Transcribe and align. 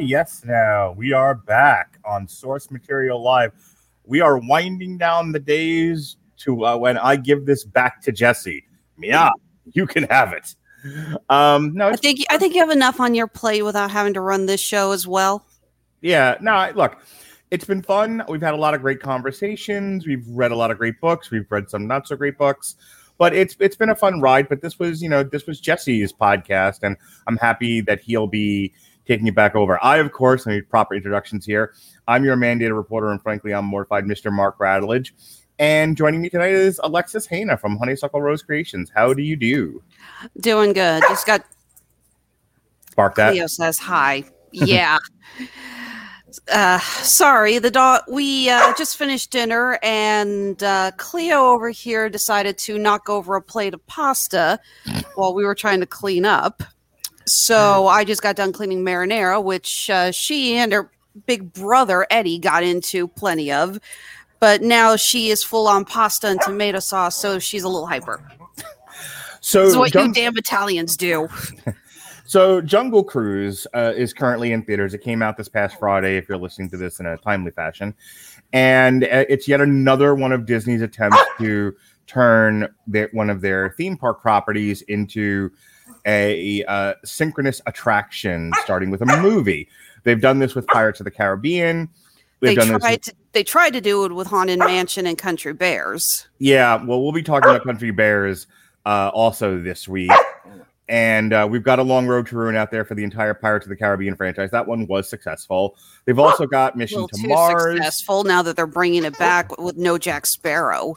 yes, 0.00 0.42
now 0.44 0.92
we 0.92 1.12
are 1.12 1.34
back 1.34 1.98
on 2.04 2.26
Source 2.28 2.70
Material 2.70 3.22
Live. 3.22 3.52
We 4.04 4.20
are 4.20 4.38
winding 4.38 4.98
down 4.98 5.32
the 5.32 5.38
days 5.38 6.16
to 6.38 6.64
uh, 6.64 6.76
when 6.76 6.96
I 6.96 7.16
give 7.16 7.46
this 7.46 7.64
back 7.64 8.00
to 8.02 8.12
Jesse. 8.12 8.64
Yeah, 8.98 9.30
you 9.72 9.86
can 9.86 10.04
have 10.04 10.32
it. 10.32 10.54
Um, 11.28 11.74
no, 11.74 11.88
I 11.88 11.96
think 11.96 12.20
I 12.30 12.38
think 12.38 12.54
you 12.54 12.60
have 12.60 12.70
enough 12.70 13.00
on 13.00 13.14
your 13.14 13.26
plate 13.26 13.62
without 13.62 13.90
having 13.90 14.14
to 14.14 14.20
run 14.20 14.46
this 14.46 14.60
show 14.60 14.92
as 14.92 15.06
well. 15.06 15.44
yeah, 16.00 16.36
no, 16.40 16.70
look, 16.74 16.98
it's 17.50 17.64
been 17.64 17.82
fun. 17.82 18.22
We've 18.28 18.42
had 18.42 18.54
a 18.54 18.58
lot 18.58 18.74
of 18.74 18.80
great 18.80 19.00
conversations. 19.00 20.06
We've 20.06 20.26
read 20.28 20.52
a 20.52 20.56
lot 20.56 20.70
of 20.70 20.78
great 20.78 21.00
books. 21.00 21.30
We've 21.30 21.50
read 21.50 21.68
some 21.68 21.86
not 21.86 22.06
so 22.06 22.16
great 22.16 22.38
books, 22.38 22.76
but 23.18 23.34
it's 23.34 23.56
it's 23.58 23.76
been 23.76 23.90
a 23.90 23.96
fun 23.96 24.20
ride. 24.20 24.48
But 24.48 24.62
this 24.62 24.78
was, 24.78 25.02
you 25.02 25.08
know, 25.08 25.22
this 25.22 25.46
was 25.46 25.60
Jesse's 25.60 26.12
podcast, 26.12 26.80
and 26.82 26.96
I'm 27.26 27.36
happy 27.36 27.80
that 27.82 28.00
he'll 28.00 28.26
be 28.28 28.72
taking 29.08 29.26
it 29.26 29.34
back 29.34 29.56
over. 29.56 29.82
I, 29.82 29.96
of 29.96 30.12
course, 30.12 30.46
I 30.46 30.52
need 30.52 30.68
proper 30.68 30.94
introductions 30.94 31.44
here. 31.46 31.74
I'm 32.06 32.24
your 32.24 32.36
mandated 32.36 32.76
reporter, 32.76 33.10
and 33.10 33.20
frankly, 33.20 33.52
I'm 33.52 33.64
mortified, 33.64 34.04
Mr. 34.04 34.30
Mark 34.30 34.58
Radulich. 34.58 35.10
And 35.58 35.96
joining 35.96 36.20
me 36.22 36.28
tonight 36.28 36.52
is 36.52 36.78
Alexis 36.84 37.26
Hejna 37.26 37.58
from 37.58 37.78
Honeysuckle 37.78 38.20
Rose 38.20 38.42
Creations. 38.42 38.92
How 38.94 39.12
do 39.12 39.22
you 39.22 39.34
do? 39.34 39.82
Doing 40.40 40.72
good. 40.72 41.02
Just 41.08 41.26
got 41.26 41.44
Bark 42.94 43.16
that. 43.16 43.32
Cleo 43.32 43.46
says 43.48 43.78
hi. 43.78 44.22
Yeah. 44.52 44.98
uh 46.52 46.78
sorry, 46.78 47.58
the 47.58 47.70
dog 47.70 48.02
we 48.08 48.50
uh 48.50 48.72
just 48.74 48.96
finished 48.96 49.30
dinner 49.30 49.78
and 49.82 50.62
uh 50.62 50.92
Cleo 50.96 51.46
over 51.46 51.70
here 51.70 52.08
decided 52.08 52.58
to 52.58 52.78
knock 52.78 53.08
over 53.08 53.34
a 53.34 53.42
plate 53.42 53.74
of 53.74 53.84
pasta 53.86 54.60
while 55.14 55.34
we 55.34 55.44
were 55.44 55.54
trying 55.54 55.80
to 55.80 55.86
clean 55.86 56.24
up. 56.24 56.62
So 57.32 57.86
I 57.86 58.04
just 58.04 58.22
got 58.22 58.36
done 58.36 58.52
cleaning 58.52 58.84
marinara, 58.84 59.42
which 59.42 59.90
uh, 59.90 60.10
she 60.10 60.56
and 60.56 60.72
her 60.72 60.90
big 61.26 61.52
brother 61.52 62.06
Eddie 62.10 62.38
got 62.38 62.62
into 62.62 63.08
plenty 63.08 63.52
of. 63.52 63.78
But 64.40 64.62
now 64.62 64.96
she 64.96 65.30
is 65.30 65.42
full 65.42 65.66
on 65.66 65.84
pasta 65.84 66.28
and 66.28 66.40
tomato 66.40 66.78
sauce, 66.78 67.16
so 67.16 67.38
she's 67.38 67.64
a 67.64 67.68
little 67.68 67.86
hyper. 67.86 68.22
So, 69.40 69.62
This 69.62 69.70
is 69.70 69.76
what 69.76 69.94
Jung- 69.94 70.08
you 70.08 70.12
damn 70.14 70.36
Italians 70.36 70.96
do. 70.96 71.28
So, 72.28 72.60
Jungle 72.60 73.02
Cruise 73.02 73.66
uh, 73.72 73.94
is 73.96 74.12
currently 74.12 74.52
in 74.52 74.62
theaters. 74.62 74.92
It 74.92 74.98
came 75.00 75.22
out 75.22 75.38
this 75.38 75.48
past 75.48 75.78
Friday. 75.78 76.18
If 76.18 76.28
you're 76.28 76.36
listening 76.36 76.68
to 76.68 76.76
this 76.76 77.00
in 77.00 77.06
a 77.06 77.16
timely 77.16 77.52
fashion, 77.52 77.94
and 78.52 79.04
uh, 79.04 79.24
it's 79.30 79.48
yet 79.48 79.62
another 79.62 80.14
one 80.14 80.32
of 80.32 80.44
Disney's 80.44 80.82
attempts 80.82 81.16
to 81.38 81.74
turn 82.06 82.68
their, 82.86 83.08
one 83.12 83.30
of 83.30 83.40
their 83.40 83.70
theme 83.78 83.96
park 83.96 84.20
properties 84.20 84.82
into 84.82 85.50
a 86.08 86.64
uh, 86.64 86.94
synchronous 87.04 87.60
attraction, 87.66 88.50
starting 88.62 88.90
with 88.90 89.02
a 89.02 89.06
movie. 89.20 89.68
They've 90.04 90.20
done 90.20 90.38
this 90.38 90.54
with 90.54 90.66
Pirates 90.66 91.00
of 91.00 91.04
the 91.04 91.10
Caribbean. 91.10 91.88
They 92.40 92.54
They've 92.54 92.66
this. 92.66 92.78
tried 92.80 92.90
with- 92.92 93.00
to 93.02 93.14
they 93.32 93.44
tried 93.44 93.74
to 93.74 93.80
do 93.80 94.04
it 94.06 94.12
with 94.12 94.26
Haunted 94.26 94.58
Mansion 94.58 95.06
and 95.06 95.18
Country 95.18 95.52
Bears. 95.52 96.26
Yeah, 96.38 96.82
well, 96.82 97.02
we'll 97.02 97.12
be 97.12 97.22
talking 97.22 97.50
about 97.50 97.62
Country 97.62 97.90
Bears 97.90 98.46
uh, 98.86 99.10
also 99.12 99.60
this 99.60 99.86
week. 99.86 100.10
And 100.88 101.34
uh, 101.34 101.46
we've 101.48 101.62
got 101.62 101.78
a 101.78 101.82
long 101.82 102.06
road 102.06 102.26
to 102.28 102.36
ruin 102.36 102.56
out 102.56 102.70
there 102.70 102.82
for 102.86 102.94
the 102.94 103.04
entire 103.04 103.34
Pirates 103.34 103.66
of 103.66 103.70
the 103.70 103.76
Caribbean 103.76 104.16
franchise. 104.16 104.50
That 104.50 104.66
one 104.66 104.86
was 104.86 105.06
successful. 105.10 105.76
They've 106.06 106.18
also 106.18 106.46
got 106.46 106.74
Mission 106.76 107.06
to 107.06 107.20
too 107.20 107.28
Mars. 107.28 107.74
successful 107.76 108.24
now 108.24 108.40
that 108.40 108.56
they're 108.56 108.66
bringing 108.66 109.04
it 109.04 109.18
back 109.18 109.58
with 109.58 109.76
no 109.76 109.98
Jack 109.98 110.24
Sparrow. 110.24 110.94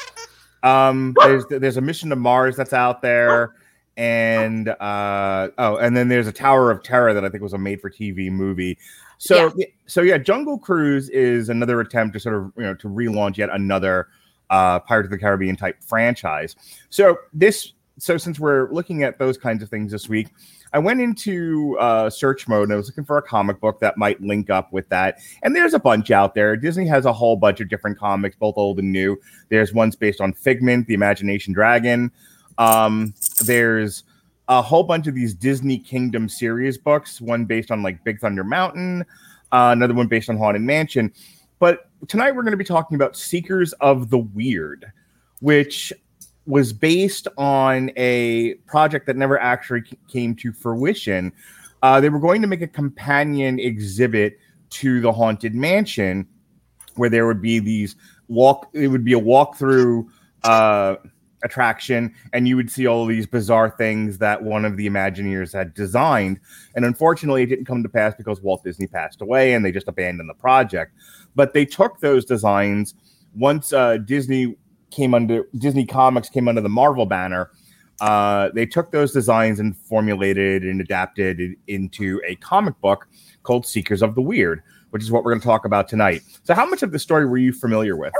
Um, 0.63 1.13
there's 1.21 1.43
there's 1.49 1.75
a 1.75 1.81
Mission 1.81 2.09
to 2.11 2.15
Mars 2.15 2.55
that's 2.55 2.71
out 2.71 3.01
there, 3.01 3.53
and 4.01 4.69
uh, 4.69 5.49
oh, 5.59 5.77
and 5.77 5.95
then 5.95 6.07
there's 6.07 6.25
a 6.25 6.31
Tower 6.31 6.71
of 6.71 6.81
Terror 6.81 7.13
that 7.13 7.23
I 7.23 7.29
think 7.29 7.43
was 7.43 7.53
a 7.53 7.59
made-for-TV 7.59 8.31
movie. 8.31 8.79
So 9.19 9.53
so 9.85 10.01
yeah, 10.01 10.17
Jungle 10.17 10.57
Cruise 10.57 11.07
is 11.09 11.49
another 11.49 11.79
attempt 11.79 12.13
to 12.13 12.19
sort 12.19 12.33
of 12.33 12.51
you 12.57 12.63
know 12.63 12.73
to 12.73 12.87
relaunch 12.87 13.37
yet 13.37 13.51
another 13.51 14.07
uh, 14.49 14.79
Pirates 14.79 15.05
of 15.05 15.11
the 15.11 15.19
Caribbean 15.19 15.55
type 15.55 15.83
franchise. 15.83 16.55
So 16.89 17.19
this 17.31 17.73
so 17.99 18.17
since 18.17 18.39
we're 18.39 18.71
looking 18.71 19.03
at 19.03 19.19
those 19.19 19.37
kinds 19.37 19.61
of 19.61 19.69
things 19.69 19.91
this 19.91 20.09
week, 20.09 20.29
I 20.73 20.79
went 20.79 20.99
into 20.99 21.77
uh, 21.79 22.09
search 22.09 22.47
mode 22.47 22.63
and 22.63 22.73
I 22.73 22.77
was 22.77 22.87
looking 22.87 23.05
for 23.05 23.17
a 23.19 23.21
comic 23.21 23.59
book 23.59 23.79
that 23.81 23.99
might 23.99 24.19
link 24.19 24.49
up 24.49 24.73
with 24.73 24.89
that. 24.89 25.19
And 25.43 25.55
there's 25.55 25.75
a 25.75 25.79
bunch 25.79 26.09
out 26.09 26.33
there. 26.33 26.57
Disney 26.57 26.87
has 26.87 27.05
a 27.05 27.13
whole 27.13 27.35
bunch 27.35 27.59
of 27.59 27.69
different 27.69 27.99
comics, 27.99 28.35
both 28.35 28.57
old 28.57 28.79
and 28.79 28.91
new. 28.91 29.15
There's 29.49 29.75
ones 29.75 29.95
based 29.95 30.21
on 30.21 30.33
Figment, 30.33 30.87
the 30.87 30.95
Imagination 30.95 31.53
Dragon. 31.53 32.11
Um, 32.57 33.13
there's 33.45 34.03
a 34.47 34.61
whole 34.61 34.83
bunch 34.83 35.07
of 35.07 35.15
these 35.15 35.33
Disney 35.33 35.77
Kingdom 35.77 36.27
series 36.27 36.77
books, 36.77 37.21
one 37.21 37.45
based 37.45 37.71
on 37.71 37.83
like 37.83 38.03
Big 38.03 38.19
Thunder 38.19 38.43
Mountain, 38.43 39.05
uh, 39.51 39.69
another 39.71 39.93
one 39.93 40.07
based 40.07 40.29
on 40.29 40.37
Haunted 40.37 40.61
Mansion. 40.61 41.11
But 41.59 41.89
tonight 42.07 42.31
we're 42.31 42.43
going 42.43 42.51
to 42.51 42.57
be 42.57 42.63
talking 42.63 42.95
about 42.95 43.15
Seekers 43.15 43.73
of 43.73 44.09
the 44.09 44.17
Weird, 44.17 44.91
which 45.39 45.93
was 46.45 46.73
based 46.73 47.27
on 47.37 47.91
a 47.95 48.55
project 48.65 49.05
that 49.05 49.15
never 49.15 49.39
actually 49.39 49.83
came 50.07 50.35
to 50.35 50.51
fruition. 50.51 51.31
Uh, 51.83 52.01
they 52.01 52.09
were 52.09 52.19
going 52.19 52.41
to 52.41 52.47
make 52.47 52.61
a 52.61 52.67
companion 52.67 53.59
exhibit 53.59 54.39
to 54.71 55.01
the 55.01 55.11
Haunted 55.11 55.53
Mansion, 55.55 56.27
where 56.95 57.09
there 57.09 57.27
would 57.27 57.41
be 57.41 57.59
these 57.59 57.95
walk. 58.27 58.69
It 58.73 58.87
would 58.87 59.05
be 59.05 59.13
a 59.13 59.19
walkthrough 59.19 60.07
uh, 60.43 60.95
attraction, 61.43 62.13
and 62.33 62.47
you 62.47 62.55
would 62.55 62.71
see 62.71 62.87
all 62.87 63.05
these 63.05 63.27
bizarre 63.27 63.69
things 63.69 64.17
that 64.19 64.43
one 64.43 64.65
of 64.65 64.77
the 64.77 64.87
Imagineers 64.87 65.53
had 65.53 65.73
designed. 65.73 66.39
And 66.75 66.85
unfortunately, 66.85 67.43
it 67.43 67.47
didn't 67.47 67.65
come 67.65 67.83
to 67.83 67.89
pass 67.89 68.13
because 68.15 68.41
Walt 68.41 68.63
Disney 68.63 68.87
passed 68.87 69.21
away, 69.21 69.53
and 69.53 69.65
they 69.65 69.71
just 69.71 69.87
abandoned 69.87 70.29
the 70.29 70.35
project. 70.35 70.93
But 71.35 71.53
they 71.53 71.65
took 71.65 71.99
those 71.99 72.25
designs 72.25 72.95
once 73.35 73.73
uh, 73.73 73.97
Disney 73.97 74.55
came 74.91 75.13
under 75.13 75.47
Disney 75.57 75.85
Comics 75.85 76.29
came 76.29 76.47
under 76.47 76.61
the 76.61 76.69
Marvel 76.69 77.05
banner. 77.05 77.51
Uh, 78.01 78.49
they 78.53 78.65
took 78.65 78.91
those 78.91 79.11
designs 79.11 79.59
and 79.59 79.77
formulated 79.77 80.63
and 80.63 80.81
adapted 80.81 81.39
it 81.39 81.57
into 81.67 82.19
a 82.25 82.35
comic 82.37 82.79
book 82.81 83.07
called 83.43 83.65
Seekers 83.65 84.01
of 84.01 84.15
the 84.15 84.21
Weird, 84.21 84.61
which 84.89 85.03
is 85.03 85.11
what 85.11 85.23
we're 85.23 85.31
going 85.31 85.41
to 85.41 85.45
talk 85.45 85.65
about 85.65 85.87
tonight. 85.87 86.23
So, 86.43 86.53
how 86.53 86.65
much 86.65 86.83
of 86.83 86.91
the 86.91 86.99
story 86.99 87.25
were 87.25 87.37
you 87.37 87.53
familiar 87.53 87.95
with? 87.95 88.13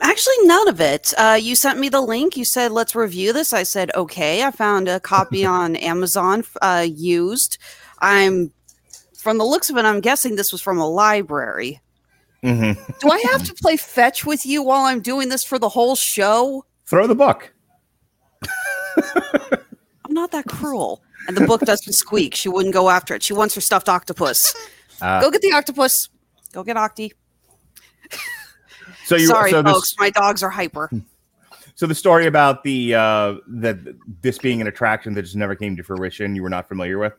Actually, 0.00 0.34
none 0.42 0.68
of 0.68 0.80
it. 0.80 1.12
Uh, 1.16 1.38
you 1.40 1.54
sent 1.54 1.78
me 1.78 1.88
the 1.88 2.00
link. 2.00 2.36
You 2.36 2.44
said, 2.44 2.72
let's 2.72 2.94
review 2.94 3.32
this. 3.32 3.52
I 3.52 3.62
said, 3.62 3.90
okay. 3.94 4.42
I 4.42 4.50
found 4.50 4.88
a 4.88 5.00
copy 5.00 5.44
on 5.46 5.76
Amazon 5.76 6.44
uh, 6.60 6.86
used. 6.88 7.58
I'm, 8.00 8.52
from 9.16 9.38
the 9.38 9.44
looks 9.44 9.70
of 9.70 9.76
it, 9.76 9.84
I'm 9.84 10.00
guessing 10.00 10.36
this 10.36 10.52
was 10.52 10.60
from 10.60 10.78
a 10.78 10.88
library. 10.88 11.80
Mm-hmm. 12.42 12.92
Do 13.00 13.10
I 13.10 13.24
have 13.32 13.44
to 13.44 13.54
play 13.54 13.76
fetch 13.76 14.26
with 14.26 14.44
you 14.44 14.62
while 14.62 14.84
I'm 14.84 15.00
doing 15.00 15.30
this 15.30 15.44
for 15.44 15.58
the 15.58 15.70
whole 15.70 15.96
show? 15.96 16.66
Throw 16.86 17.06
the 17.06 17.14
book. 17.14 17.52
I'm 18.96 20.12
not 20.12 20.30
that 20.32 20.46
cruel. 20.46 21.02
And 21.26 21.36
the 21.36 21.46
book 21.46 21.62
doesn't 21.62 21.94
squeak. 21.94 22.34
She 22.34 22.50
wouldn't 22.50 22.74
go 22.74 22.90
after 22.90 23.14
it. 23.14 23.22
She 23.22 23.32
wants 23.32 23.54
her 23.54 23.60
stuffed 23.60 23.88
octopus. 23.88 24.54
Uh, 25.00 25.20
Go 25.20 25.28
get 25.28 25.42
the 25.42 25.52
octopus. 25.52 26.08
Go 26.52 26.62
get 26.62 26.76
Octi. 26.76 27.10
So 29.04 29.16
you 29.16 29.26
Sorry, 29.26 29.50
so 29.50 29.62
folks, 29.62 29.90
this 29.90 29.98
my 29.98 30.10
dogs 30.10 30.42
are 30.42 30.50
hyper. 30.50 30.90
so 31.74 31.86
the 31.86 31.94
story 31.94 32.26
about 32.26 32.62
the 32.64 32.94
uh 32.94 33.34
that 33.48 33.78
this 34.22 34.38
being 34.38 34.60
an 34.60 34.66
attraction 34.66 35.14
that 35.14 35.22
just 35.22 35.36
never 35.36 35.54
came 35.54 35.76
to 35.76 35.82
fruition, 35.82 36.34
you 36.34 36.42
were 36.42 36.50
not 36.50 36.68
familiar 36.68 36.98
with. 36.98 37.12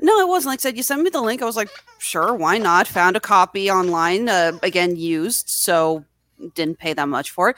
No, 0.00 0.20
it 0.20 0.28
wasn't. 0.28 0.50
Like 0.52 0.60
I 0.60 0.62
said, 0.62 0.76
you 0.76 0.82
sent 0.82 1.02
me 1.02 1.10
the 1.10 1.20
link. 1.20 1.42
I 1.42 1.44
was 1.44 1.56
like, 1.56 1.70
sure, 1.98 2.34
why 2.34 2.58
not? 2.58 2.86
Found 2.86 3.16
a 3.16 3.20
copy 3.20 3.68
online, 3.70 4.28
uh, 4.28 4.52
again, 4.62 4.94
used. 4.96 5.48
So 5.48 6.04
didn't 6.54 6.78
pay 6.78 6.92
that 6.92 7.08
much 7.08 7.30
for 7.30 7.50
it. 7.50 7.56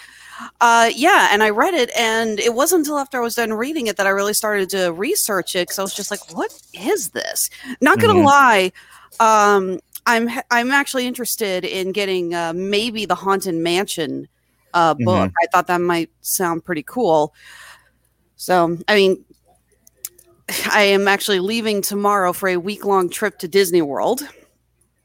Uh, 0.61 0.91
yeah, 0.95 1.29
and 1.33 1.43
I 1.43 1.51
read 1.51 1.75
it, 1.75 1.91
and 1.97 2.39
it 2.41 2.55
wasn't 2.55 2.81
until 2.81 2.99
after 2.99 3.19
I 3.19 3.23
was 3.23 3.35
done 3.35 3.53
reading 3.53 3.87
it 3.89 3.97
that 3.97 4.07
I 4.07 4.11
really 4.11 4.35
started 4.35 4.71
to 4.71 4.93
research 4.93 5.55
it 5.55 5.69
because 5.69 5.79
I 5.79 5.83
was 5.83 5.95
just 5.95 6.11
like, 6.11 6.21
what 6.35 6.51
is 6.75 7.11
this? 7.11 7.49
Not 7.81 7.99
gonna 7.99 8.15
Mhm. 8.15 8.25
lie, 8.25 8.73
um, 9.21 9.81
I'm 10.07 10.29
I'm 10.51 10.71
actually 10.71 11.07
interested 11.07 11.65
in 11.65 11.93
getting 11.93 12.35
uh, 12.35 12.53
maybe 12.55 13.07
the 13.07 13.15
Haunted 13.15 13.55
Mansion 13.55 14.29
uh, 14.75 14.95
book. 14.95 15.33
I 15.43 15.47
thought 15.47 15.67
that 15.69 15.81
might 15.81 16.11
sound 16.21 16.65
pretty 16.65 16.83
cool. 16.83 17.35
So, 18.37 18.77
I 18.89 18.95
mean, 18.95 19.25
I 20.71 20.83
am 20.83 21.09
actually 21.09 21.41
leaving 21.41 21.81
tomorrow 21.83 22.33
for 22.33 22.49
a 22.49 22.57
week 22.57 22.85
long 22.85 23.09
trip 23.09 23.39
to 23.39 23.49
Disney 23.49 23.83
World. 23.83 24.23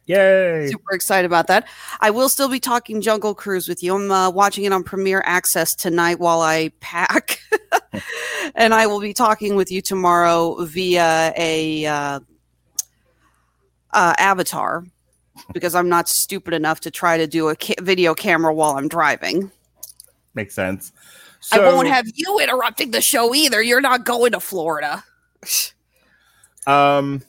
Yay! 0.08 0.68
Super 0.72 0.96
excited 0.96 1.28
about 1.28 1.46
that. 1.48 1.68
I 2.02 2.10
will 2.10 2.30
still 2.30 2.50
be 2.50 2.60
talking 2.60 3.00
Jungle 3.00 3.36
Cruise 3.36 3.70
with 3.70 3.84
you. 3.84 3.96
I'm 3.96 4.10
uh, 4.10 4.32
watching 4.32 4.66
it 4.66 4.74
on 4.74 4.84
Premiere 4.84 5.22
Access 5.24 5.76
tonight 5.76 6.20
while 6.20 6.42
I 6.42 6.72
pack. 6.80 7.40
and 8.56 8.74
I 8.74 8.88
will 8.88 9.00
be 9.00 9.14
talking 9.14 9.56
with 9.56 9.72
you 9.72 9.84
tomorrow 9.84 10.66
via 10.66 11.32
a 11.38 11.86
uh, 11.86 12.20
uh, 13.94 14.14
avatar 14.18 14.84
because 15.54 15.76
I'm 15.76 15.90
not 15.90 16.10
stupid 16.10 16.54
enough 16.54 16.80
to 16.82 16.92
try 16.92 17.18
to 17.18 17.28
do 17.28 17.50
a 17.50 17.56
ca- 17.56 17.76
video 17.82 18.14
camera 18.14 18.54
while 18.54 18.78
I'm 18.78 18.88
driving. 18.88 19.52
Makes 20.34 20.56
sense. 20.56 20.92
I 21.52 21.60
won't 21.60 21.88
have 21.88 22.06
you 22.14 22.40
interrupting 22.40 22.92
the 22.92 23.02
show 23.02 23.34
either. 23.34 23.62
You're 23.62 23.82
not 23.82 24.06
going 24.06 24.34
to 24.34 24.40
Florida. 24.40 25.04
Um, 26.68 27.24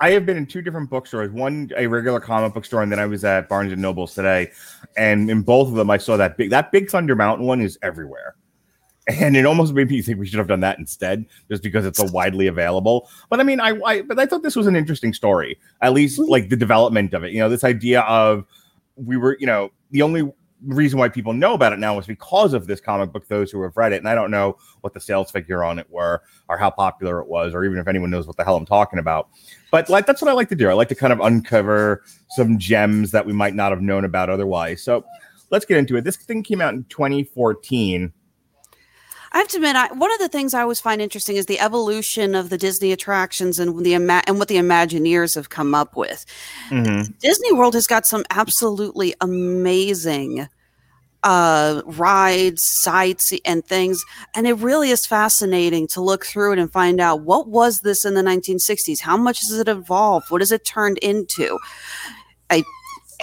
I 0.00 0.10
have 0.10 0.26
been 0.26 0.36
in 0.36 0.46
two 0.46 0.62
different 0.62 0.90
bookstores. 0.90 1.30
One, 1.30 1.70
a 1.76 1.86
regular 1.86 2.18
comic 2.18 2.52
book 2.52 2.64
store, 2.64 2.82
and 2.82 2.90
then 2.90 2.98
I 2.98 3.06
was 3.06 3.24
at 3.24 3.48
Barnes 3.48 3.72
and 3.72 3.80
Nobles 3.80 4.14
today. 4.14 4.50
And 4.96 5.30
in 5.30 5.42
both 5.42 5.68
of 5.68 5.74
them, 5.74 5.88
I 5.88 5.98
saw 5.98 6.16
that 6.16 6.36
big 6.36 6.50
that 6.50 6.72
big 6.72 6.90
Thunder 6.90 7.14
Mountain 7.14 7.46
one 7.46 7.60
is 7.60 7.78
everywhere, 7.82 8.34
and 9.08 9.36
it 9.36 9.46
almost 9.46 9.72
made 9.74 9.90
me 9.90 10.00
think 10.02 10.18
we 10.18 10.26
should 10.26 10.38
have 10.38 10.48
done 10.48 10.60
that 10.60 10.78
instead, 10.78 11.26
just 11.50 11.62
because 11.62 11.84
it's 11.84 11.98
so 11.98 12.06
widely 12.12 12.46
available. 12.46 13.08
But 13.30 13.40
I 13.40 13.42
mean, 13.42 13.60
I, 13.60 13.78
I 13.84 14.02
but 14.02 14.18
I 14.18 14.26
thought 14.26 14.42
this 14.42 14.56
was 14.56 14.66
an 14.66 14.76
interesting 14.76 15.12
story, 15.12 15.58
at 15.80 15.92
least 15.92 16.18
like 16.18 16.48
the 16.48 16.56
development 16.56 17.12
of 17.14 17.24
it. 17.24 17.32
You 17.32 17.40
know, 17.40 17.48
this 17.48 17.64
idea 17.64 18.02
of 18.02 18.44
we 18.96 19.16
were, 19.16 19.36
you 19.40 19.46
know, 19.46 19.70
the 19.90 20.02
only 20.02 20.30
reason 20.66 20.96
why 20.96 21.08
people 21.08 21.32
know 21.32 21.54
about 21.54 21.72
it 21.72 21.80
now 21.80 21.98
is 21.98 22.06
because 22.06 22.54
of 22.54 22.68
this 22.68 22.80
comic 22.80 23.12
book. 23.12 23.26
Those 23.26 23.50
who 23.50 23.60
have 23.62 23.76
read 23.76 23.92
it, 23.92 23.96
and 23.96 24.08
I 24.08 24.14
don't 24.14 24.30
know 24.30 24.56
what 24.82 24.94
the 24.94 25.00
sales 25.00 25.32
figure 25.32 25.64
on 25.64 25.80
it 25.80 25.90
were, 25.90 26.22
or 26.48 26.56
how 26.56 26.70
popular 26.70 27.20
it 27.20 27.26
was, 27.26 27.54
or 27.54 27.64
even 27.64 27.78
if 27.78 27.88
anyone 27.88 28.10
knows 28.10 28.28
what 28.28 28.36
the 28.36 28.44
hell 28.44 28.56
I'm 28.56 28.66
talking 28.66 29.00
about. 29.00 29.30
But 29.72 29.88
like 29.88 30.06
that's 30.06 30.22
what 30.22 30.30
I 30.30 30.34
like 30.34 30.48
to 30.50 30.56
do. 30.56 30.70
I 30.70 30.74
like 30.74 30.88
to 30.88 30.94
kind 30.94 31.12
of 31.12 31.18
uncover 31.18 32.04
some 32.30 32.56
gems 32.56 33.10
that 33.10 33.26
we 33.26 33.32
might 33.32 33.56
not 33.56 33.72
have 33.72 33.82
known 33.82 34.04
about 34.04 34.30
otherwise. 34.30 34.80
So 34.80 35.04
let's 35.50 35.64
get 35.64 35.78
into 35.78 35.96
it. 35.96 36.04
This 36.04 36.16
thing 36.16 36.44
came 36.44 36.60
out 36.60 36.74
in 36.74 36.84
2014. 36.84 38.12
I 39.32 39.38
have 39.38 39.48
to 39.48 39.56
admit, 39.56 39.76
I, 39.76 39.92
one 39.92 40.12
of 40.12 40.18
the 40.18 40.28
things 40.28 40.52
I 40.52 40.60
always 40.60 40.80
find 40.80 41.00
interesting 41.00 41.36
is 41.36 41.46
the 41.46 41.58
evolution 41.58 42.34
of 42.34 42.50
the 42.50 42.58
Disney 42.58 42.92
attractions 42.92 43.58
and 43.58 43.84
the 43.84 43.94
and 43.94 44.38
what 44.38 44.48
the 44.48 44.56
Imagineers 44.56 45.34
have 45.34 45.48
come 45.48 45.74
up 45.74 45.96
with. 45.96 46.24
Mhm. 46.70 47.18
Disney 47.18 47.52
World 47.52 47.74
has 47.74 47.86
got 47.86 48.06
some 48.06 48.24
absolutely 48.30 49.14
amazing 49.20 50.48
uh, 51.24 51.82
rides, 51.86 52.62
sites, 52.80 53.32
and 53.44 53.64
things, 53.64 54.04
and 54.34 54.46
it 54.46 54.54
really 54.54 54.90
is 54.90 55.06
fascinating 55.06 55.86
to 55.86 56.00
look 56.00 56.26
through 56.26 56.52
it 56.52 56.58
and 56.58 56.72
find 56.72 57.00
out 57.00 57.20
what 57.22 57.46
was 57.48 57.80
this 57.80 58.04
in 58.04 58.14
the 58.14 58.22
1960s. 58.22 59.00
How 59.00 59.16
much 59.16 59.40
has 59.40 59.56
it 59.56 59.68
evolved? 59.68 60.30
What 60.30 60.40
has 60.40 60.50
it 60.50 60.64
turned 60.64 60.98
into? 60.98 61.58
I 62.50 62.64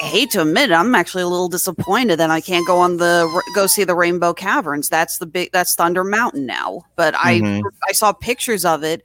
hate 0.06 0.32
to 0.32 0.42
admit 0.42 0.72
it, 0.72 0.74
I'm 0.74 0.96
actually 0.96 1.24
a 1.24 1.28
little 1.28 1.50
disappointed 1.50 2.18
that 2.18 2.30
I 2.30 2.42
can't 2.42 2.66
go 2.66 2.78
on 2.78 2.98
the 2.98 3.42
go 3.56 3.68
see 3.68 3.84
the 3.84 3.96
Rainbow 3.96 4.34
Caverns. 4.34 4.90
That's 4.90 5.18
the 5.18 5.26
big 5.26 5.52
that's 5.52 5.76
Thunder 5.76 6.04
Mountain 6.04 6.46
now. 6.46 6.86
But 6.96 7.16
I 7.16 7.40
Mhm. 7.40 7.62
I 7.88 7.92
saw 7.94 8.12
pictures 8.14 8.66
of 8.66 8.84
it 8.84 9.04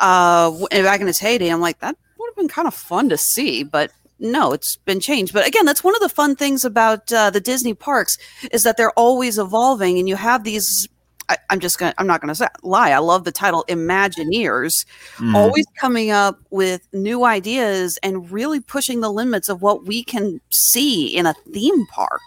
uh 0.00 0.50
back 0.70 1.00
in 1.00 1.08
its 1.08 1.18
heyday. 1.18 1.48
I'm 1.48 1.60
like 1.60 1.80
that 1.80 1.96
would 2.18 2.28
have 2.30 2.36
been 2.36 2.48
kind 2.48 2.68
of 2.68 2.74
fun 2.74 3.08
to 3.08 3.16
see, 3.16 3.64
but 3.64 3.90
no, 4.20 4.52
it's 4.52 4.76
been 4.76 5.00
changed. 5.00 5.32
But 5.32 5.46
again, 5.46 5.64
that's 5.64 5.84
one 5.84 5.94
of 5.94 6.00
the 6.00 6.08
fun 6.08 6.34
things 6.36 6.64
about 6.64 7.12
uh, 7.12 7.30
the 7.30 7.40
Disney 7.40 7.72
parks 7.74 8.18
is 8.50 8.64
that 8.64 8.76
they're 8.76 8.92
always 8.92 9.38
evolving, 9.38 9.98
and 9.98 10.08
you 10.08 10.16
have 10.16 10.44
these. 10.44 10.88
I, 11.28 11.36
I'm 11.50 11.60
just 11.60 11.78
gonna. 11.78 11.94
I'm 11.98 12.06
not 12.06 12.20
gonna 12.20 12.34
say, 12.34 12.46
lie. 12.62 12.90
I 12.90 12.98
love 12.98 13.24
the 13.24 13.32
title 13.32 13.64
Imagineers 13.68 14.72
Mhm. 15.18 15.34
always 15.34 15.66
coming 15.78 16.10
up 16.10 16.38
with 16.50 16.86
new 16.92 17.24
ideas 17.24 17.98
and 18.02 18.30
really 18.30 18.60
pushing 18.60 19.00
the 19.00 19.10
limits 19.12 19.48
of 19.48 19.60
what 19.62 19.84
we 19.86 20.02
can 20.04 20.40
see 20.50 21.06
in 21.06 21.26
a 21.26 21.34
theme 21.52 21.86
park. 21.86 22.20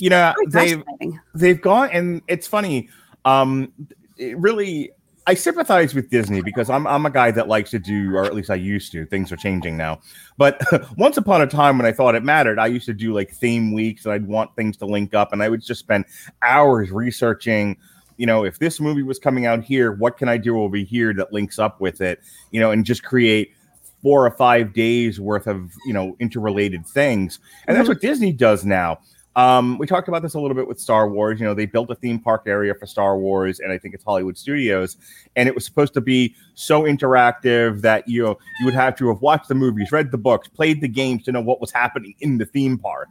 you 0.00 0.08
know 0.10 0.32
they've 0.50 0.82
they've 1.34 1.60
gone 1.60 1.90
and 1.92 2.22
it's 2.28 2.46
funny 2.46 2.88
um 3.24 3.72
it 4.16 4.38
really 4.38 4.92
i 5.26 5.34
sympathize 5.34 5.92
with 5.92 6.08
disney 6.08 6.40
because 6.40 6.70
i'm 6.70 6.86
i'm 6.86 7.04
a 7.04 7.10
guy 7.10 7.32
that 7.32 7.48
likes 7.48 7.70
to 7.72 7.80
do 7.80 8.14
or 8.14 8.24
at 8.24 8.32
least 8.32 8.48
i 8.48 8.54
used 8.54 8.92
to 8.92 9.04
things 9.06 9.32
are 9.32 9.36
changing 9.36 9.76
now 9.76 9.98
but 10.36 10.62
once 10.96 11.16
upon 11.16 11.40
a 11.42 11.48
time 11.48 11.78
when 11.78 11.86
i 11.86 11.90
thought 11.90 12.14
it 12.14 12.22
mattered 12.22 12.60
i 12.60 12.66
used 12.66 12.86
to 12.86 12.94
do 12.94 13.12
like 13.12 13.32
theme 13.32 13.72
weeks 13.72 14.04
and 14.04 14.12
i'd 14.14 14.26
want 14.28 14.54
things 14.54 14.76
to 14.76 14.86
link 14.86 15.14
up 15.14 15.32
and 15.32 15.42
i 15.42 15.48
would 15.48 15.62
just 15.62 15.80
spend 15.80 16.04
hours 16.42 16.92
researching 16.92 17.76
you 18.18 18.26
know 18.26 18.44
if 18.44 18.58
this 18.58 18.78
movie 18.80 19.02
was 19.02 19.18
coming 19.18 19.46
out 19.46 19.64
here 19.64 19.92
what 19.92 20.18
can 20.18 20.28
i 20.28 20.36
do 20.36 20.60
over 20.60 20.76
here 20.76 21.14
that 21.14 21.32
links 21.32 21.58
up 21.58 21.80
with 21.80 22.00
it 22.00 22.20
you 22.50 22.60
know 22.60 22.70
and 22.70 22.84
just 22.84 23.02
create 23.02 23.52
four 24.02 24.26
or 24.26 24.30
five 24.30 24.72
days 24.72 25.20
worth 25.20 25.46
of 25.46 25.72
you 25.86 25.92
know 25.92 26.16
interrelated 26.20 26.86
things. 26.86 27.38
And 27.66 27.76
that's 27.76 27.88
what 27.88 28.00
disney 28.00 28.32
does 28.32 28.64
now. 28.64 28.98
Um, 29.36 29.78
we 29.78 29.86
talked 29.86 30.08
about 30.08 30.22
this 30.22 30.34
a 30.34 30.40
little 30.40 30.56
bit 30.56 30.66
with 30.66 30.80
Star 30.80 31.08
Wars. 31.08 31.38
You 31.38 31.46
know, 31.46 31.54
they 31.54 31.66
built 31.66 31.90
a 31.92 31.94
theme 31.94 32.18
park 32.18 32.42
area 32.46 32.74
for 32.74 32.86
Star 32.86 33.18
Wars, 33.18 33.60
and 33.60 33.70
I 33.70 33.78
think 33.78 33.94
it's 33.94 34.02
Hollywood 34.02 34.36
Studios, 34.36 34.96
and 35.36 35.48
it 35.48 35.54
was 35.54 35.64
supposed 35.64 35.94
to 35.94 36.00
be 36.00 36.34
so 36.54 36.82
interactive 36.82 37.80
that 37.82 38.08
you 38.08 38.24
know, 38.24 38.38
you 38.58 38.64
would 38.64 38.74
have 38.74 38.96
to 38.96 39.08
have 39.08 39.20
watched 39.20 39.48
the 39.48 39.54
movies, 39.54 39.92
read 39.92 40.10
the 40.10 40.18
books, 40.18 40.48
played 40.48 40.80
the 40.80 40.88
games 40.88 41.22
to 41.24 41.32
know 41.32 41.40
what 41.40 41.60
was 41.60 41.70
happening 41.70 42.14
in 42.18 42.38
the 42.38 42.46
theme 42.46 42.78
park, 42.78 43.10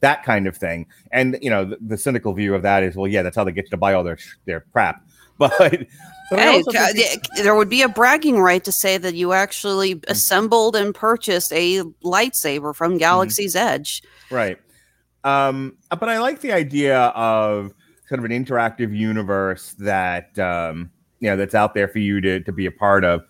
that 0.00 0.24
kind 0.24 0.46
of 0.46 0.56
thing. 0.56 0.86
And 1.12 1.38
you 1.40 1.50
know, 1.50 1.64
the, 1.64 1.78
the 1.80 1.96
cynical 1.96 2.32
view 2.32 2.54
of 2.54 2.62
that 2.62 2.82
is, 2.82 2.96
well, 2.96 3.08
yeah, 3.08 3.22
that's 3.22 3.36
how 3.36 3.44
they 3.44 3.52
get 3.52 3.64
you 3.66 3.70
to 3.70 3.76
buy 3.76 3.94
all 3.94 4.04
their 4.04 4.18
their 4.44 4.60
crap. 4.72 5.02
But 5.38 5.86
Hey, 6.30 6.62
think- 6.62 7.22
there 7.36 7.54
would 7.54 7.68
be 7.68 7.82
a 7.82 7.88
bragging 7.88 8.40
right 8.40 8.64
to 8.64 8.72
say 8.72 8.96
that 8.98 9.14
you 9.14 9.32
actually 9.32 10.00
assembled 10.08 10.74
and 10.74 10.94
purchased 10.94 11.52
a 11.52 11.82
lightsaber 12.02 12.74
from 12.74 12.98
Galaxy's 12.98 13.54
Edge. 13.54 14.02
Right. 14.30 14.58
Um, 15.24 15.76
but 15.90 16.08
I 16.08 16.18
like 16.18 16.40
the 16.40 16.52
idea 16.52 16.98
of 16.98 17.72
kind 18.08 18.18
of 18.18 18.30
an 18.30 18.44
interactive 18.44 18.96
universe 18.96 19.74
that 19.78 20.36
um, 20.38 20.90
you 21.20 21.28
know 21.28 21.36
that's 21.36 21.54
out 21.54 21.74
there 21.74 21.88
for 21.88 21.98
you 21.98 22.20
to 22.20 22.40
to 22.40 22.52
be 22.52 22.66
a 22.66 22.72
part 22.72 23.04
of. 23.04 23.22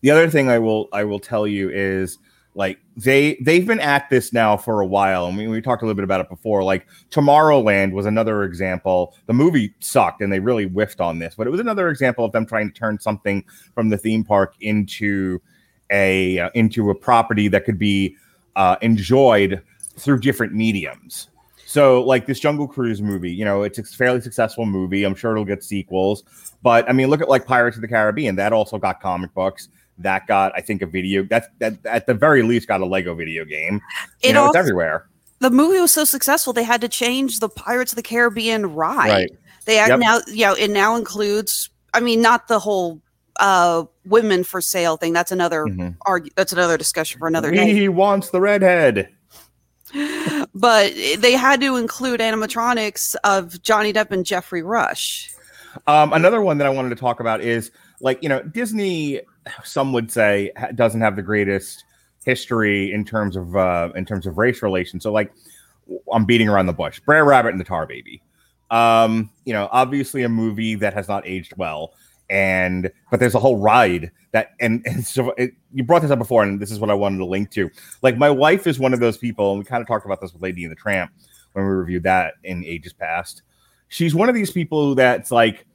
The 0.00 0.10
other 0.10 0.28
thing 0.30 0.48
I 0.48 0.58
will 0.58 0.88
I 0.92 1.04
will 1.04 1.20
tell 1.20 1.46
you 1.46 1.70
is 1.70 2.18
like 2.54 2.78
they 2.96 3.36
they've 3.40 3.66
been 3.66 3.80
at 3.80 4.08
this 4.10 4.32
now 4.32 4.56
for 4.56 4.80
a 4.80 4.86
while. 4.86 5.26
and 5.26 5.36
we, 5.36 5.48
we 5.48 5.60
talked 5.60 5.82
a 5.82 5.86
little 5.86 5.96
bit 5.96 6.04
about 6.04 6.20
it 6.20 6.28
before. 6.28 6.62
Like 6.62 6.86
Tomorrowland 7.10 7.92
was 7.92 8.06
another 8.06 8.44
example. 8.44 9.14
The 9.26 9.32
movie 9.32 9.74
sucked 9.80 10.20
and 10.20 10.32
they 10.32 10.40
really 10.40 10.64
whiffed 10.64 11.00
on 11.00 11.18
this, 11.18 11.34
but 11.34 11.46
it 11.46 11.50
was 11.50 11.60
another 11.60 11.88
example 11.88 12.24
of 12.24 12.32
them 12.32 12.46
trying 12.46 12.70
to 12.70 12.74
turn 12.74 12.98
something 13.00 13.44
from 13.74 13.88
the 13.88 13.98
theme 13.98 14.24
park 14.24 14.54
into 14.60 15.40
a 15.90 16.38
uh, 16.38 16.50
into 16.54 16.90
a 16.90 16.94
property 16.94 17.48
that 17.48 17.64
could 17.64 17.78
be 17.78 18.16
uh, 18.56 18.76
enjoyed 18.82 19.62
through 19.96 20.20
different 20.20 20.54
mediums. 20.54 21.28
So, 21.66 22.02
like 22.02 22.26
this 22.26 22.38
Jungle 22.38 22.68
Cruise 22.68 23.02
movie, 23.02 23.32
you 23.32 23.44
know, 23.44 23.62
it's 23.62 23.78
a 23.78 23.82
fairly 23.82 24.20
successful 24.20 24.66
movie. 24.66 25.02
I'm 25.02 25.14
sure 25.14 25.32
it'll 25.32 25.44
get 25.44 25.64
sequels. 25.64 26.22
But 26.62 26.88
I 26.88 26.92
mean, 26.92 27.08
look 27.08 27.20
at 27.20 27.28
like 27.28 27.46
Pirates 27.46 27.76
of 27.76 27.80
the 27.80 27.88
Caribbean. 27.88 28.36
That 28.36 28.52
also 28.52 28.78
got 28.78 29.00
comic 29.00 29.34
books. 29.34 29.68
That 29.98 30.26
got, 30.26 30.52
I 30.56 30.60
think, 30.60 30.82
a 30.82 30.86
video. 30.86 31.22
That 31.24 31.56
that 31.60 31.74
at 31.86 32.06
the 32.06 32.14
very 32.14 32.42
least 32.42 32.66
got 32.68 32.80
a 32.80 32.86
Lego 32.86 33.14
video 33.14 33.44
game. 33.44 33.80
You 34.22 34.30
It 34.30 34.32
know, 34.32 34.46
it's 34.46 34.56
everywhere. 34.56 35.06
The 35.38 35.50
movie 35.50 35.78
was 35.80 35.92
so 35.92 36.04
successful 36.04 36.52
they 36.52 36.64
had 36.64 36.80
to 36.80 36.88
change 36.88 37.40
the 37.40 37.48
Pirates 37.48 37.92
of 37.92 37.96
the 37.96 38.02
Caribbean 38.02 38.74
ride. 38.74 39.08
Right. 39.08 39.30
They 39.66 39.78
act 39.78 39.90
Yep. 39.90 39.98
now, 40.00 40.20
you 40.26 40.46
know, 40.46 40.54
it 40.54 40.70
now 40.70 40.96
includes. 40.96 41.70
I 41.92 42.00
mean, 42.00 42.20
not 42.20 42.48
the 42.48 42.58
whole 42.58 43.00
uh 43.40 43.84
women 44.04 44.44
for 44.44 44.60
sale 44.60 44.96
thing. 44.96 45.12
That's 45.12 45.32
another 45.32 45.64
Mhm. 45.64 45.96
argue. 46.06 46.30
That's 46.36 46.52
another 46.52 46.76
discussion 46.76 47.18
for 47.18 47.26
another 47.28 47.50
day. 47.50 47.72
He 47.72 47.88
wants 47.88 48.30
the 48.30 48.40
redhead. 48.40 49.08
But 50.54 50.92
they 51.18 51.32
had 51.32 51.60
to 51.60 51.76
include 51.76 52.20
animatronics 52.20 53.14
of 53.24 53.60
Johnny 53.62 53.92
Depp 53.92 54.10
and 54.12 54.24
Geoffrey 54.24 54.62
Rush. 54.62 55.32
Um, 55.86 56.12
another 56.12 56.40
one 56.40 56.58
that 56.58 56.66
I 56.66 56.70
wanted 56.70 56.90
to 56.90 56.96
talk 56.96 57.20
about 57.20 57.40
is 57.40 57.70
like 58.00 58.22
you 58.22 58.28
know 58.28 58.42
Disney. 58.42 59.20
Some 59.62 59.92
would 59.92 60.10
say 60.10 60.50
doesn't 60.74 61.00
have 61.00 61.16
the 61.16 61.22
greatest 61.22 61.84
history 62.24 62.92
in 62.92 63.04
terms 63.04 63.36
of 63.36 63.56
uh, 63.56 63.90
in 63.94 64.04
terms 64.04 64.26
of 64.26 64.38
race 64.38 64.62
relations. 64.62 65.02
So 65.02 65.12
like 65.12 65.32
I'm 66.12 66.24
beating 66.24 66.48
around 66.48 66.66
the 66.66 66.72
bush. 66.72 67.00
Brer 67.00 67.24
Rabbit 67.24 67.50
and 67.50 67.60
the 67.60 67.64
Tar 67.64 67.86
Baby. 67.86 68.22
Um, 68.70 69.30
you 69.44 69.52
know, 69.52 69.68
obviously 69.70 70.22
a 70.22 70.28
movie 70.28 70.74
that 70.76 70.94
has 70.94 71.08
not 71.08 71.26
aged 71.26 71.54
well, 71.56 71.92
and 72.30 72.90
but 73.10 73.20
there's 73.20 73.34
a 73.34 73.38
whole 73.38 73.58
ride 73.58 74.10
that 74.32 74.50
and, 74.60 74.82
and 74.86 75.04
so 75.06 75.30
it, 75.32 75.52
you 75.72 75.84
brought 75.84 76.02
this 76.02 76.10
up 76.10 76.18
before, 76.18 76.42
and 76.42 76.60
this 76.60 76.70
is 76.70 76.78
what 76.80 76.90
I 76.90 76.94
wanted 76.94 77.18
to 77.18 77.26
link 77.26 77.50
to. 77.52 77.70
Like 78.02 78.16
my 78.16 78.30
wife 78.30 78.66
is 78.66 78.78
one 78.78 78.94
of 78.94 79.00
those 79.00 79.18
people, 79.18 79.50
and 79.50 79.58
we 79.58 79.64
kind 79.64 79.80
of 79.80 79.86
talked 79.86 80.06
about 80.06 80.20
this 80.20 80.32
with 80.32 80.42
Lady 80.42 80.64
and 80.64 80.72
the 80.72 80.76
Tramp 80.76 81.12
when 81.52 81.64
we 81.64 81.70
reviewed 81.70 82.02
that 82.02 82.34
in 82.42 82.64
ages 82.64 82.92
past. 82.92 83.42
She's 83.88 84.14
one 84.14 84.28
of 84.28 84.34
these 84.34 84.50
people 84.50 84.94
that's 84.94 85.30
like, 85.30 85.66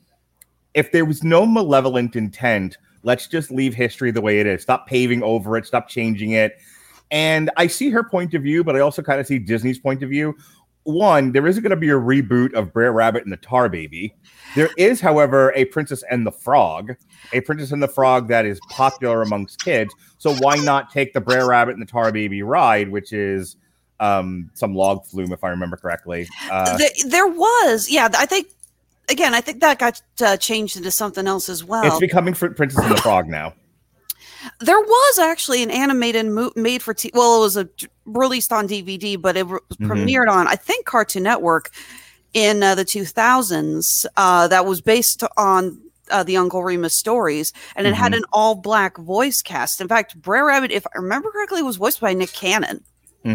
if 0.74 0.92
there 0.92 1.06
was 1.06 1.24
no 1.24 1.46
malevolent 1.46 2.16
intent, 2.16 2.78
let's 3.04 3.28
just 3.28 3.52
leave 3.52 3.74
history 3.74 4.12
the 4.12 4.22
way 4.22 4.40
it 4.40 4.48
is. 4.48 4.62
Stop 4.62 4.88
paving 4.88 5.24
over 5.24 5.58
it. 5.58 5.66
Stop 5.66 5.88
changing 5.88 6.32
it. 6.32 6.58
And 7.12 7.50
I 7.58 7.68
see 7.68 7.90
her 7.90 8.04
point 8.04 8.34
of 8.34 8.44
view, 8.44 8.64
but 8.64 8.76
I 8.76 8.80
also 8.80 9.02
kind 9.02 9.20
of 9.20 9.28
see 9.28 9.40
Disney's 9.40 9.80
point 9.80 10.04
of 10.04 10.10
view. 10.10 10.36
One, 10.84 11.32
there 11.32 11.46
isn't 11.46 11.62
going 11.62 11.72
to 11.72 11.76
be 11.76 11.90
a 11.90 11.94
reboot 11.94 12.54
of 12.54 12.72
Brer 12.72 12.92
Rabbit 12.92 13.24
and 13.24 13.32
the 13.32 13.38
Tar 13.38 13.70
Baby. 13.70 14.16
There 14.56 14.70
is, 14.78 15.02
however, 15.02 15.52
a 15.56 15.66
Princess 15.66 16.04
and 16.10 16.26
the 16.26 16.32
Frog, 16.32 16.96
a 17.34 17.42
Princess 17.42 17.72
and 17.72 17.84
the 17.84 17.88
Frog 17.88 18.28
that 18.30 18.46
is 18.46 18.60
popular 18.70 19.22
amongst 19.22 19.64
kids. 19.64 19.94
So 20.18 20.34
why 20.36 20.56
not 20.56 20.92
take 20.92 21.14
the 21.14 21.22
Brer 21.22 21.48
Rabbit 21.48 21.74
and 21.74 21.82
the 21.82 21.86
Tar 21.86 22.12
Baby 22.12 22.42
ride, 22.44 22.90
which 22.90 23.12
is 23.14 23.58
um, 24.00 24.50
some 24.54 24.74
log 24.76 25.06
flume, 25.06 25.32
if 25.34 25.44
I 25.44 25.50
remember 25.50 25.78
correctly. 25.78 26.28
Uh, 26.50 26.78
Th- 26.78 27.04
there 27.08 27.28
was, 27.28 27.90
yeah. 27.90 28.10
I 28.18 28.26
think 28.26 28.48
again, 29.10 29.34
I 29.34 29.42
think 29.42 29.62
that 29.62 29.80
got 29.80 30.02
uh, 30.22 30.38
changed 30.38 30.78
into 30.78 30.92
something 30.92 31.28
else 31.28 31.50
as 31.50 31.64
well. 31.64 31.86
it's 31.86 32.00
becoming 32.00 32.34
Princess 32.34 32.78
and 32.84 32.92
the 32.92 33.02
Frog 33.02 33.28
now. 33.28 33.54
There 34.60 34.80
was 34.80 35.20
actually 35.20 35.64
an 35.64 35.72
animated 35.72 36.26
mo- 36.28 36.52
made 36.56 36.82
for 36.82 36.94
t- 36.94 37.12
well, 37.14 37.38
it 37.38 37.42
was 37.42 37.58
a, 37.58 37.70
released 38.06 38.52
on 38.54 38.68
DVD, 38.68 39.22
but 39.22 39.36
it 39.36 39.46
re- 39.46 39.60
Mhm. 39.82 39.88
premiered 39.88 40.30
on 40.30 40.48
I 40.48 40.56
think 40.56 40.86
Cartoon 40.86 41.24
Network 41.24 41.70
in 42.34 42.64
uh, 42.64 42.76
the 42.76 42.86
2000s. 42.86 44.06
Uh, 44.16 44.48
that 44.48 44.66
was 44.66 44.82
based 44.82 45.24
on 45.38 45.82
uh, 46.12 46.24
the 46.24 46.38
Uncle 46.38 46.64
Remus 46.64 46.98
stories, 46.98 47.54
and 47.76 47.86
it 47.86 47.94
had 47.94 48.14
Mhm. 48.14 48.18
an 48.18 48.24
all 48.34 48.56
black 48.56 48.98
voice 48.98 49.42
cast. 49.44 49.80
In 49.80 49.88
fact, 49.88 50.20
Brer 50.20 50.46
Rabbit, 50.48 50.72
if 50.72 50.86
I 50.88 50.98
remember 50.98 51.30
correctly, 51.32 51.62
was 51.62 51.76
voiced 51.78 52.00
by 52.02 52.14
Nick 52.14 52.32
Cannon. 52.34 52.84
hmm 53.24 53.32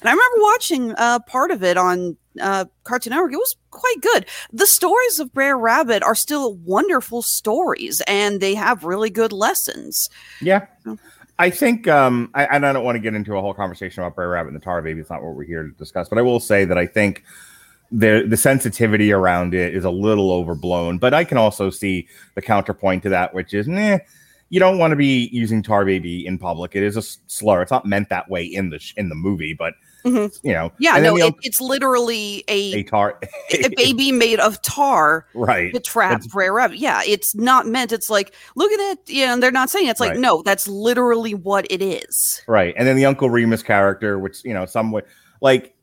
And 0.00 0.04
I 0.04 0.10
remember 0.12 0.36
watching 0.40 0.94
uh, 0.96 1.18
part 1.20 1.50
of 1.50 1.62
it 1.64 1.76
on 1.76 2.16
uh, 2.40 2.66
Cartoon 2.84 3.12
Network. 3.12 3.32
It 3.32 3.36
was 3.36 3.56
quite 3.70 4.00
good. 4.00 4.26
The 4.52 4.66
stories 4.66 5.18
of 5.18 5.32
Brer 5.32 5.56
Rabbit 5.56 6.02
are 6.02 6.14
still 6.14 6.54
wonderful 6.54 7.22
stories, 7.22 8.02
and 8.06 8.40
they 8.40 8.54
have 8.54 8.84
really 8.84 9.10
good 9.10 9.32
lessons. 9.32 10.08
Yeah. 10.40 10.66
Oh. 10.86 10.98
I 11.40 11.50
think, 11.50 11.86
um, 11.86 12.30
I, 12.34 12.46
and 12.46 12.66
I 12.66 12.72
don't 12.72 12.84
want 12.84 12.96
to 12.96 13.00
get 13.00 13.14
into 13.14 13.36
a 13.36 13.40
whole 13.40 13.54
conversation 13.54 14.02
about 14.02 14.16
Brer 14.16 14.30
Rabbit 14.30 14.48
and 14.48 14.56
the 14.56 14.64
Tar 14.64 14.82
Baby. 14.82 15.00
It's 15.00 15.10
not 15.10 15.22
what 15.22 15.34
we're 15.34 15.44
here 15.44 15.62
to 15.62 15.70
discuss, 15.70 16.08
but 16.08 16.18
I 16.18 16.22
will 16.22 16.40
say 16.40 16.64
that 16.64 16.76
I 16.76 16.86
think 16.86 17.22
the 17.92 18.26
the 18.28 18.36
sensitivity 18.36 19.12
around 19.12 19.54
it 19.54 19.74
is 19.74 19.84
a 19.84 19.90
little 19.90 20.32
overblown. 20.32 20.98
But 20.98 21.14
I 21.14 21.24
can 21.24 21.38
also 21.38 21.70
see 21.70 22.08
the 22.34 22.42
counterpoint 22.42 23.04
to 23.04 23.08
that, 23.10 23.34
which 23.34 23.54
is, 23.54 23.68
nah, 23.68 23.98
you 24.50 24.58
don't 24.58 24.78
want 24.78 24.90
to 24.90 24.96
be 24.96 25.28
using 25.32 25.62
Tar 25.62 25.84
Baby 25.84 26.26
in 26.26 26.38
public. 26.38 26.74
It 26.74 26.82
is 26.82 26.96
a 26.96 27.02
slur. 27.02 27.62
It's 27.62 27.70
not 27.70 27.86
meant 27.86 28.08
that 28.08 28.28
way 28.28 28.44
in 28.44 28.70
the 28.70 28.80
sh- 28.80 28.94
in 28.96 29.08
the 29.08 29.14
movie, 29.14 29.54
but 29.54 29.74
Mhm. 30.04 30.38
you 30.42 30.52
know, 30.52 30.70
Yeah, 30.78 30.98
no, 30.98 31.16
it, 31.16 31.34
it's 31.42 31.60
literally 31.60 32.44
a 32.48 32.74
a, 32.74 32.82
tar, 32.84 33.18
a 33.52 33.68
baby 33.76 34.12
made 34.12 34.38
of 34.40 34.60
tar 34.62 35.26
right? 35.34 35.72
to 35.74 35.80
trap 35.80 36.20
That's- 36.22 36.34
Rabbit. 36.34 36.78
Yeah, 36.78 37.02
it's 37.06 37.34
not 37.34 37.66
meant. 37.66 37.92
It's 37.92 38.08
like, 38.08 38.34
look 38.54 38.70
at 38.72 38.76
that. 38.78 38.98
Yeah, 39.12 39.32
and 39.32 39.42
they're 39.42 39.50
not 39.50 39.70
saying 39.70 39.86
it. 39.88 39.90
it's 39.90 40.00
like, 40.00 40.12
Right. 40.12 40.20
no, 40.20 40.42
that's 40.42 40.68
literally 40.68 41.34
what 41.34 41.66
it 41.70 41.82
is. 41.82 42.42
Right. 42.46 42.74
And 42.76 42.86
then 42.86 42.96
the 42.96 43.06
Uncle 43.06 43.28
Remus 43.28 43.62
character, 43.62 44.18
which, 44.18 44.44
you 44.44 44.54
know, 44.54 44.66
some 44.66 44.92
would 44.92 45.04
like 45.40 45.74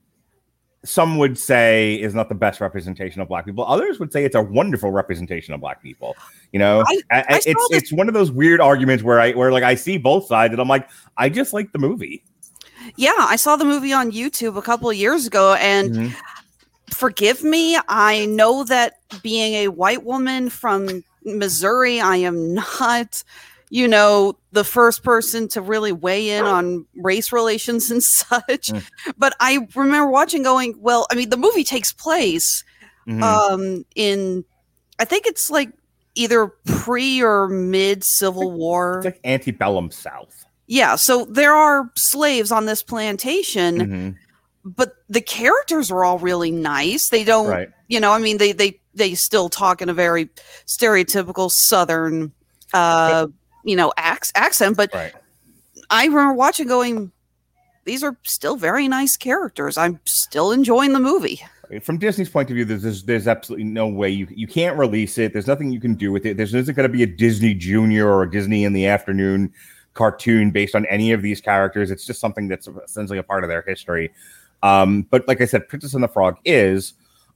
some 0.85 1.17
would 1.17 1.35
say 1.37 1.95
is 1.95 2.13
not 2.13 2.29
the 2.29 2.35
best 2.35 2.61
representation 2.61 3.19
of 3.19 3.27
black 3.27 3.43
people. 3.43 3.65
Others 3.65 3.99
would 3.99 4.13
say 4.13 4.23
it's 4.23 4.35
a 4.35 4.41
wonderful 4.41 4.91
representation 4.91 5.53
of 5.55 5.59
black 5.59 5.81
people. 5.81 6.15
You 6.51 6.59
know, 6.59 6.83
I- 6.87 7.01
I- 7.09 7.17
I- 7.17 7.25
I 7.27 7.35
it's 7.37 7.45
this- 7.45 7.67
it's 7.71 7.91
one 7.91 8.07
of 8.07 8.13
those 8.13 8.31
weird 8.31 8.61
arguments 8.61 9.03
where 9.03 9.19
I 9.19 9.31
where 9.31 9.51
like 9.51 9.63
I 9.63 9.73
see 9.75 9.97
both 9.97 10.27
sides 10.27 10.51
and 10.53 10.61
I'm 10.61 10.67
like, 10.67 10.87
I 11.17 11.27
just 11.29 11.53
like 11.53 11.71
the 11.71 11.79
movie. 11.79 12.23
Yeah, 12.95 13.11
I 13.17 13.35
saw 13.35 13.55
the 13.55 13.65
movie 13.65 13.93
on 13.93 14.11
YouTube 14.11 14.57
a 14.57 14.61
couple 14.61 14.89
of 14.89 14.95
years 14.95 15.25
ago, 15.27 15.53
and 15.55 15.91
Mhm. 15.93 16.15
forgive 16.91 17.43
me, 17.43 17.77
I 17.87 18.25
know 18.25 18.63
that 18.65 18.99
being 19.23 19.53
a 19.55 19.67
white 19.69 20.03
woman 20.03 20.49
from 20.49 21.03
Missouri, 21.23 21.99
I 21.99 22.17
am 22.17 22.53
not, 22.53 23.23
you 23.69 23.87
know, 23.87 24.37
the 24.51 24.63
first 24.63 25.03
person 25.03 25.47
to 25.49 25.61
really 25.61 25.91
weigh 25.91 26.29
in 26.29 26.45
on 26.45 26.85
race 26.95 27.31
relations 27.31 27.89
and 27.89 28.03
such. 28.03 28.67
Mm. 28.69 28.83
But 29.17 29.35
I 29.39 29.67
remember 29.75 30.09
watching 30.09 30.43
going, 30.43 30.75
well, 30.79 31.07
I 31.11 31.15
mean, 31.15 31.29
the 31.29 31.37
movie 31.37 31.63
takes 31.63 31.91
place 31.91 32.63
Mhm. 33.07 33.21
um 33.21 33.85
in 33.95 34.45
I 34.99 35.05
think 35.05 35.25
it's 35.27 35.49
like 35.49 35.71
either 36.15 36.47
pre 36.65 37.21
or 37.21 37.49
mid 37.49 38.03
Civil 38.03 38.51
War. 38.51 38.97
it's 38.99 39.05
like 39.05 39.19
antebellum 39.25 39.91
South. 39.91 40.44
Yeah, 40.67 40.95
so 40.95 41.25
there 41.25 41.53
are 41.53 41.89
slaves 41.95 42.51
on 42.51 42.65
this 42.65 42.81
plantation 42.83 43.77
Mhm. 43.79 44.15
but 44.63 44.95
the 45.09 45.21
characters 45.21 45.91
are 45.91 46.03
all 46.03 46.17
really 46.19 46.49
nice. 46.51 47.09
They 47.09 47.23
don't, 47.23 47.47
Right. 47.47 47.69
you 47.87 47.99
know, 47.99 48.11
I 48.11 48.17
mean, 48.19 48.37
they 48.37 48.51
they 48.51 48.79
they 48.95 49.13
still 49.13 49.49
talk 49.49 49.81
in 49.81 49.89
a 49.89 49.93
very 49.93 50.29
stereotypical 50.65 51.51
Southern, 51.51 52.31
uh, 52.73 53.27
you 53.63 53.75
know, 53.75 53.91
ac- 53.97 54.31
accent. 54.35 54.75
But 54.77 54.93
Right. 54.93 55.13
I 55.89 56.05
remember 56.05 56.33
watching, 56.33 56.67
going, 56.67 57.11
these 57.83 58.03
are 58.03 58.17
still 58.23 58.55
very 58.55 58.87
nice 58.87 59.17
characters. 59.17 59.77
I'm 59.77 59.99
still 60.05 60.51
enjoying 60.51 60.93
the 60.93 60.99
movie. 60.99 61.41
From 61.83 61.97
Disney's 61.97 62.29
point 62.29 62.49
of 62.49 62.55
view, 62.55 62.63
there's, 62.65 62.83
there's 62.83 63.03
there's 63.03 63.27
absolutely 63.27 63.65
no 63.65 63.87
way 63.87 64.09
you 64.09 64.27
you 64.29 64.47
can't 64.47 64.77
release 64.77 65.17
it. 65.17 65.33
There's 65.33 65.47
nothing 65.47 65.71
you 65.71 65.79
can 65.79 65.95
do 65.95 66.11
with 66.11 66.25
it. 66.25 66.37
There's 66.37 66.53
isn't 66.53 66.73
going 66.75 66.87
to 66.89 66.93
be 66.97 67.03
a 67.03 67.07
Disney 67.07 67.53
Junior 67.55 68.07
or 68.07 68.23
a 68.23 68.31
Disney 68.31 68.63
in 68.63 68.73
the 68.73 68.85
afternoon 68.87 69.51
cartoon 69.95 70.51
based 70.51 70.75
on 70.75 70.85
any 70.85 71.11
of 71.11 71.23
these 71.23 71.41
characters. 71.41 71.89
It's 71.89 72.05
just 72.05 72.19
something 72.19 72.47
that's 72.47 72.67
essentially 72.67 73.17
a 73.17 73.23
part 73.23 73.43
of 73.43 73.49
their 73.49 73.63
history. 73.63 74.11
Um, 74.61 75.03
but 75.09 75.27
like 75.27 75.41
I 75.41 75.45
said, 75.45 75.67
Princess 75.67 75.95
and 75.95 76.03
the 76.03 76.07
Frog 76.07 76.37
is, 76.45 76.93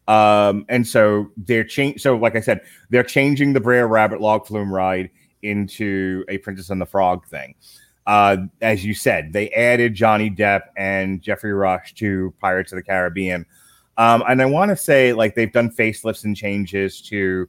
um, 0.07 0.65
and 0.69 0.87
so 0.87 1.31
they're 1.37 1.63
change. 1.63 2.01
So 2.01 2.15
like 2.15 2.35
I 2.35 2.41
said, 2.41 2.61
they're 2.89 3.03
changing 3.03 3.53
the 3.53 3.59
Brer 3.59 3.87
Rabbit 3.87 4.21
log 4.21 4.45
flume 4.45 4.73
ride 4.73 5.09
into 5.41 6.23
a 6.27 6.37
Princess 6.39 6.69
and 6.69 6.81
the 6.81 6.85
Frog 6.85 7.25
thing. 7.27 7.55
Uh, 8.07 8.37
as 8.61 8.83
you 8.83 8.93
said, 8.93 9.33
they 9.33 9.49
added 9.51 9.93
Johnny 9.93 10.29
Depp 10.29 10.61
and 10.75 11.21
Geoffrey 11.21 11.53
Rush 11.53 11.93
to 11.95 12.33
Pirates 12.41 12.71
of 12.71 12.77
the 12.77 12.83
Caribbean. 12.83 13.45
Um, 13.97 14.23
and 14.27 14.41
I 14.41 14.45
want 14.45 14.69
to 14.69 14.75
say 14.75 15.13
like 15.13 15.35
they've 15.35 15.51
done 15.51 15.69
facelifts 15.69 16.23
and 16.23 16.35
changes 16.35 17.01
to 17.03 17.47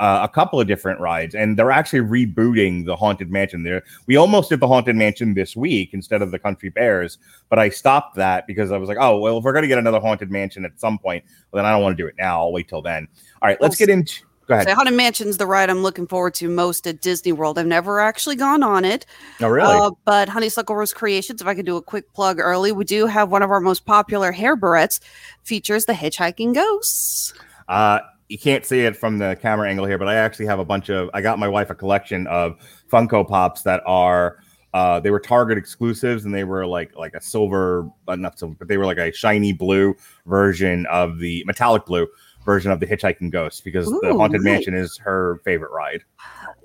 uh, 0.00 0.20
a 0.22 0.28
couple 0.28 0.58
of 0.58 0.66
different 0.66 0.98
rides, 0.98 1.34
and 1.34 1.58
they're 1.58 1.70
actually 1.70 2.00
rebooting 2.00 2.86
the 2.86 2.96
Haunted 2.96 3.30
Mansion. 3.30 3.62
There, 3.62 3.82
we 4.06 4.16
almost 4.16 4.48
did 4.48 4.58
the 4.58 4.66
Haunted 4.66 4.96
Mansion 4.96 5.34
this 5.34 5.54
week 5.54 5.90
instead 5.92 6.22
of 6.22 6.30
the 6.30 6.38
Country 6.38 6.70
Bears, 6.70 7.18
but 7.50 7.58
I 7.58 7.68
stopped 7.68 8.16
that 8.16 8.46
because 8.46 8.72
I 8.72 8.78
was 8.78 8.88
like, 8.88 8.96
oh 8.98 9.18
well, 9.18 9.38
if 9.38 9.44
we're 9.44 9.52
gonna 9.52 9.68
get 9.68 9.78
another 9.78 10.00
Haunted 10.00 10.30
Mansion 10.30 10.64
at 10.64 10.80
some 10.80 10.98
point, 10.98 11.22
well, 11.52 11.62
then 11.62 11.70
I 11.70 11.72
don't 11.74 11.82
want 11.82 11.96
to 11.98 12.02
do 12.02 12.08
it 12.08 12.14
now. 12.18 12.40
I'll 12.40 12.52
wait 12.52 12.66
till 12.66 12.80
then. 12.80 13.06
All 13.42 13.48
right, 13.48 13.60
let's 13.60 13.76
get 13.76 13.90
into. 13.90 14.22
Go 14.46 14.54
ahead. 14.54 14.68
So 14.68 14.74
Haunted 14.74 14.94
Mansion's 14.94 15.36
the 15.36 15.46
ride 15.46 15.68
I'm 15.68 15.82
looking 15.82 16.06
forward 16.06 16.32
to 16.36 16.48
most 16.48 16.86
at 16.86 17.02
Disney 17.02 17.32
World. 17.32 17.58
I've 17.58 17.66
never 17.66 18.00
actually 18.00 18.36
gone 18.36 18.62
on 18.62 18.86
it. 18.86 19.04
Oh, 19.40 19.48
really? 19.48 19.70
Uh, 19.70 19.90
but 20.06 20.30
Honeysuckle 20.30 20.74
Rose 20.74 20.94
Creations, 20.94 21.42
if 21.42 21.46
I 21.46 21.54
could 21.54 21.66
do 21.66 21.76
a 21.76 21.82
quick 21.82 22.12
plug 22.14 22.40
early, 22.40 22.72
we 22.72 22.84
do 22.84 23.06
have 23.06 23.30
one 23.30 23.42
of 23.42 23.50
our 23.50 23.60
most 23.60 23.84
popular 23.84 24.32
hair 24.32 24.56
barrettes 24.56 24.98
features 25.44 25.84
the 25.84 25.92
hitchhiking 25.92 26.54
ghosts. 26.54 27.34
Uh, 27.68 28.00
you 28.30 28.38
can't 28.38 28.64
see 28.64 28.80
it 28.82 28.96
from 28.96 29.18
the 29.18 29.36
camera 29.42 29.68
angle 29.68 29.84
here, 29.86 29.98
but 29.98 30.06
I 30.06 30.14
actually 30.14 30.46
have 30.46 30.60
a 30.60 30.64
bunch 30.64 30.88
of. 30.88 31.10
I 31.12 31.20
got 31.20 31.38
my 31.38 31.48
wife 31.48 31.68
a 31.68 31.74
collection 31.74 32.26
of 32.28 32.56
Funko 32.90 33.26
Pops 33.28 33.62
that 33.62 33.82
are. 33.86 34.38
Uh, 34.72 35.00
they 35.00 35.10
were 35.10 35.18
Target 35.18 35.58
exclusives, 35.58 36.24
and 36.24 36.32
they 36.32 36.44
were 36.44 36.64
like 36.64 36.94
like 36.96 37.14
a 37.14 37.20
silver, 37.20 37.90
uh, 38.06 38.14
not 38.14 38.38
silver, 38.38 38.54
but 38.56 38.68
they 38.68 38.78
were 38.78 38.86
like 38.86 38.98
a 38.98 39.12
shiny 39.12 39.52
blue 39.52 39.96
version 40.26 40.86
of 40.86 41.18
the 41.18 41.42
metallic 41.44 41.84
blue 41.86 42.06
version 42.46 42.70
of 42.70 42.78
the 42.78 42.86
Hitchhiking 42.86 43.32
Ghost 43.32 43.64
because 43.64 43.86
the 43.86 44.14
Haunted 44.16 44.42
nice. 44.42 44.52
Mansion 44.54 44.74
is 44.74 44.96
her 44.98 45.40
favorite 45.44 45.72
ride. 45.72 46.04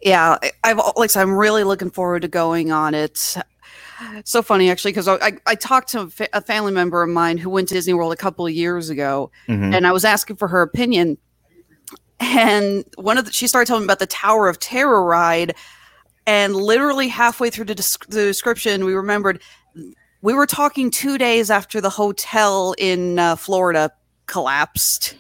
Yeah, 0.04 0.38
I've 0.64 0.80
like 0.96 1.10
said, 1.10 1.24
I'm 1.24 1.36
really 1.36 1.64
looking 1.64 1.90
forward 1.90 2.22
to 2.22 2.28
going 2.28 2.72
on 2.72 2.94
it. 2.94 3.38
So 4.24 4.42
funny 4.44 4.70
actually 4.70 4.92
because 4.92 5.08
I, 5.08 5.38
I 5.48 5.56
talked 5.56 5.88
to 5.90 6.02
a, 6.02 6.08
fa- 6.08 6.30
a 6.34 6.42
family 6.42 6.74
member 6.74 7.02
of 7.02 7.10
mine 7.10 7.38
who 7.38 7.50
went 7.50 7.70
to 7.70 7.74
Disney 7.74 7.94
World 7.94 8.12
a 8.14 8.18
couple 8.18 8.46
of 8.46 8.52
years 8.54 8.90
ago, 8.90 9.32
Mhm. 9.48 9.74
and 9.74 9.88
I 9.88 9.92
was 9.94 10.06
asking 10.06 10.36
for 10.36 10.48
her 10.50 10.62
opinion. 10.62 11.18
And 12.20 12.86
one 12.96 13.18
of 13.18 13.26
the, 13.26 13.32
she 13.32 13.48
started 13.48 13.68
telling 13.68 13.84
me 13.84 13.86
about 13.86 14.00
the 14.00 14.08
Tower 14.08 14.48
of 14.48 14.60
Terror 14.60 15.04
ride, 15.04 15.56
and 16.26 16.56
literally 16.56 17.08
halfway 17.08 17.50
through 17.50 17.66
the, 17.66 17.76
desc- 17.76 18.08
the 18.08 18.24
description, 18.24 18.86
we 18.86 18.94
remembered 18.94 19.42
we 20.22 20.34
were 20.34 20.48
talking 20.48 20.90
two 20.90 21.20
days 21.20 21.52
after 21.52 21.80
the 21.80 21.90
hotel 21.90 22.74
in 22.80 23.20
uh, 23.20 23.36
Florida 23.36 23.92
collapsed. 24.26 25.16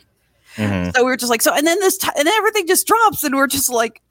Mhm. 0.56 0.96
So 0.96 1.04
we 1.04 1.12
were 1.12 1.18
just 1.18 1.30
like, 1.30 1.44
so, 1.44 1.54
and 1.54 1.68
then 1.68 1.80
this, 1.80 1.98
t- 1.98 2.10
and 2.18 2.26
then 2.26 2.34
everything 2.36 2.66
just 2.66 2.88
drops, 2.88 3.24
and 3.24 3.36
we're 3.36 3.46
just 3.46 3.72
like, 3.72 4.02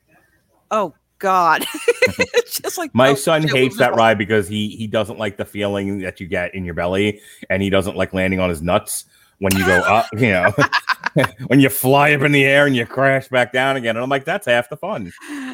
oh 0.71 0.95
God. 1.19 1.65
It's 2.37 2.61
just 2.61 2.79
like 2.79 2.95
My 2.95 3.11
oh, 3.11 3.15
son 3.15 3.43
shit, 3.43 3.51
hates 3.51 3.79
that 3.79 3.97
ride 3.97 4.19
because 4.19 4.47
he 4.47 4.69
he 4.69 4.87
doesn't 4.87 5.19
like 5.19 5.37
the 5.37 5.45
feeling 5.45 6.01
that 6.01 6.21
you 6.21 6.29
get 6.29 6.55
in 6.55 6.65
your 6.65 6.75
belly, 6.75 7.21
and 7.51 7.63
he 7.63 7.71
doesn't 7.71 7.97
like 7.97 8.13
landing 8.13 8.39
on 8.39 8.51
his 8.51 8.63
nuts 8.63 9.05
when 9.45 9.55
you 9.57 9.65
go 9.67 9.79
up. 9.81 10.07
You 10.15 10.31
know, 10.31 10.53
when 11.47 11.61
you 11.61 11.69
fly 11.69 12.13
up 12.13 12.23
in 12.23 12.33
the 12.33 12.45
air 12.45 12.67
and 12.67 12.75
you 12.75 12.87
crash 12.87 13.29
back 13.29 13.53
down 13.53 13.77
again. 13.77 13.97
And 13.97 14.03
I'm 14.03 14.09
like, 14.09 14.25
that's 14.25 14.47
half 14.47 14.69
the 14.69 14.77
fun. 14.77 15.13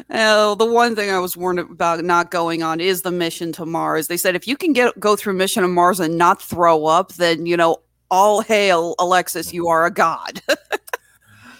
Oh, 0.09 0.55
the 0.55 0.65
one 0.65 0.95
thing 0.95 1.11
I 1.11 1.19
was 1.19 1.37
warned 1.37 1.59
about 1.59 2.03
not 2.03 2.31
going 2.31 2.63
on 2.63 2.79
is 2.79 3.01
the 3.01 3.11
mission 3.11 3.51
to 3.53 3.65
Mars. 3.65 4.07
They 4.07 4.17
said 4.17 4.35
if 4.35 4.47
you 4.47 4.57
can 4.57 4.73
get 4.73 4.99
go 4.99 5.15
through 5.15 5.33
mission 5.33 5.61
to 5.61 5.67
Mars 5.67 5.99
and 5.99 6.17
not 6.17 6.41
throw 6.41 6.85
up, 6.85 7.13
then 7.13 7.45
you 7.45 7.57
know, 7.57 7.77
all 8.09 8.41
hail 8.41 8.95
Alexis, 8.97 9.53
you 9.53 9.67
are 9.67 9.85
a 9.85 9.91
god. 9.91 10.41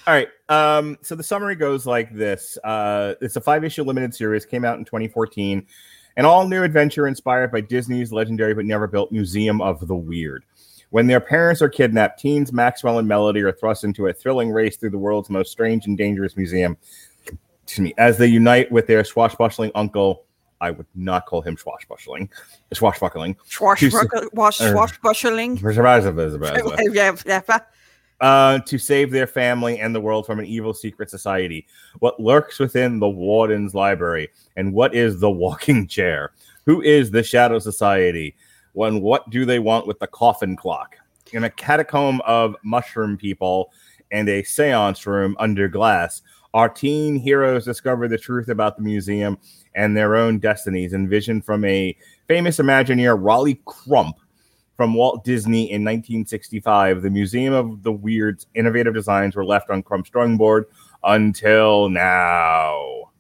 All 0.07 0.15
right. 0.15 0.29
Um, 0.49 0.97
so 1.03 1.13
the 1.13 1.23
summary 1.23 1.55
goes 1.55 1.85
like 1.85 2.11
this. 2.13 2.57
Uh, 2.63 3.13
it's 3.21 3.35
a 3.35 3.41
five 3.41 3.63
issue 3.63 3.83
limited 3.83 4.15
series, 4.15 4.47
came 4.47 4.65
out 4.65 4.79
in 4.79 4.83
2014. 4.83 5.65
An 6.17 6.25
all 6.25 6.47
new 6.47 6.63
adventure 6.63 7.07
inspired 7.07 7.51
by 7.51 7.61
Disney's 7.61 8.11
legendary 8.11 8.53
but 8.55 8.65
never 8.65 8.87
built 8.87 9.11
Museum 9.11 9.61
of 9.61 9.87
the 9.87 9.95
Weird. 9.95 10.43
When 10.91 11.07
their 11.07 11.19
parents 11.19 11.61
are 11.61 11.69
kidnapped, 11.69 12.19
teens 12.19 12.53
Maxwell 12.53 12.99
and 12.99 13.07
Melody 13.07 13.41
are 13.41 13.51
thrust 13.51 13.83
into 13.83 14.07
a 14.07 14.13
thrilling 14.13 14.51
race 14.51 14.77
through 14.77 14.91
the 14.91 14.97
world's 14.97 15.29
most 15.29 15.51
strange 15.51 15.87
and 15.87 15.97
dangerous 15.97 16.37
museum. 16.37 16.77
Excuse 17.63 17.79
me. 17.79 17.93
As 17.97 18.17
they 18.17 18.27
unite 18.27 18.71
with 18.71 18.87
their 18.87 19.03
swashbuckling 19.03 19.71
uncle, 19.73 20.25
I 20.59 20.71
would 20.71 20.85
not 20.93 21.25
call 21.25 21.41
him 21.41 21.57
swashbuckling. 21.57 22.29
Swashbuckling. 22.73 23.35
Swashbuckling. 23.45 24.29
Wash, 24.33 24.61
Er. 24.61 24.71
swashbuckling. 24.71 25.57
uh, 28.21 28.59
to 28.59 28.77
save 28.77 29.11
their 29.11 29.27
family 29.27 29.79
and 29.79 29.93
the 29.93 29.99
world 29.99 30.25
from 30.25 30.39
an 30.39 30.45
evil 30.45 30.73
secret 30.73 31.09
society. 31.09 31.67
What 31.99 32.19
lurks 32.19 32.59
within 32.59 32.99
the 32.99 33.09
Warden's 33.09 33.73
library? 33.73 34.29
And 34.55 34.73
what 34.73 34.93
is 34.93 35.19
the 35.19 35.31
Walking 35.31 35.87
Chair? 35.87 36.31
Who 36.65 36.81
is 36.81 37.11
the 37.11 37.23
Shadow 37.23 37.59
Society? 37.59 38.35
When 38.73 39.01
what 39.01 39.29
do 39.29 39.45
they 39.45 39.59
want 39.59 39.87
with 39.87 39.99
the 39.99 40.07
coffin 40.07 40.55
clock? 40.55 40.95
In 41.33 41.43
a 41.43 41.49
catacomb 41.49 42.21
of 42.25 42.55
mushroom 42.63 43.17
people 43.17 43.71
and 44.11 44.27
a 44.27 44.43
seance 44.43 45.05
room 45.05 45.35
under 45.39 45.67
glass, 45.67 46.21
our 46.53 46.67
teen 46.67 47.15
heroes 47.15 47.65
discover 47.65 48.07
the 48.07 48.17
truth 48.17 48.49
about 48.49 48.75
the 48.75 48.83
museum 48.83 49.37
and 49.75 49.95
their 49.95 50.15
own 50.15 50.39
destinies, 50.39 50.93
envisioned 50.93 51.45
from 51.45 51.63
a 51.63 51.95
famous 52.27 52.57
Imagineer, 52.57 53.17
Rolly 53.17 53.61
Crump, 53.65 54.17
from 54.75 54.93
Walt 54.93 55.23
Disney 55.23 55.71
in 55.71 55.83
1965. 55.83 57.01
The 57.03 57.09
Museum 57.09 57.53
of 57.53 57.83
the 57.83 57.91
Weird's 57.91 58.47
innovative 58.55 58.93
designs 58.93 59.35
were 59.35 59.45
left 59.45 59.69
on 59.69 59.83
Crump's 59.83 60.09
drawing 60.09 60.37
board 60.37 60.65
until 61.03 61.87
now. 61.87 63.11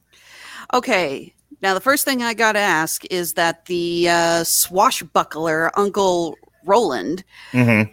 Okay. 0.73 1.33
Now, 1.61 1.73
the 1.73 1.81
first 1.81 2.05
thing 2.05 2.21
I 2.23 2.33
got 2.33 2.53
to 2.53 2.59
ask 2.59 3.03
is 3.11 3.33
that 3.33 3.65
the 3.65 4.09
uh, 4.09 4.43
swashbuckler, 4.43 5.71
Uncle 5.77 6.35
Roland, 6.65 7.23
Mhm. 7.53 7.89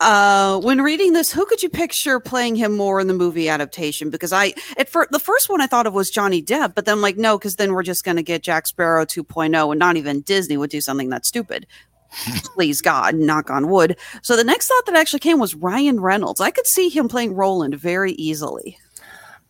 uh, 0.00 0.58
when 0.60 0.80
reading 0.82 1.12
this, 1.12 1.32
who 1.32 1.44
could 1.46 1.62
you 1.62 1.68
picture 1.70 2.20
playing 2.20 2.56
him 2.56 2.76
more 2.76 3.00
in 3.00 3.06
the 3.06 3.14
movie 3.14 3.48
adaptation? 3.48 4.10
Because 4.10 4.32
I, 4.32 4.52
at 4.78 4.88
fir- 4.88 5.08
the 5.10 5.18
first 5.18 5.48
one 5.48 5.60
I 5.60 5.66
thought 5.66 5.86
of 5.86 5.94
was 5.94 6.10
Johnny 6.10 6.42
Depp, 6.42 6.74
but 6.74 6.84
then 6.84 6.94
I'm 6.94 7.02
like, 7.02 7.16
no, 7.16 7.38
because 7.38 7.56
then 7.56 7.72
we're 7.72 7.82
just 7.82 8.04
going 8.04 8.16
to 8.16 8.22
get 8.22 8.42
Jack 8.42 8.66
Sparrow 8.66 9.04
2.0, 9.04 9.70
and 9.70 9.78
not 9.78 9.96
even 9.96 10.20
Disney 10.22 10.56
would 10.56 10.70
do 10.70 10.80
something 10.80 11.08
that 11.10 11.24
stupid. 11.26 11.66
Please 12.54 12.80
God, 12.82 13.14
knock 13.14 13.50
on 13.50 13.68
wood. 13.68 13.96
So 14.22 14.36
the 14.36 14.44
next 14.44 14.66
thought 14.68 14.86
that 14.86 14.96
actually 14.96 15.20
came 15.20 15.38
was 15.38 15.54
Ryan 15.54 16.00
Reynolds. 16.00 16.40
I 16.40 16.50
could 16.50 16.66
see 16.66 16.88
him 16.88 17.08
playing 17.08 17.34
Roland 17.34 17.74
very 17.76 18.12
easily. 18.12 18.76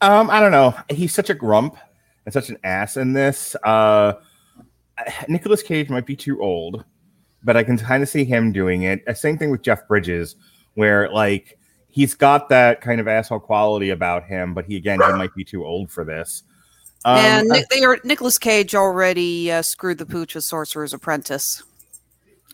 Um, 0.03 0.31
I 0.31 0.41
don't 0.41 0.53
know. 0.53 0.75
He's 0.91 1.13
such 1.15 1.31
a 1.31 1.35
grump 1.35 1.77
and 2.25 2.33
such 2.33 2.49
an 2.51 2.59
ass 2.65 2.97
in 2.97 3.13
this. 3.13 3.57
Uh, 3.65 4.15
Nicolas 5.29 5.63
Cage 5.63 5.89
might 5.89 6.07
be 6.07 6.17
too 6.17 6.41
old, 6.43 6.85
but 7.43 7.57
I 7.57 7.63
can 7.63 7.79
kind 7.79 8.03
of 8.03 8.09
see 8.09 8.25
him 8.25 8.53
doing 8.53 8.83
it. 8.83 9.03
Uh, 9.09 9.15
Same 9.15 9.39
thing 9.39 9.51
with 9.51 9.63
Jeff 9.63 9.87
Bridges, 9.89 10.37
where 10.75 11.11
like 11.11 11.59
he's 11.89 12.15
got 12.15 12.49
that 12.51 12.81
kind 12.81 13.01
of 13.01 13.09
asshole 13.09 13.41
quality 13.41 13.91
about 13.91 14.25
him, 14.25 14.55
but 14.55 14.65
he 14.67 14.77
again 14.77 15.01
he 15.01 15.13
might 15.13 15.35
be 15.35 15.45
too 15.45 15.65
old 15.65 15.91
for 15.91 16.05
this. 16.05 16.43
Um, 17.07 17.17
and 17.17 17.49
Nick, 17.49 17.67
they 17.71 17.83
are, 17.83 17.99
Nicolas 18.05 18.37
Cage 18.39 18.75
already 18.75 19.51
uh, 19.51 19.63
screwed 19.63 19.97
the 19.97 20.05
pooch 20.05 20.35
with 20.35 20.45
Sorcerer's 20.45 20.93
Apprentice. 20.93 21.63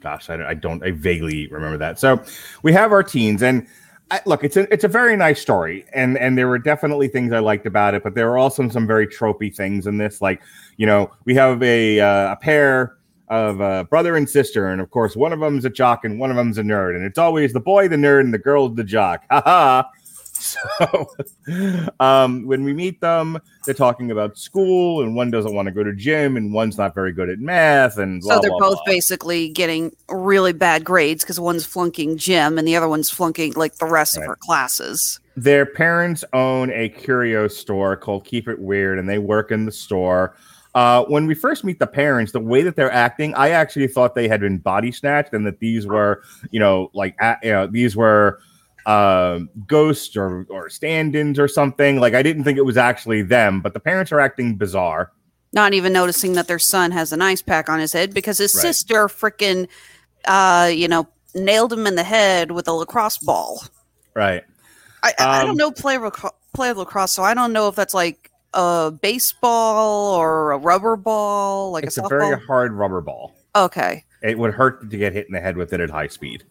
gosh, 0.00 0.30
I, 0.30 0.36
don't- 0.36 0.46
I 0.46 0.54
don't, 0.54 0.84
I 0.84 0.92
vaguely 0.92 1.48
remember 1.48 1.78
that. 1.78 1.98
So 1.98 2.22
we 2.62 2.72
have 2.72 2.92
our 2.92 3.02
teens, 3.02 3.42
and 3.42 3.66
I, 4.10 4.20
look, 4.24 4.44
it's 4.44 4.56
a, 4.56 4.72
it's 4.72 4.84
a 4.84 4.88
very 4.88 5.16
nice 5.16 5.40
story, 5.40 5.84
and 5.92 6.16
and 6.18 6.38
there 6.38 6.46
were 6.46 6.58
definitely 6.58 7.08
things 7.08 7.32
I 7.32 7.40
liked 7.40 7.66
about 7.66 7.94
it, 7.94 8.04
but 8.04 8.14
there 8.14 8.28
were 8.30 8.38
also 8.38 8.68
some 8.68 8.86
very 8.86 9.06
tropey 9.06 9.54
things 9.54 9.86
in 9.86 9.98
this. 9.98 10.22
Like, 10.22 10.40
you 10.76 10.86
know, 10.86 11.10
we 11.24 11.34
have 11.34 11.60
a 11.62 12.00
uh, 12.00 12.32
a 12.32 12.36
pair 12.36 12.96
of 13.28 13.60
uh, 13.60 13.82
brother 13.84 14.16
and 14.16 14.30
sister, 14.30 14.68
and 14.68 14.80
of 14.80 14.90
course, 14.90 15.16
one 15.16 15.32
of 15.32 15.40
them's 15.40 15.64
a 15.64 15.70
jock 15.70 16.04
and 16.04 16.20
one 16.20 16.30
of 16.30 16.36
them's 16.36 16.56
a 16.58 16.62
nerd, 16.62 16.94
and 16.94 17.04
it's 17.04 17.18
always 17.18 17.52
the 17.52 17.60
boy, 17.60 17.88
the 17.88 17.96
nerd, 17.96 18.20
and 18.20 18.32
the 18.32 18.38
girl, 18.38 18.68
the 18.68 18.84
jock. 18.84 19.24
Ha 19.30 19.42
ha. 19.44 19.90
So, 20.76 21.06
um, 22.00 22.46
when 22.46 22.64
we 22.64 22.72
meet 22.72 23.00
them, 23.00 23.38
they're 23.64 23.74
talking 23.74 24.10
about 24.10 24.36
school, 24.38 25.02
and 25.02 25.14
one 25.14 25.30
doesn't 25.30 25.54
want 25.54 25.66
to 25.66 25.72
go 25.72 25.82
to 25.82 25.92
gym, 25.94 26.36
and 26.36 26.52
one's 26.52 26.76
not 26.78 26.94
very 26.94 27.12
good 27.12 27.28
at 27.30 27.38
math, 27.38 27.98
and 27.98 28.20
blah, 28.20 28.34
so 28.36 28.40
they're 28.40 28.50
blah, 28.50 28.58
both 28.58 28.76
blah. 28.84 28.92
basically 28.94 29.48
getting 29.48 29.94
really 30.08 30.52
bad 30.52 30.84
grades 30.84 31.22
because 31.24 31.38
one's 31.40 31.64
flunking 31.64 32.16
gym 32.16 32.58
and 32.58 32.66
the 32.66 32.76
other 32.76 32.88
one's 32.88 33.10
flunking 33.10 33.52
like 33.54 33.76
the 33.76 33.86
rest 33.86 34.16
Right. 34.16 34.22
of 34.24 34.28
her 34.28 34.36
classes. 34.40 35.20
their 35.36 35.66
parents 35.66 36.24
own 36.32 36.70
a 36.72 36.88
curio 36.88 37.46
store 37.48 37.96
called 37.96 38.24
Keep 38.24 38.48
It 38.48 38.58
Weird, 38.58 38.98
and 38.98 39.08
they 39.08 39.18
work 39.18 39.50
in 39.52 39.66
the 39.66 39.72
store. 39.72 40.34
Uh, 40.74 41.04
when 41.04 41.26
we 41.26 41.34
first 41.34 41.64
meet 41.64 41.78
the 41.78 41.86
parents, 41.86 42.32
the 42.32 42.40
way 42.40 42.62
that 42.62 42.76
they're 42.76 42.92
acting, 42.92 43.34
I 43.34 43.50
actually 43.50 43.88
thought 43.88 44.14
they 44.14 44.28
had 44.28 44.40
been 44.40 44.58
body 44.58 44.92
snatched, 44.92 45.32
and 45.32 45.46
that 45.46 45.58
these 45.60 45.86
were, 45.86 46.22
you 46.50 46.60
know, 46.60 46.90
like 46.92 47.14
a- 47.20 47.36
you 47.42 47.50
know, 47.50 47.66
these 47.66 47.96
were 47.96 48.40
um, 48.86 49.50
ghosts 49.66 50.16
or 50.16 50.46
or 50.48 50.68
stand-ins 50.70 51.38
or 51.38 51.48
something. 51.48 51.98
Like 51.98 52.14
I 52.14 52.22
didn't 52.22 52.44
think 52.44 52.56
it 52.58 52.64
was 52.64 52.76
actually 52.76 53.22
them, 53.22 53.60
but 53.60 53.74
the 53.74 53.80
parents 53.80 54.12
are 54.12 54.20
acting 54.20 54.56
bizarre. 54.56 55.12
Not 55.52 55.74
even 55.74 55.92
noticing 55.92 56.32
that 56.34 56.48
their 56.48 56.58
son 56.58 56.90
has 56.92 57.12
an 57.12 57.20
ice 57.22 57.42
pack 57.42 57.68
on 57.68 57.78
his 57.80 57.92
head 57.92 58.14
because 58.14 58.38
his 58.38 58.54
Right. 58.54 58.62
sister 58.62 59.06
freaking, 59.08 59.68
uh, 60.26 60.70
you 60.72 60.86
know, 60.88 61.08
nailed 61.34 61.72
him 61.72 61.86
in 61.86 61.94
the 61.96 62.02
head 62.04 62.50
with 62.52 62.68
a 62.68 62.72
lacrosse 62.72 63.18
ball. 63.18 63.62
Right. 64.14 64.42
I, 65.02 65.12
I 65.18 65.24
I 65.24 65.40
Um, 65.40 65.46
don't 65.48 65.56
know 65.56 65.70
play 65.70 65.98
lacro- 65.98 66.34
play 66.54 66.72
lacrosse, 66.72 67.12
so 67.12 67.22
I 67.22 67.34
don't 67.34 67.52
know 67.52 67.68
if 67.68 67.74
that's 67.74 67.94
like 67.94 68.30
a 68.54 68.90
baseball 68.90 70.14
or 70.14 70.52
a 70.52 70.58
rubber 70.58 70.96
ball, 70.96 71.70
like 71.72 71.84
it's 71.84 71.98
a 71.98 72.04
a 72.04 72.08
very 72.08 72.38
hard 72.40 72.72
rubber 72.72 73.00
ball. 73.00 73.34
okay. 73.54 74.04
it 74.22 74.38
would 74.38 74.54
hurt 74.54 74.90
to 74.90 74.96
get 74.96 75.12
hit 75.12 75.26
in 75.26 75.32
the 75.32 75.40
head 75.40 75.56
with 75.56 75.72
it 75.72 75.80
at 75.80 75.90
high 75.90 76.06
speed. 76.08 76.42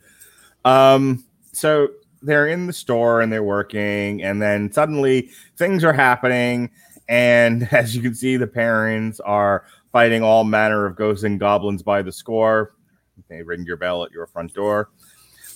Um, 0.63 1.24
so 1.52 1.89
they're 2.25 2.47
in 2.47 2.67
the 2.67 2.73
store 2.73 3.21
and 3.21 3.31
they're 3.31 3.43
working, 3.43 4.23
and 4.23 4.41
then 4.41 4.71
suddenly 4.71 5.29
things 5.57 5.83
are 5.83 5.93
happening. 5.93 6.69
And 7.07 7.67
as 7.71 7.95
you 7.95 8.01
can 8.01 8.15
see, 8.15 8.38
the 8.38 8.47
parents 8.47 9.19
are 9.19 9.65
fighting 9.91 10.23
all 10.23 10.43
manner 10.43 10.85
of 10.85 10.95
ghosts 10.95 11.23
and 11.23 11.39
goblins 11.39 11.81
by 11.83 12.01
the 12.01 12.11
score. 12.11 12.73
They 13.29 13.41
ring 13.43 13.63
your 13.65 13.77
bell 13.77 14.03
at 14.03 14.11
your 14.11 14.27
front 14.27 14.53
door. 14.53 14.89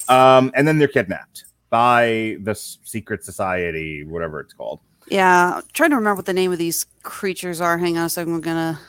Um, 0.07 0.51
and 0.55 0.67
then 0.67 0.77
they're 0.79 0.87
kidnapped 0.87 1.45
by 1.69 2.37
the 2.41 2.55
secret 2.55 3.23
society, 3.23 4.03
whatever 4.03 4.39
it's 4.39 4.53
called. 4.53 4.79
Yeah, 5.07 5.55
I'm 5.57 5.63
trying 5.73 5.89
to 5.91 5.97
remember 5.97 6.15
what 6.17 6.25
the 6.25 6.33
name 6.33 6.51
of 6.51 6.57
these 6.57 6.85
creatures 7.03 7.59
are. 7.61 7.77
Hang 7.77 7.97
on 7.97 8.05
a 8.05 8.09
second. 8.09 8.33
We're 8.33 8.39
gonna 8.39 8.79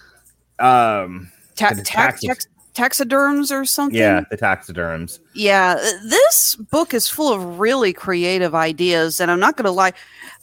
Um, 0.58 1.30
ta- 1.56 1.72
taxis. 1.84 2.26
tax- 2.28 2.46
taxiderms 2.74 3.50
or 3.52 3.64
something. 3.64 3.98
yeah, 3.98 4.24
the 4.30 4.36
taxiderms. 4.36 5.20
Yeah, 5.34 5.74
this 5.74 6.56
book 6.56 6.94
is 6.94 7.08
full 7.08 7.32
of 7.32 7.58
really 7.58 7.92
creative 7.92 8.54
ideas, 8.54 9.20
and 9.20 9.30
I'm 9.30 9.40
not 9.40 9.56
going 9.56 9.64
to 9.64 9.70
lie. 9.70 9.92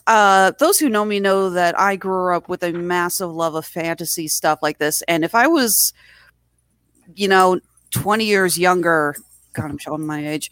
Uh, 0.06 0.52
those 0.60 0.80
who 0.80 0.90
know 0.90 1.04
me 1.04 1.20
know 1.20 1.50
that 1.50 1.78
I 1.80 1.96
grew 1.96 2.36
up 2.36 2.48
with 2.48 2.64
a 2.64 2.72
massive 2.72 3.32
love 3.32 3.56
of 3.56 3.66
fantasy 3.66 4.28
stuff 4.28 4.60
like 4.62 4.78
this, 4.78 5.02
and 5.04 5.24
if 5.24 5.36
I 5.36 5.48
was, 5.48 5.94
you 7.16 7.28
know, 7.28 7.60
20 7.92 8.26
years 8.26 8.58
younger, 8.58 9.16
God, 9.54 9.72
I'm 9.72 9.78
showing 9.78 10.06
my 10.06 10.26
age. 10.26 10.52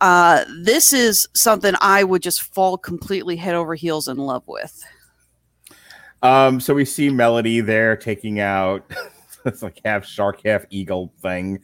Uh, 0.00 0.44
this 0.62 0.92
is 0.92 1.26
something 1.34 1.74
I 1.80 2.04
would 2.04 2.22
just 2.22 2.42
fall 2.42 2.78
completely 2.78 3.36
head 3.36 3.54
over 3.54 3.74
heels 3.74 4.08
in 4.08 4.16
love 4.16 4.44
with. 4.46 4.84
Um, 6.22 6.58
so 6.60 6.72
we 6.72 6.86
see 6.86 7.10
Melody 7.10 7.60
there 7.60 7.96
taking 7.96 8.40
out 8.40 8.90
it's 9.44 9.62
like 9.62 9.80
half 9.84 10.04
shark, 10.04 10.40
half 10.44 10.64
eagle 10.70 11.12
thing. 11.22 11.60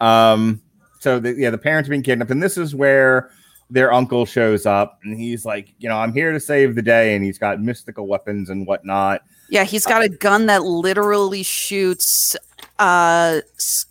Um, 0.00 0.60
so 1.00 1.18
the, 1.18 1.34
yeah, 1.34 1.50
the 1.50 1.58
parents 1.58 1.88
are 1.88 1.90
being 1.90 2.02
kidnapped, 2.02 2.30
and 2.30 2.42
this 2.42 2.56
is 2.56 2.74
where 2.74 3.30
their 3.68 3.92
uncle 3.92 4.24
shows 4.26 4.64
up, 4.64 5.00
and 5.02 5.18
he's 5.18 5.44
like, 5.44 5.74
you 5.78 5.88
know, 5.88 5.96
I'm 5.96 6.12
here 6.12 6.32
to 6.32 6.40
save 6.40 6.74
the 6.74 6.82
day, 6.82 7.14
and 7.14 7.24
he's 7.24 7.38
got 7.38 7.60
mystical 7.60 8.06
weapons 8.06 8.48
and 8.50 8.66
whatnot. 8.66 9.22
Yeah, 9.50 9.64
he's 9.64 9.86
got 9.86 10.02
a 10.02 10.08
gun 10.08 10.46
that 10.46 10.62
literally 10.64 11.42
shoots 11.42 12.36
uh 12.78 13.40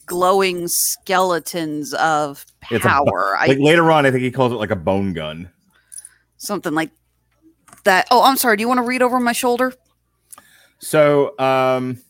glowing 0.05 0.67
skeletons 0.67 1.93
of 1.95 2.45
It's 2.69 2.83
a 2.83 2.87
power. 2.87 3.35
I 3.37 3.47
later 3.47 3.91
on, 3.91 4.05
I 4.05 4.11
think 4.11 4.23
he 4.23 4.31
calls 4.31 4.51
it 4.51 4.55
like 4.55 4.71
a 4.71 4.75
bone 4.75 5.13
gun. 5.13 5.49
something 6.37 6.73
like 6.73 6.91
that. 7.83 8.07
Oh, 8.11 8.23
I'm 8.23 8.37
sorry. 8.37 8.57
Do 8.57 8.61
you 8.61 8.67
want 8.67 8.79
to 8.79 8.83
read 8.83 9.01
over 9.01 9.19
my 9.19 9.31
shoulder? 9.31 9.73
So, 10.79 11.37
um, 11.39 12.01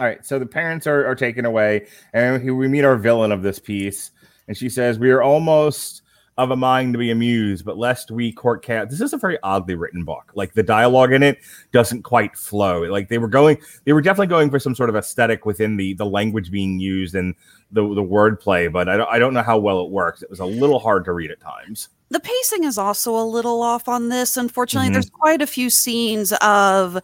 all 0.00 0.06
right. 0.06 0.24
So 0.24 0.38
the 0.38 0.46
parents 0.46 0.86
are, 0.86 1.06
are 1.06 1.14
taken 1.14 1.44
away, 1.44 1.86
and 2.12 2.42
we 2.56 2.68
meet 2.68 2.84
our 2.84 2.96
villain 2.96 3.32
of 3.32 3.42
this 3.42 3.58
piece, 3.58 4.10
and 4.48 4.56
she 4.56 4.68
says, 4.68 4.98
"We 4.98 5.10
are 5.10 5.22
almost 5.22 6.02
of 6.38 6.50
a 6.50 6.56
mind 6.56 6.94
to 6.94 6.98
be 6.98 7.10
amused, 7.10 7.62
but 7.64 7.76
lest 7.76 8.10
we 8.10 8.32
court 8.32 8.64
cat." 8.64 8.88
This 8.88 9.02
is 9.02 9.12
a 9.12 9.18
very 9.18 9.38
oddly 9.42 9.74
written 9.74 10.02
book. 10.04 10.32
Like 10.34 10.54
the 10.54 10.62
dialogue 10.62 11.12
in 11.12 11.22
it 11.22 11.38
doesn't 11.72 12.02
quite 12.04 12.36
flow. 12.36 12.82
Like 12.84 13.08
they 13.08 13.18
were 13.18 13.28
going, 13.28 13.58
they 13.84 13.92
were 13.92 14.00
definitely 14.00 14.28
going 14.28 14.50
for 14.50 14.58
some 14.58 14.74
sort 14.74 14.88
of 14.88 14.96
aesthetic 14.96 15.44
within 15.44 15.76
the 15.76 15.92
the 15.94 16.06
language 16.06 16.50
being 16.50 16.80
used 16.80 17.14
and 17.14 17.34
the 17.70 17.82
the 17.94 18.02
wordplay, 18.02 18.72
but 18.72 18.88
I 18.88 18.96
don't 18.96 19.08
I 19.10 19.18
don't 19.18 19.34
know 19.34 19.42
how 19.42 19.58
well 19.58 19.82
it 19.84 19.90
works. 19.90 20.22
It 20.22 20.30
was 20.30 20.40
a 20.40 20.46
little 20.46 20.78
hard 20.78 21.04
to 21.04 21.12
read 21.12 21.30
at 21.30 21.40
times. 21.40 21.88
the 22.10 22.20
pacing 22.20 22.64
is 22.64 22.76
also 22.76 23.16
a 23.16 23.24
little 23.24 23.62
off 23.62 23.88
on 23.88 24.10
this. 24.10 24.36
Unfortunately, 24.36 24.90
Mhm. 24.90 24.92
there's 24.92 25.08
quite 25.08 25.40
a 25.40 25.46
few 25.46 25.70
scenes 25.70 26.32
of, 26.42 26.98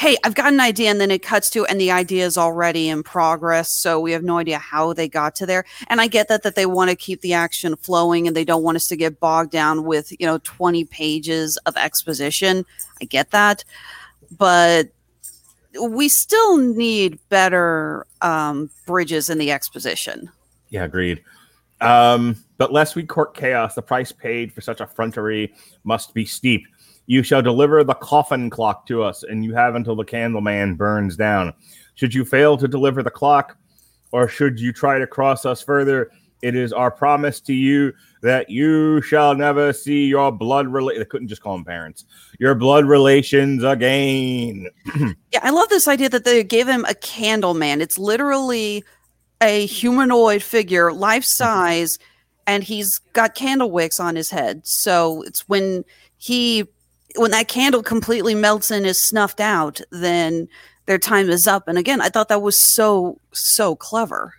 hey, 0.00 0.16
I've 0.24 0.34
got 0.34 0.50
an 0.50 0.60
idea, 0.60 0.90
and 0.90 0.98
then 0.98 1.10
it 1.10 1.22
cuts 1.22 1.50
to, 1.50 1.66
and 1.66 1.78
the 1.78 1.90
idea 1.90 2.24
is 2.24 2.38
already 2.38 2.88
in 2.88 3.02
progress. 3.02 3.70
So 3.70 4.00
we 4.00 4.12
have 4.12 4.22
no 4.22 4.38
idea 4.38 4.58
how 4.58 4.94
they 4.94 5.10
got 5.10 5.34
to 5.36 5.46
there. 5.46 5.66
And 5.88 6.00
I 6.00 6.06
get 6.06 6.28
that 6.28 6.42
that 6.42 6.54
they 6.54 6.64
want 6.64 6.88
to 6.88 6.96
keep 6.96 7.20
the 7.20 7.34
action 7.34 7.76
flowing, 7.76 8.26
and 8.26 8.34
they 8.34 8.44
don't 8.46 8.62
want 8.62 8.76
us 8.76 8.86
to 8.86 8.96
get 8.96 9.20
bogged 9.20 9.50
down 9.50 9.84
with 9.84 10.10
you 10.18 10.26
know 10.26 10.38
20 10.38 10.86
pages 10.86 11.58
of 11.66 11.76
exposition. 11.76 12.64
I 13.02 13.04
get 13.04 13.30
that, 13.32 13.62
but 14.38 14.88
we 15.78 16.08
still 16.08 16.56
need 16.56 17.18
better 17.28 18.06
um, 18.22 18.70
bridges 18.86 19.28
in 19.28 19.36
the 19.36 19.52
exposition. 19.52 20.30
Yeah, 20.70 20.84
agreed. 20.84 21.22
Um, 21.82 22.42
but 22.56 22.72
lest 22.72 22.96
we 22.96 23.04
court 23.04 23.34
chaos, 23.34 23.74
the 23.74 23.82
price 23.82 24.12
paid 24.12 24.54
for 24.54 24.62
such 24.62 24.80
effrontery 24.80 25.52
must 25.84 26.14
be 26.14 26.24
steep. 26.24 26.66
You 27.10 27.24
shall 27.24 27.42
deliver 27.42 27.82
the 27.82 27.94
coffin 27.94 28.50
clock 28.50 28.86
to 28.86 29.02
us, 29.02 29.24
and 29.24 29.44
you 29.44 29.52
have 29.52 29.74
until 29.74 29.96
the 29.96 30.04
candleman 30.04 30.76
burns 30.76 31.16
down. 31.16 31.52
Should 31.96 32.14
you 32.14 32.24
fail 32.24 32.56
to 32.56 32.68
deliver 32.68 33.02
the 33.02 33.10
clock, 33.10 33.58
or 34.12 34.28
should 34.28 34.60
you 34.60 34.72
try 34.72 35.00
to 35.00 35.08
cross 35.08 35.44
us 35.44 35.60
further, 35.60 36.12
it 36.40 36.54
is 36.54 36.72
our 36.72 36.88
promise 36.88 37.40
to 37.40 37.52
you 37.52 37.92
that 38.22 38.48
you 38.48 39.02
shall 39.02 39.34
never 39.34 39.72
see 39.72 40.06
your 40.06 40.30
blood 40.30 40.68
relate. 40.68 40.98
They 40.98 41.04
couldn't 41.04 41.26
just 41.26 41.42
call 41.42 41.54
them 41.54 41.64
parents. 41.64 42.04
Your 42.38 42.54
blood 42.54 42.84
relations 42.84 43.64
again. 43.64 44.68
Yeah, 45.32 45.40
I 45.42 45.50
love 45.50 45.68
this 45.68 45.88
idea 45.88 46.10
that 46.10 46.24
they 46.24 46.44
gave 46.44 46.68
him 46.68 46.84
a 46.84 46.94
candle 46.94 47.54
man. 47.54 47.80
It's 47.80 47.98
literally 47.98 48.84
a 49.40 49.66
humanoid 49.66 50.44
figure, 50.44 50.92
life 50.92 51.24
mm-hmm. 51.24 51.44
size, 51.44 51.98
and 52.46 52.62
he's 52.62 52.98
got 53.14 53.34
candle 53.34 53.72
wicks 53.72 53.98
on 53.98 54.14
his 54.14 54.30
head. 54.30 54.60
So 54.64 55.22
it's 55.22 55.48
when 55.48 55.84
he 56.16 56.68
when 57.16 57.30
that 57.32 57.48
candle 57.48 57.82
completely 57.82 58.34
melts 58.34 58.70
and 58.70 58.86
is 58.86 59.02
snuffed 59.02 59.40
out, 59.40 59.80
then 59.90 60.48
their 60.86 60.98
time 60.98 61.30
is 61.30 61.46
up. 61.46 61.68
And 61.68 61.78
again, 61.78 62.00
I 62.00 62.08
thought 62.08 62.28
that 62.28 62.42
was 62.42 62.58
so 62.58 63.18
so 63.32 63.76
clever. 63.76 64.34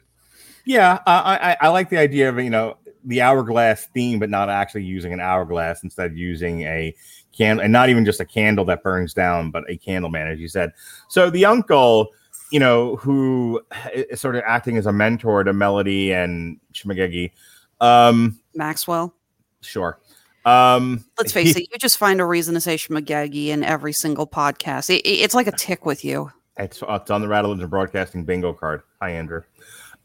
Yeah, 0.65 0.99
I, 1.05 1.55
I 1.61 1.67
I 1.67 1.67
like 1.69 1.89
the 1.89 1.97
idea 1.97 2.29
of 2.29 2.37
you 2.39 2.49
know 2.49 2.77
the 3.03 3.21
hourglass 3.21 3.87
theme, 3.87 4.19
but 4.19 4.29
not 4.29 4.49
actually 4.49 4.83
using 4.83 5.13
an 5.13 5.19
hourglass 5.19 5.83
instead 5.83 6.11
of 6.11 6.17
using 6.17 6.63
a 6.63 6.95
candle, 7.31 7.63
and 7.63 7.73
not 7.73 7.89
even 7.89 8.05
just 8.05 8.19
a 8.19 8.25
candle 8.25 8.65
that 8.65 8.83
burns 8.83 9.13
down, 9.13 9.51
but 9.51 9.63
a 9.69 9.77
candle 9.77 10.09
man, 10.09 10.27
as 10.27 10.39
you 10.39 10.47
said. 10.47 10.73
So 11.09 11.29
the 11.29 11.45
uncle, 11.45 12.09
you 12.51 12.59
know, 12.59 12.97
who 12.97 13.61
is 13.93 14.19
sort 14.19 14.35
of 14.35 14.43
acting 14.45 14.77
as 14.77 14.85
a 14.85 14.91
mentor 14.91 15.43
to 15.43 15.53
Melody 15.53 16.11
and 16.11 16.59
Shmagegi. 16.73 17.31
Um, 17.79 18.39
Maxwell. 18.53 19.13
sure. 19.61 19.99
Um, 20.45 21.05
Let's 21.17 21.31
face 21.31 21.55
it, 21.55 21.67
you 21.71 21.77
just 21.77 21.97
find 21.97 22.19
a 22.19 22.25
reason 22.25 22.53
to 22.55 22.61
say 22.61 22.75
Schmagegi 22.75 23.47
in 23.47 23.63
every 23.63 23.93
single 23.93 24.25
podcast. 24.27 24.89
It, 24.89 25.01
it- 25.01 25.21
it's 25.21 25.35
like 25.35 25.47
a 25.47 25.51
tick 25.51 25.85
with 25.85 26.03
you. 26.03 26.31
It's, 26.57 26.83
it's 26.87 27.09
on 27.11 27.21
the 27.21 27.27
Rattlelands 27.27 27.61
and 27.61 27.69
Broadcasting 27.69 28.23
bingo 28.25 28.53
card. 28.53 28.81
Hi, 29.01 29.11
Andrew. 29.11 29.41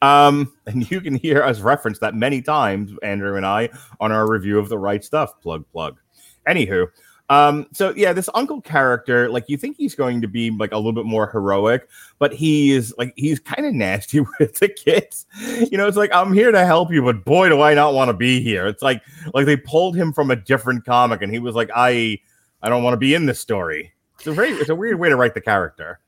Um, 0.02 0.52
and 0.66 0.88
you 0.90 1.00
can 1.00 1.14
hear 1.16 1.42
us 1.42 1.60
reference 1.60 1.98
that 2.00 2.14
many 2.14 2.42
times, 2.42 2.92
Andrew 3.02 3.36
and 3.36 3.44
I, 3.46 3.70
on 4.00 4.12
our 4.12 4.28
review 4.30 4.58
of 4.58 4.68
the 4.68 4.78
right 4.78 5.02
stuff. 5.02 5.40
Plug, 5.42 5.64
plug. 5.72 5.98
Anywho, 6.46 6.86
um, 7.28 7.66
so 7.72 7.92
yeah, 7.96 8.12
this 8.12 8.28
uncle 8.34 8.60
character, 8.60 9.28
like 9.28 9.44
you 9.48 9.56
think 9.56 9.76
he's 9.76 9.94
going 9.94 10.20
to 10.20 10.28
be 10.28 10.50
like 10.50 10.72
a 10.72 10.76
little 10.76 10.92
bit 10.92 11.06
more 11.06 11.28
heroic, 11.28 11.88
but 12.18 12.32
he 12.32 12.70
is 12.72 12.94
like 12.98 13.12
he's 13.16 13.40
kind 13.40 13.66
of 13.66 13.74
nasty 13.74 14.20
with 14.38 14.58
the 14.60 14.68
kids. 14.68 15.26
You 15.70 15.76
know, 15.76 15.88
it's 15.88 15.96
like 15.96 16.12
I'm 16.14 16.32
here 16.32 16.52
to 16.52 16.64
help 16.64 16.92
you, 16.92 17.02
but 17.02 17.24
boy, 17.24 17.48
do 17.48 17.60
I 17.62 17.74
not 17.74 17.94
want 17.94 18.08
to 18.10 18.14
be 18.14 18.40
here. 18.40 18.66
It's 18.66 18.82
like 18.82 19.02
like 19.34 19.46
they 19.46 19.56
pulled 19.56 19.96
him 19.96 20.12
from 20.12 20.30
a 20.30 20.36
different 20.36 20.84
comic, 20.84 21.20
and 21.22 21.32
he 21.32 21.38
was 21.38 21.54
like, 21.54 21.70
I 21.74 22.18
I 22.62 22.68
don't 22.68 22.82
want 22.82 22.94
to 22.94 22.98
be 22.98 23.14
in 23.14 23.26
this 23.26 23.40
story. 23.40 23.92
It's 24.18 24.26
a 24.28 24.32
very 24.32 24.50
it's 24.52 24.70
a 24.70 24.74
weird 24.76 24.98
way 25.00 25.08
to 25.08 25.16
write 25.16 25.34
the 25.34 25.40
character. 25.40 25.98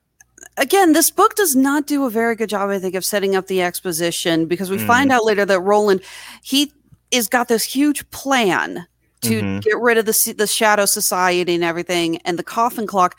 again, 0.56 0.92
this 0.92 1.10
book 1.10 1.34
does 1.36 1.54
not 1.54 1.86
do 1.86 2.04
a 2.04 2.10
very 2.10 2.34
good 2.36 2.48
job, 2.48 2.70
I 2.70 2.78
think, 2.78 2.94
of 2.94 3.04
setting 3.04 3.36
up 3.36 3.46
the 3.48 3.62
exposition 3.62 4.46
because 4.46 4.70
we 4.70 4.78
Mm. 4.78 4.86
find 4.86 5.12
out 5.12 5.24
later 5.24 5.44
that 5.44 5.60
Roland 5.60 6.00
he 6.42 6.72
is 7.10 7.28
got 7.28 7.48
this 7.48 7.64
huge 7.64 8.08
plan 8.10 8.86
to 9.22 9.40
Mhm. 9.42 9.62
get 9.62 9.78
rid 9.78 9.98
of 9.98 10.06
the 10.06 10.34
the 10.36 10.46
shadow 10.46 10.84
society 10.86 11.54
and 11.54 11.64
everything, 11.64 12.18
and 12.18 12.38
the 12.38 12.42
coffin 12.44 12.86
clock. 12.86 13.16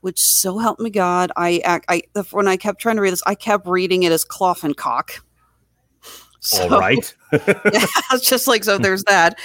Which 0.00 0.18
so 0.18 0.58
help 0.58 0.80
me 0.80 0.90
God, 0.90 1.30
I 1.36 1.62
ac- 1.64 1.84
I 1.88 2.02
when 2.32 2.48
I 2.48 2.56
kept 2.56 2.80
trying 2.80 2.96
to 2.96 3.02
read 3.02 3.12
this, 3.12 3.22
I 3.24 3.34
kept 3.36 3.66
reading 3.68 4.02
it 4.02 4.10
as 4.12 4.24
coffin 4.24 4.74
cock. 4.74 5.22
All 6.04 6.68
So- 6.68 6.68
right. 6.80 7.14
it's 7.32 8.28
just 8.28 8.48
like 8.48 8.64
so 8.64 8.78
there's 8.78 9.04
that 9.04 9.38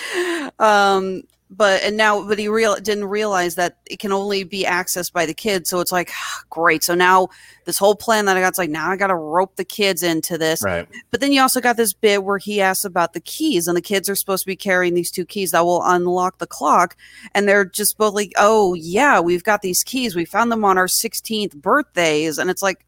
um 0.60 1.22
but 1.50 1.82
and 1.84 1.96
now 1.96 2.28
but 2.28 2.38
he 2.38 2.50
real 2.50 2.76
didn't 2.76 3.06
realize 3.06 3.56
that 3.56 3.78
it 3.86 4.00
can 4.00 4.12
only 4.12 4.44
be 4.44 4.66
accessed 4.66 5.14
by 5.14 5.26
the 5.26 5.34
kids 5.34 5.70
so 5.70 5.80
it's 5.80 5.92
like 5.92 6.12
great. 6.50 6.84
So 6.84 6.94
now 6.94 7.30
this 7.66 7.78
whole 7.78 7.96
plan 7.96 8.26
that 8.26 8.38
i 8.38 8.42
got's 8.42 8.58
like 8.58 8.70
now 8.70 8.90
i 8.90 8.96
gotta 8.96 9.16
rope 9.16 9.56
the 9.56 9.66
kids 9.66 10.04
into 10.04 10.38
this. 10.38 10.62
Right. 10.62 10.88
but 11.12 11.22
then 11.22 11.32
you 11.32 11.42
also 11.42 11.62
got 11.62 11.78
this 11.78 11.94
bit 11.94 12.24
where 12.24 12.38
he 12.38 12.62
asks 12.62 12.86
about 12.86 13.14
the 13.14 13.22
keys 13.22 13.68
and 13.68 13.78
the 13.78 13.82
kids 13.82 14.10
are 14.10 14.16
supposed 14.16 14.44
to 14.44 14.48
be 14.48 14.56
carrying 14.56 14.94
these 14.94 15.12
two 15.12 15.26
keys 15.26 15.52
that 15.52 15.66
will 15.66 15.84
unlock 15.84 16.40
the 16.40 16.48
clock 16.48 16.98
and 17.34 17.48
they're 17.48 17.66
just 17.66 17.98
both 17.98 18.14
like 18.14 18.34
oh 18.38 18.74
yeah 18.74 19.20
we've 19.20 19.44
got 19.44 19.62
these 19.62 19.84
keys. 19.84 20.16
We 20.16 20.26
found 20.26 20.52
them 20.52 20.66
on 20.66 20.78
our 20.78 20.88
16th 20.88 21.56
birthdays. 21.56 22.38
And 22.38 22.50
it's 22.50 22.62
like 22.62 22.86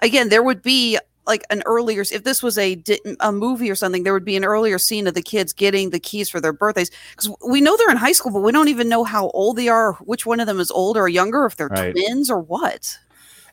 again 0.00 0.30
there 0.30 0.42
would 0.42 0.62
be 0.62 0.98
like 1.30 1.44
an 1.48 1.62
earlier 1.64 2.02
if 2.02 2.24
this 2.24 2.42
was 2.42 2.58
a 2.58 2.82
a 3.20 3.32
movie 3.32 3.70
or 3.70 3.74
something 3.74 4.02
there 4.02 4.12
would 4.12 4.24
be 4.24 4.36
an 4.36 4.44
earlier 4.44 4.78
scene 4.78 5.06
of 5.06 5.14
the 5.14 5.22
kids 5.22 5.52
getting 5.54 5.90
the 5.90 5.98
keys 6.00 6.28
for 6.28 6.40
their 6.40 6.52
birthdays 6.52 6.90
because 7.16 7.34
we 7.46 7.60
know 7.60 7.76
they're 7.76 7.90
in 7.90 7.96
high 7.96 8.12
school 8.12 8.32
but 8.32 8.40
we 8.40 8.52
don't 8.52 8.68
even 8.68 8.88
know 8.88 9.04
how 9.04 9.30
old 9.30 9.56
they 9.56 9.68
are 9.68 9.94
which 10.04 10.26
one 10.26 10.40
of 10.40 10.46
them 10.46 10.60
is 10.60 10.70
older 10.70 11.00
or 11.00 11.08
younger 11.08 11.46
if 11.46 11.56
they're 11.56 11.68
Right. 11.68 11.92
twins 11.92 12.30
or 12.30 12.40
what 12.40 12.98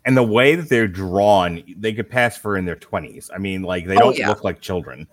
and 0.05 0.15
the 0.15 0.23
way 0.23 0.55
that 0.55 0.69
they're 0.69 0.87
drawn, 0.87 1.63
they 1.75 1.91
could 1.93 2.09
pass 2.09 2.37
for 2.37 2.55
in 2.55 2.63
their 2.63 2.77
twenties. 2.77 3.29
I 3.33 3.39
mean, 3.39 3.63
like 3.63 3.85
they 3.85 3.97
Oh, 3.97 3.99
don't 3.99 4.17
yeah. 4.17 4.29
look 4.29 4.41
like 4.43 4.61
children. 4.61 5.05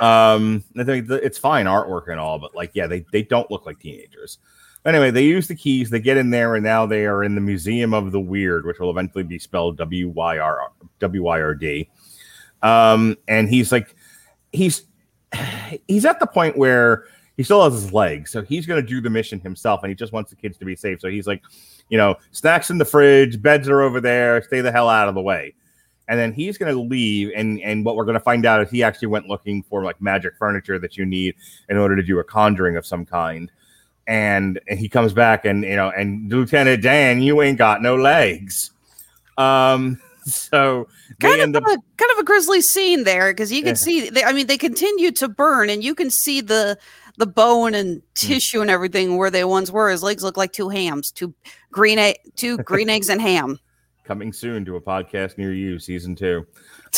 Um, 0.00 0.62
I 0.78 0.84
think 0.84 1.10
it's 1.10 1.38
fine 1.38 1.66
artwork 1.66 2.08
and 2.08 2.20
all, 2.20 2.38
but 2.38 2.54
like, 2.54 2.70
yeah, 2.74 2.86
they 2.86 3.04
they 3.10 3.22
don't 3.22 3.50
look 3.50 3.66
like 3.66 3.80
teenagers. 3.80 4.38
Anyway, 4.84 5.10
they 5.10 5.24
use 5.24 5.48
the 5.48 5.56
keys, 5.56 5.90
they 5.90 5.98
get 5.98 6.16
in 6.16 6.30
there, 6.30 6.54
and 6.54 6.62
now 6.62 6.86
they 6.86 7.04
are 7.04 7.24
in 7.24 7.34
the 7.34 7.40
Museum 7.40 7.92
of 7.92 8.12
the 8.12 8.20
Weird, 8.20 8.64
which 8.64 8.78
will 8.78 8.90
eventually 8.90 9.24
be 9.24 9.40
spelled 9.40 9.76
W 9.78 10.08
Y 10.10 10.38
R 10.38 10.70
W 11.00 11.22
Y 11.24 11.40
R 11.42 11.54
D. 11.56 11.88
Um, 12.62 13.16
and 13.28 13.48
he's 13.48 13.72
like, 13.72 13.94
he's 14.52 14.84
he's 15.86 16.04
at 16.04 16.20
the 16.20 16.26
point 16.26 16.56
where 16.56 17.04
he 17.36 17.42
still 17.42 17.62
has 17.62 17.72
his 17.72 17.92
legs, 17.92 18.32
so 18.32 18.42
he's 18.42 18.66
going 18.66 18.80
to 18.80 18.86
do 18.86 19.00
the 19.00 19.10
mission 19.10 19.38
himself, 19.40 19.82
and 19.82 19.90
he 19.90 19.94
just 19.94 20.12
wants 20.12 20.30
the 20.30 20.36
kids 20.36 20.58
to 20.58 20.64
be 20.64 20.74
safe. 20.74 21.00
So 21.00 21.08
he's 21.08 21.26
like, 21.26 21.42
you 21.88 21.96
know, 21.96 22.16
snacks 22.32 22.70
in 22.70 22.78
the 22.78 22.84
fridge, 22.84 23.40
beds 23.40 23.68
are 23.68 23.82
over 23.82 24.00
there, 24.00 24.42
stay 24.42 24.60
the 24.60 24.72
hell 24.72 24.88
out 24.88 25.08
of 25.08 25.14
the 25.14 25.22
way. 25.22 25.54
And 26.08 26.18
then 26.18 26.32
he's 26.32 26.56
going 26.56 26.74
to 26.74 26.80
leave, 26.80 27.30
and 27.36 27.60
and 27.60 27.84
what 27.84 27.94
we're 27.94 28.06
going 28.06 28.14
to 28.14 28.20
find 28.20 28.46
out 28.46 28.62
is 28.62 28.70
he 28.70 28.82
actually 28.82 29.08
went 29.08 29.28
looking 29.28 29.62
for 29.62 29.84
like 29.84 30.00
magic 30.00 30.34
furniture 30.38 30.78
that 30.78 30.96
you 30.96 31.04
need 31.04 31.34
in 31.68 31.76
order 31.76 31.94
to 31.96 32.02
do 32.02 32.18
a 32.18 32.24
conjuring 32.24 32.76
of 32.76 32.86
some 32.86 33.04
kind. 33.04 33.52
And, 34.06 34.58
and 34.68 34.78
he 34.78 34.88
comes 34.88 35.12
back, 35.12 35.44
and 35.44 35.62
you 35.64 35.76
know, 35.76 35.90
and 35.90 36.32
Lieutenant 36.32 36.82
Dan, 36.82 37.20
you 37.20 37.42
ain't 37.42 37.58
got 37.58 37.82
no 37.82 37.94
legs. 37.94 38.70
Um, 39.36 40.00
so 40.34 40.86
kind 41.20 41.40
of 41.40 41.56
up 41.56 41.62
a, 41.64 41.66
kind 41.66 42.12
of 42.12 42.18
a 42.18 42.24
grisly 42.24 42.60
scene 42.60 43.04
there 43.04 43.32
because 43.32 43.50
you 43.52 43.60
can 43.62 43.68
Yeah. 43.70 43.74
see 43.74 44.10
they, 44.10 44.24
i 44.24 44.32
mean 44.32 44.46
they 44.46 44.58
continue 44.58 45.10
to 45.12 45.28
burn 45.28 45.70
and 45.70 45.82
you 45.82 45.94
can 45.94 46.10
see 46.10 46.40
the 46.40 46.78
the 47.16 47.26
bone 47.26 47.74
and 47.74 47.96
Hmm. 48.20 48.26
tissue 48.28 48.60
and 48.60 48.70
everything 48.70 49.16
where 49.16 49.30
they 49.30 49.44
once 49.44 49.70
were 49.70 49.90
his 49.90 50.02
legs 50.02 50.22
look 50.22 50.36
like 50.36 50.52
two 50.52 50.68
hams 50.68 51.10
two 51.10 51.34
green 51.72 51.98
egg 51.98 52.16
two 52.36 52.56
green 52.70 52.88
eggs 52.90 53.08
and 53.08 53.20
ham 53.20 53.58
coming 54.04 54.32
soon 54.32 54.64
to 54.64 54.74
a 54.76 54.80
podcast 54.80 55.36
near 55.36 55.52
you, 55.52 55.78
season 55.78 56.16
two. 56.16 56.46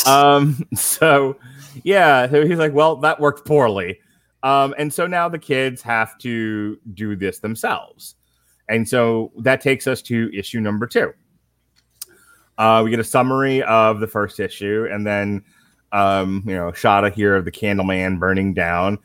Um, 0.05 0.65
so 0.73 1.35
yeah, 1.83 2.29
so 2.29 2.45
he's 2.47 2.57
like, 2.57 2.71
well, 2.71 2.95
that 3.01 3.19
worked 3.19 3.45
poorly. 3.45 3.99
Um, 4.43 4.73
and 4.77 4.93
so 4.93 5.07
now 5.07 5.27
the 5.27 5.37
kids 5.37 5.81
have 5.81 6.17
to 6.19 6.79
do 6.93 7.17
this 7.17 7.39
themselves. 7.39 8.15
And 8.69 8.87
so 8.87 9.33
that 9.39 9.59
takes 9.59 9.87
us 9.87 10.01
to 10.03 10.31
issue 10.33 10.61
number 10.61 10.87
two. 10.87 11.11
Uh, 12.57 12.81
we 12.83 12.89
get 12.91 12.99
a 12.99 13.03
summary 13.03 13.63
of 13.63 13.99
the 13.99 14.07
first 14.07 14.39
issue, 14.39 14.87
and 14.91 15.05
then 15.05 15.43
um, 15.91 16.43
you 16.45 16.53
know, 16.55 16.71
shot 16.71 17.03
of 17.03 17.13
here 17.13 17.35
of 17.35 17.45
the 17.45 17.51
Candleman 17.51 18.19
burning 18.19 18.53
down. 18.53 18.97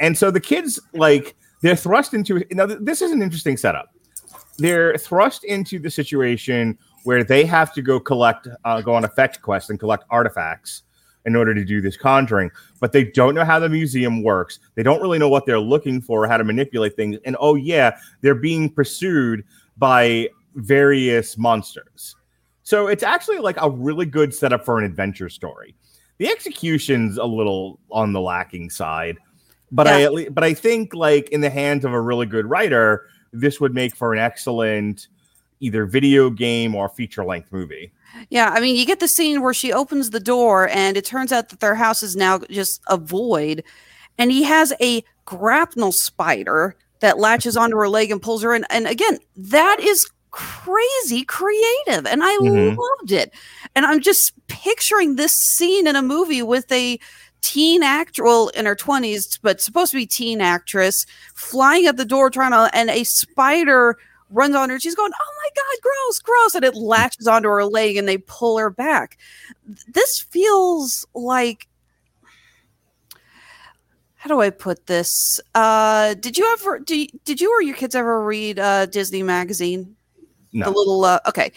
And 0.00 0.16
so 0.16 0.30
the 0.30 0.40
kids 0.40 0.80
like 0.92 1.36
they're 1.62 1.76
thrust 1.76 2.14
into 2.14 2.44
now. 2.50 2.66
th- 2.66 2.80
This 2.82 3.02
is 3.02 3.12
an 3.12 3.22
interesting 3.22 3.56
setup. 3.56 3.90
they're 4.58 4.96
thrust 4.96 5.44
into 5.44 5.78
the 5.78 5.90
situation 5.90 6.78
where 7.04 7.22
they 7.22 7.44
have 7.44 7.72
to 7.74 7.82
go 7.82 8.00
collect, 8.00 8.48
uh, 8.64 8.80
go 8.80 8.94
on 8.94 9.08
fetch 9.10 9.40
quest 9.40 9.70
and 9.70 9.78
collect 9.78 10.04
artifacts 10.10 10.82
in 11.24 11.36
order 11.36 11.54
to 11.54 11.64
do 11.64 11.80
this 11.80 11.96
conjuring. 11.96 12.50
But 12.80 12.92
they 12.92 13.04
don't 13.04 13.34
know 13.34 13.44
how 13.44 13.58
the 13.60 13.68
museum 13.68 14.22
works. 14.22 14.58
They 14.74 14.82
don't 14.82 15.00
really 15.00 15.18
know 15.18 15.28
what 15.28 15.46
they're 15.46 15.60
looking 15.60 16.00
for, 16.00 16.26
how 16.26 16.36
to 16.36 16.44
manipulate 16.44 16.96
things. 16.96 17.18
And 17.24 17.36
oh 17.40 17.54
yeah, 17.54 17.96
they're 18.22 18.34
being 18.34 18.68
pursued 18.70 19.44
by 19.76 20.28
various 20.54 21.36
monsters. 21.38 22.16
So 22.66 22.88
it's 22.88 23.04
actually 23.04 23.38
like 23.38 23.56
a 23.62 23.70
really 23.70 24.06
good 24.06 24.34
setup 24.34 24.64
for 24.64 24.76
an 24.76 24.84
adventure 24.84 25.28
story. 25.28 25.76
The 26.18 26.26
execution's 26.26 27.16
a 27.16 27.24
little 27.24 27.78
on 27.92 28.12
the 28.12 28.20
lacking 28.20 28.70
side, 28.70 29.18
but 29.70 29.86
I 29.86 30.00
Yeah. 30.00 30.06
at 30.06 30.12
least, 30.12 30.34
but 30.34 30.42
I 30.42 30.52
think 30.52 30.92
like 30.92 31.28
in 31.28 31.42
the 31.42 31.48
hands 31.50 31.84
of 31.84 31.92
a 31.92 32.00
really 32.00 32.26
good 32.26 32.44
writer, 32.44 33.06
this 33.32 33.60
would 33.60 33.72
make 33.72 33.94
for 33.94 34.12
an 34.12 34.18
excellent 34.18 35.06
either 35.60 35.86
video 35.86 36.28
game 36.28 36.74
or 36.74 36.88
feature 36.88 37.24
length 37.24 37.52
movie. 37.52 37.92
Yeah, 38.30 38.50
I 38.50 38.58
mean, 38.58 38.74
you 38.74 38.84
get 38.84 38.98
the 38.98 39.06
scene 39.06 39.42
where 39.42 39.54
she 39.54 39.72
opens 39.72 40.10
the 40.10 40.18
door, 40.18 40.68
and 40.70 40.96
it 40.96 41.04
turns 41.04 41.30
out 41.30 41.50
that 41.50 41.60
their 41.60 41.76
house 41.76 42.02
is 42.02 42.16
now 42.16 42.40
just 42.50 42.82
a 42.88 42.96
void, 42.96 43.62
and 44.18 44.32
he 44.32 44.42
has 44.42 44.72
a 44.80 45.04
grapnel 45.24 45.92
spider 45.92 46.74
that 46.98 47.18
latches 47.18 47.56
onto 47.56 47.76
her 47.76 47.88
leg 47.88 48.10
and 48.10 48.20
pulls 48.20 48.42
her 48.42 48.56
in. 48.56 48.64
And 48.70 48.88
again, 48.88 49.18
that 49.36 49.78
is 49.78 50.10
crazy 50.36 51.24
creative, 51.24 52.06
and 52.06 52.22
I 52.22 52.36
Mhm. 52.36 52.76
loved 52.76 53.10
it. 53.10 53.32
And 53.74 53.86
I'm 53.86 54.00
just 54.00 54.32
picturing 54.48 55.16
this 55.16 55.32
scene 55.32 55.86
in 55.86 55.96
a 55.96 56.02
movie 56.02 56.42
with 56.42 56.70
a 56.70 56.98
teen 57.40 57.82
actor, 57.82 58.22
well, 58.24 58.48
in 58.48 58.66
her 58.66 58.74
20s, 58.74 59.38
but 59.40 59.60
supposed 59.62 59.92
to 59.92 59.96
be 59.96 60.06
teen 60.06 60.42
actress, 60.42 61.06
flying 61.34 61.86
at 61.86 61.96
the 61.96 62.04
door 62.04 62.28
trying 62.28 62.50
to, 62.50 62.70
and 62.76 62.90
a 62.90 63.04
spider 63.04 63.96
runs 64.30 64.54
on 64.54 64.68
her. 64.68 64.78
She's 64.78 64.94
going, 64.94 65.12
"Oh 65.18 65.32
my 65.42 65.50
god, 65.56 65.82
gross, 65.82 66.18
gross!" 66.18 66.54
And 66.54 66.64
it 66.64 66.74
latches 66.74 67.26
onto 67.26 67.48
her 67.48 67.64
leg, 67.64 67.96
and 67.96 68.06
they 68.06 68.18
pull 68.18 68.58
her 68.58 68.70
back. 68.70 69.16
This 69.88 70.20
feels 70.20 71.06
like. 71.14 71.66
How 74.16 74.28
do 74.34 74.40
I 74.40 74.50
put 74.50 74.86
this? 74.86 75.40
Uh, 75.54 76.14
did 76.14 76.36
you 76.36 76.52
ever 76.54 76.80
do? 76.80 77.06
Did 77.24 77.40
you 77.40 77.50
or 77.52 77.62
your 77.62 77.76
kids 77.76 77.94
ever 77.94 78.22
read 78.24 78.58
uh, 78.58 78.86
Disney 78.86 79.22
magazine? 79.22 79.94
No. 80.56 80.64
The 80.64 80.70
little 80.70 81.04
uh, 81.04 81.20
okay, 81.28 81.52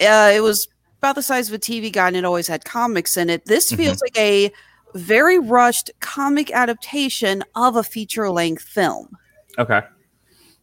uh, 0.00 0.32
it 0.34 0.42
was 0.42 0.66
about 0.98 1.14
the 1.14 1.22
size 1.22 1.48
of 1.48 1.54
a 1.54 1.58
TV 1.58 1.92
guide, 1.92 2.08
and 2.08 2.16
it 2.16 2.24
always 2.24 2.48
had 2.48 2.64
comics 2.64 3.16
in 3.16 3.28
it. 3.28 3.44
This 3.44 3.70
feels 3.72 4.00
like 4.00 4.16
a 4.16 4.50
very 4.94 5.38
rushed 5.38 5.90
comic 6.00 6.50
adaptation 6.50 7.44
of 7.54 7.76
a 7.76 7.82
feature 7.82 8.30
length 8.30 8.62
film. 8.62 9.16
Okay. 9.58 9.82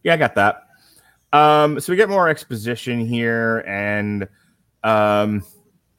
Yeah, 0.02 0.14
I 0.14 0.16
got 0.16 0.34
that. 0.34 0.64
Um, 1.32 1.78
so 1.78 1.92
we 1.92 1.96
get 1.96 2.08
more 2.08 2.28
exposition 2.28 3.06
here, 3.06 3.58
and 3.66 4.26
um, 4.82 5.44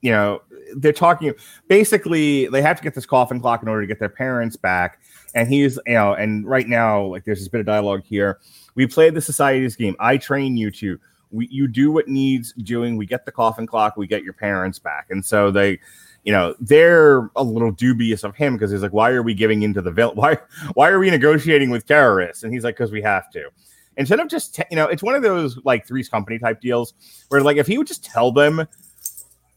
you 0.02 0.12
know, 0.12 0.42
they're 0.76 0.94
talking 0.94 1.34
basically 1.68 2.48
they 2.48 2.62
have 2.62 2.78
to 2.78 2.84
get 2.84 2.94
this 2.94 3.06
coffin 3.06 3.39
clock 3.39 3.62
in 3.63 3.70
order 3.70 3.82
to 3.82 3.88
get 3.88 4.00
their 4.00 4.10
parents 4.10 4.56
back. 4.56 5.00
And 5.34 5.48
he's, 5.48 5.80
you 5.86 5.94
know, 5.94 6.13
and 6.13 6.46
right 6.46 6.68
now, 6.68 7.04
like 7.04 7.24
there's 7.24 7.39
this 7.39 7.48
bit 7.48 7.60
of 7.62 7.65
dialogue 7.65 8.04
here. 8.04 8.39
We 8.76 8.86
played 8.88 9.13
the 9.13 9.22
society's 9.22 9.76
game. 9.76 9.96
I 10.00 10.18
train 10.18 10.58
you 10.58 10.72
to. 10.72 11.00
We, 11.32 11.48
you 11.48 11.68
do 11.68 11.92
what 11.92 12.08
needs 12.08 12.54
doing. 12.54 12.98
We 12.98 13.06
get 13.06 13.26
the 13.26 13.32
coffin 13.32 13.68
clock. 13.68 13.98
We 13.98 14.08
get 14.08 14.24
your 14.24 14.34
parents 14.34 14.80
back. 14.80 15.08
And 15.10 15.24
so 15.24 15.52
they, 15.52 15.80
you 16.24 16.32
know, 16.32 16.56
they're 16.60 17.30
a 17.36 17.44
little 17.44 17.72
dubious 17.72 18.24
of 18.24 18.36
him 18.36 18.54
because 18.54 18.72
he's 18.72 18.82
like, 18.82 18.94
why 18.94 19.12
are 19.12 19.24
we 19.24 19.34
giving 19.34 19.63
into 19.63 19.82
the 19.82 19.92
villain? 19.92 20.15
Why, 20.18 20.38
why 20.74 20.89
are 20.89 21.00
we 21.00 21.10
negotiating 21.10 21.70
with 21.70 21.86
terrorists? 21.86 22.44
And 22.44 22.54
he's 22.54 22.63
like, 22.63 22.76
because 22.76 22.92
we 22.92 23.02
have 23.02 23.30
to. 23.32 23.50
Instead 23.98 24.20
of 24.20 24.28
just, 24.28 24.56
te- 24.56 24.63
you 24.70 24.76
know, 24.76 24.88
it's 24.88 25.04
one 25.04 25.15
of 25.15 25.24
those 25.24 25.60
like 25.65 25.86
Three's 25.86 26.10
Company 26.10 26.39
type 26.39 26.62
deals 26.62 26.94
where, 27.30 27.42
like, 27.42 27.58
if 27.58 27.68
he 27.68 27.78
would 27.78 27.88
just 27.88 28.04
tell 28.04 28.32
them, 28.32 28.65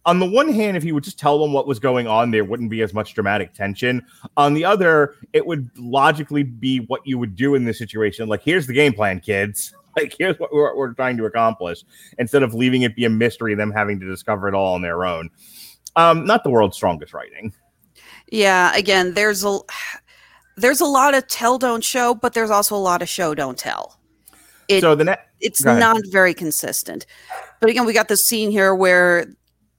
on 0.05 0.19
the 0.19 0.27
one 0.27 0.53
hand, 0.53 0.77
if 0.77 0.83
he 0.83 0.93
would 0.93 1.05
just 1.05 1.19
tell 1.19 1.39
them 1.39 1.53
what 1.53 1.67
was 1.67 1.79
going 1.79 2.07
on, 2.07 2.31
there 2.31 2.45
wouldn't 2.45 2.71
be 2.71 2.83
as 2.83 2.93
much 2.93 3.15
dramatic 3.15 3.55
tension. 3.55 4.05
On 4.37 4.53
the 4.53 4.65
other, 4.65 5.15
it 5.33 5.47
would 5.47 5.71
logically 5.79 6.43
be 6.43 6.79
what 6.81 7.07
you 7.07 7.19
would 7.19 7.37
do 7.37 7.55
in 7.55 7.65
this 7.65 7.79
situation. 7.79 8.29
Like, 8.29 8.43
here's 8.43 8.67
the 8.67 8.73
game 8.73 8.93
plan, 8.93 9.21
kids. 9.21 9.75
Like, 9.97 10.15
here's 10.19 10.39
what 10.39 10.53
we're, 10.53 10.75
we're 10.75 10.95
trying 10.95 11.19
to 11.19 11.27
accomplish 11.27 11.85
instead 12.19 12.43
of 12.43 12.55
leaving 12.55 12.83
it 12.83 12.97
be 12.97 13.05
a 13.05 13.11
mystery, 13.11 13.55
them 13.55 13.71
having 13.71 14.01
to 14.01 14.07
discover 14.07 14.49
it 14.49 14.55
all 14.55 14.75
on 14.75 14.83
their 14.83 15.05
own. 15.05 15.29
Um, 15.97 16.25
not 16.25 16.45
the 16.45 16.51
world's 16.51 16.77
strongest 16.77 17.13
writing. 17.13 17.53
Yeah, 18.31 18.75
again, 18.75 19.13
there's 19.13 19.45
a 19.45 19.59
there's 20.57 20.81
a 20.81 20.87
lot 20.87 21.15
of 21.15 21.27
tell 21.27 21.59
don't 21.59 21.85
show, 21.85 22.15
but 22.15 22.33
there's 22.33 22.51
also 22.51 22.75
a 22.75 22.79
lot 22.79 23.03
of 23.03 23.09
show 23.09 23.35
don't 23.35 23.59
tell. 23.59 23.99
It, 24.69 24.81
so 24.81 24.95
the 24.95 25.05
net, 25.05 25.27
it's 25.41 25.63
not 25.65 26.01
very 26.11 26.33
consistent. 26.33 27.05
But 27.61 27.69
again, 27.69 27.85
we 27.85 27.93
got 27.93 28.09
this 28.09 28.27
scene 28.27 28.51
here 28.51 28.75
where 28.75 29.27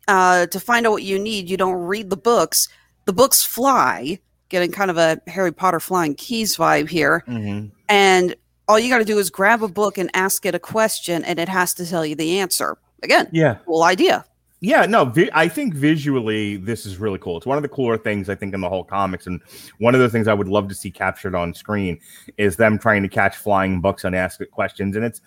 uh, 0.08 0.46
to 0.48 0.60
find 0.60 0.86
out 0.86 0.92
what 0.92 1.04
you 1.04 1.18
need, 1.18 1.50
you 1.50 1.58
don't 1.58 1.76
read 1.76 2.10
the 2.10 2.18
books. 2.18 2.68
The 3.06 3.14
books 3.14 3.44
fly, 3.44 4.20
getting 4.50 4.72
kind 4.72 4.92
of 4.92 4.98
a 4.98 5.20
Harry 5.28 5.52
Potter 5.52 5.80
flying 5.80 6.16
keys 6.16 6.58
vibe 6.58 6.90
here. 6.90 7.24
Mhm. 7.28 7.72
And 7.90 8.36
all 8.68 8.80
you 8.80 8.90
got 8.90 9.00
to 9.00 9.06
do 9.06 9.20
is 9.20 9.30
grab 9.30 9.62
a 9.64 9.68
book 9.68 9.98
and 9.98 10.10
ask 10.14 10.46
it 10.46 10.56
a 10.56 10.60
question, 10.60 11.24
and 11.24 11.40
it 11.40 11.50
has 11.50 11.74
to 11.76 11.86
tell 11.86 12.06
you 12.06 12.16
the 12.16 12.40
answer. 12.40 12.78
Again, 13.04 13.28
yeah, 13.32 13.56
cool 13.66 13.84
idea. 13.84 14.26
Yeah, 14.62 14.86
no, 14.86 15.04
vi- 15.04 15.30
I 15.34 15.50
think 15.50 15.74
visually 15.74 16.56
this 16.56 16.86
is 16.86 16.98
really 16.98 17.20
cool. 17.20 17.36
It's 17.36 17.46
one 17.46 17.58
of 17.58 17.64
the 17.64 17.68
cooler 17.68 17.98
things 17.98 18.30
I 18.30 18.36
think 18.36 18.54
in 18.54 18.62
the 18.62 18.70
whole 18.70 18.86
comics, 18.86 19.28
and 19.28 19.42
one 19.80 19.94
of 19.94 20.00
the 20.00 20.10
things 20.10 20.30
I 20.30 20.34
would 20.34 20.48
love 20.48 20.70
to 20.70 20.76
see 20.76 20.90
captured 20.90 21.36
on 21.36 21.54
screen 21.54 22.00
is 22.38 22.56
them 22.56 22.80
trying 22.80 23.04
to 23.04 23.10
catch 23.10 23.36
flying 23.36 23.82
books 23.82 24.06
and 24.06 24.16
ask 24.16 24.40
it 24.40 24.52
questions. 24.52 24.96
And 24.96 25.04
it's, 25.04 25.20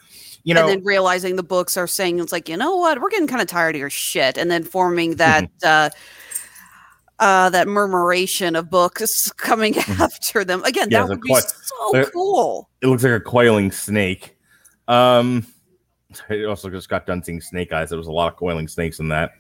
you 0.45 0.55
know, 0.55 0.63
and 0.69 0.79
then 0.81 0.85
realizing 0.85 1.37
the 1.37 1.43
books 1.43 1.77
are 1.77 1.87
saying 1.87 2.19
it's 2.19 2.33
like 2.33 2.49
you 2.49 2.57
know 2.57 2.77
what 2.77 2.99
we're 3.03 3.11
getting 3.11 3.27
kind 3.27 3.43
of 3.43 3.49
tired 3.49 3.75
of 3.75 3.79
your 3.79 3.91
shit 3.91 4.39
and 4.39 4.51
then 4.51 4.65
forming 4.65 5.17
that 5.17 5.45
Mm-hmm. 5.45 5.67
uh 5.67 5.91
uh 7.19 7.49
that 7.51 7.67
murmuration 7.69 8.57
of 8.57 8.71
books 8.71 9.31
coming 9.37 9.77
after 9.79 10.45
them 10.45 10.63
again 10.65 10.89
Mm-hmm. 10.89 10.93
Yeah, 10.93 11.03
that 11.03 11.09
would 11.09 11.21
be 11.21 11.35
so 11.35 12.11
cool 12.11 12.69
it 12.81 12.87
looks 12.87 13.03
like 13.03 13.13
a 13.13 13.21
coiling 13.21 13.73
snake. 13.73 14.37
Um, 14.89 15.47
I 16.31 16.45
also 16.45 16.71
just 16.71 16.89
got 16.89 17.07
done 17.07 17.23
seeing 17.23 17.41
Snake 17.41 17.73
Eyes. 17.73 17.91
There 17.91 17.99
was 17.99 18.07
a 18.07 18.13
lot 18.13 18.33
of 18.33 18.39
coiling 18.39 18.69
snakes 18.69 19.01
in 19.01 19.09
that. 19.09 19.33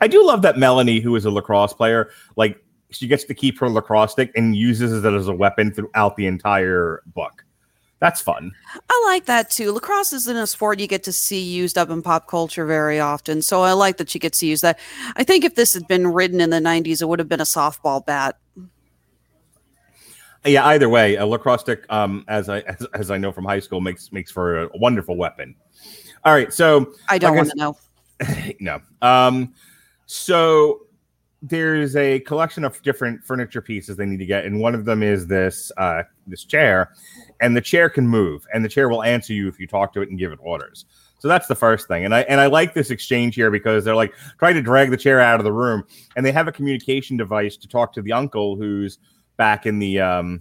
I 0.00 0.08
do 0.08 0.24
love 0.26 0.42
that 0.42 0.58
Melanie, 0.58 1.00
who 1.00 1.14
is 1.16 1.24
a 1.24 1.30
lacrosse 1.30 1.72
player, 1.72 2.10
like 2.36 2.62
she 2.90 3.06
gets 3.06 3.24
to 3.24 3.34
keep 3.34 3.58
her 3.58 3.70
lacrosse 3.70 4.12
stick 4.12 4.32
and 4.36 4.54
uses 4.54 5.04
it 5.04 5.14
as 5.14 5.28
a 5.28 5.34
weapon 5.34 5.72
throughout 5.72 6.16
the 6.16 6.26
entire 6.26 7.02
book. 7.06 7.44
That's 8.02 8.20
fun. 8.20 8.50
i 8.90 9.02
like 9.06 9.26
that 9.26 9.48
too. 9.48 9.70
Lacrosse 9.70 10.12
isn't 10.12 10.36
a 10.36 10.48
sport 10.48 10.80
you 10.80 10.88
get 10.88 11.04
to 11.04 11.12
see 11.12 11.40
used 11.40 11.78
up 11.78 11.88
in 11.88 12.02
pop 12.02 12.26
culture 12.26 12.66
very 12.66 12.98
often 12.98 13.42
so 13.42 13.62
i 13.62 13.72
like 13.72 13.96
that 13.98 14.10
she 14.10 14.18
gets 14.18 14.40
to 14.40 14.46
use 14.46 14.60
that. 14.62 14.80
I 15.14 15.22
think 15.22 15.44
if 15.44 15.54
this 15.54 15.72
had 15.72 15.86
been 15.86 16.08
written 16.08 16.40
in 16.40 16.50
the 16.50 16.58
90s 16.58 17.00
it 17.00 17.06
would 17.06 17.20
have 17.20 17.28
been 17.28 17.40
a 17.40 17.44
softball 17.44 18.04
bat. 18.04 18.36
Yeah, 20.44 20.66
either 20.66 20.88
way, 20.88 21.14
a 21.14 21.24
lacrosse 21.24 21.60
stick, 21.60 21.84
um, 21.90 22.24
as 22.26 22.48
I 22.48 22.60
as, 22.62 22.84
as 22.94 23.10
I 23.12 23.18
know 23.18 23.30
from 23.30 23.44
high 23.44 23.60
school, 23.60 23.80
makes 23.80 24.10
makes 24.10 24.32
for 24.32 24.64
a 24.64 24.70
wonderful 24.74 25.16
weapon. 25.16 25.54
All 26.24 26.34
right, 26.34 26.52
so 26.52 26.92
i 27.08 27.18
don't 27.18 27.36
Like 27.36 27.38
I 27.38 27.42
want 27.42 27.50
to 27.50 27.56
know. 27.56 27.76
No, 28.60 28.80
um, 29.00 29.54
so 30.06 30.86
there's 31.42 31.96
a 31.96 32.20
collection 32.20 32.64
of 32.64 32.80
different 32.82 33.24
furniture 33.24 33.60
pieces 33.60 33.96
they 33.96 34.06
need 34.06 34.18
to 34.18 34.26
get, 34.26 34.44
and 34.44 34.58
one 34.60 34.74
of 34.74 34.84
them 34.84 35.02
is 35.02 35.26
this 35.26 35.70
uh, 35.76 36.02
this 36.26 36.44
chair, 36.44 36.92
and 37.42 37.56
the 37.56 37.60
chair 37.60 37.90
can 37.90 38.08
move, 38.08 38.46
and 38.54 38.64
the 38.64 38.68
chair 38.68 38.88
will 38.88 39.02
answer 39.02 39.34
you 39.34 39.48
if 39.48 39.60
you 39.60 39.66
talk 39.66 39.92
to 39.92 40.00
it 40.00 40.08
and 40.08 40.18
give 40.18 40.32
it 40.32 40.38
orders. 40.40 40.86
So 41.18 41.28
that's 41.28 41.46
the 41.46 41.54
first 41.54 41.88
thing, 41.88 42.04
and 42.04 42.14
I 42.14 42.20
and 42.22 42.40
I 42.40 42.46
like 42.46 42.72
this 42.72 42.90
exchange 42.90 43.34
here 43.34 43.50
because 43.50 43.84
they're 43.84 43.96
like 43.96 44.14
trying 44.38 44.54
to 44.54 44.62
drag 44.62 44.90
the 44.90 44.96
chair 44.96 45.20
out 45.20 45.38
of 45.40 45.44
the 45.44 45.52
room, 45.52 45.84
and 46.16 46.24
they 46.24 46.32
have 46.32 46.48
a 46.48 46.52
communication 46.52 47.16
device 47.16 47.56
to 47.58 47.68
talk 47.68 47.92
to 47.94 48.02
the 48.02 48.12
uncle 48.12 48.56
who's 48.56 48.98
back 49.36 49.66
in 49.66 49.78
the 49.78 50.00
um, 50.00 50.40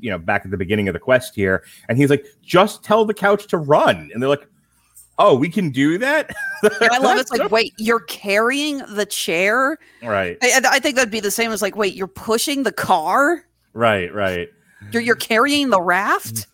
you 0.00 0.10
know 0.10 0.18
back 0.18 0.44
at 0.44 0.50
the 0.50 0.56
beginning 0.56 0.88
of 0.88 0.92
the 0.92 0.98
quest 0.98 1.34
here, 1.34 1.64
and 1.88 1.98
he's 1.98 2.10
like, 2.10 2.24
just 2.42 2.82
tell 2.82 3.04
the 3.04 3.14
couch 3.14 3.46
to 3.48 3.58
run, 3.58 4.10
and 4.12 4.22
they're 4.22 4.30
like, 4.30 4.48
oh, 5.18 5.34
we 5.34 5.48
can 5.48 5.70
do 5.70 5.98
that. 5.98 6.34
I 6.80 6.98
love 6.98 7.18
it's 7.18 7.30
like 7.30 7.50
wait 7.50 7.74
you're 7.78 8.00
carrying 8.00 8.78
the 8.88 9.06
chair 9.06 9.78
right, 10.02 10.36
I, 10.42 10.60
I 10.64 10.78
think 10.80 10.96
that'd 10.96 11.12
be 11.12 11.20
the 11.20 11.30
same 11.30 11.52
as 11.52 11.62
like 11.62 11.76
wait 11.76 11.94
you're 11.94 12.08
pushing 12.08 12.64
the 12.64 12.72
car 12.72 13.44
right, 13.72 14.12
right. 14.12 14.48
You're, 14.92 15.02
you're 15.02 15.16
carrying 15.16 15.70
the 15.70 15.80
raft. 15.80 16.46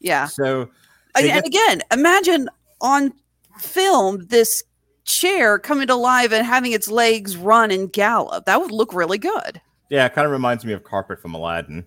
Yeah. 0.00 0.26
So 0.26 0.68
And, 1.14 1.26
and 1.26 1.46
again, 1.46 1.82
imagine 1.92 2.48
on 2.80 3.12
film 3.58 4.26
this 4.26 4.62
chair 5.04 5.58
coming 5.58 5.86
to 5.86 5.94
life 5.94 6.32
and 6.32 6.44
having 6.46 6.72
its 6.72 6.88
legs 6.88 7.36
run 7.36 7.70
and 7.70 7.92
gallop. 7.92 8.46
That 8.46 8.60
would 8.60 8.70
look 8.70 8.92
really 8.94 9.18
good. 9.18 9.60
yeah, 9.90 10.06
it 10.06 10.14
kind 10.14 10.26
of 10.26 10.32
reminds 10.32 10.64
me 10.64 10.72
of 10.72 10.82
carpet 10.84 11.20
from 11.20 11.34
Aladdin. 11.34 11.84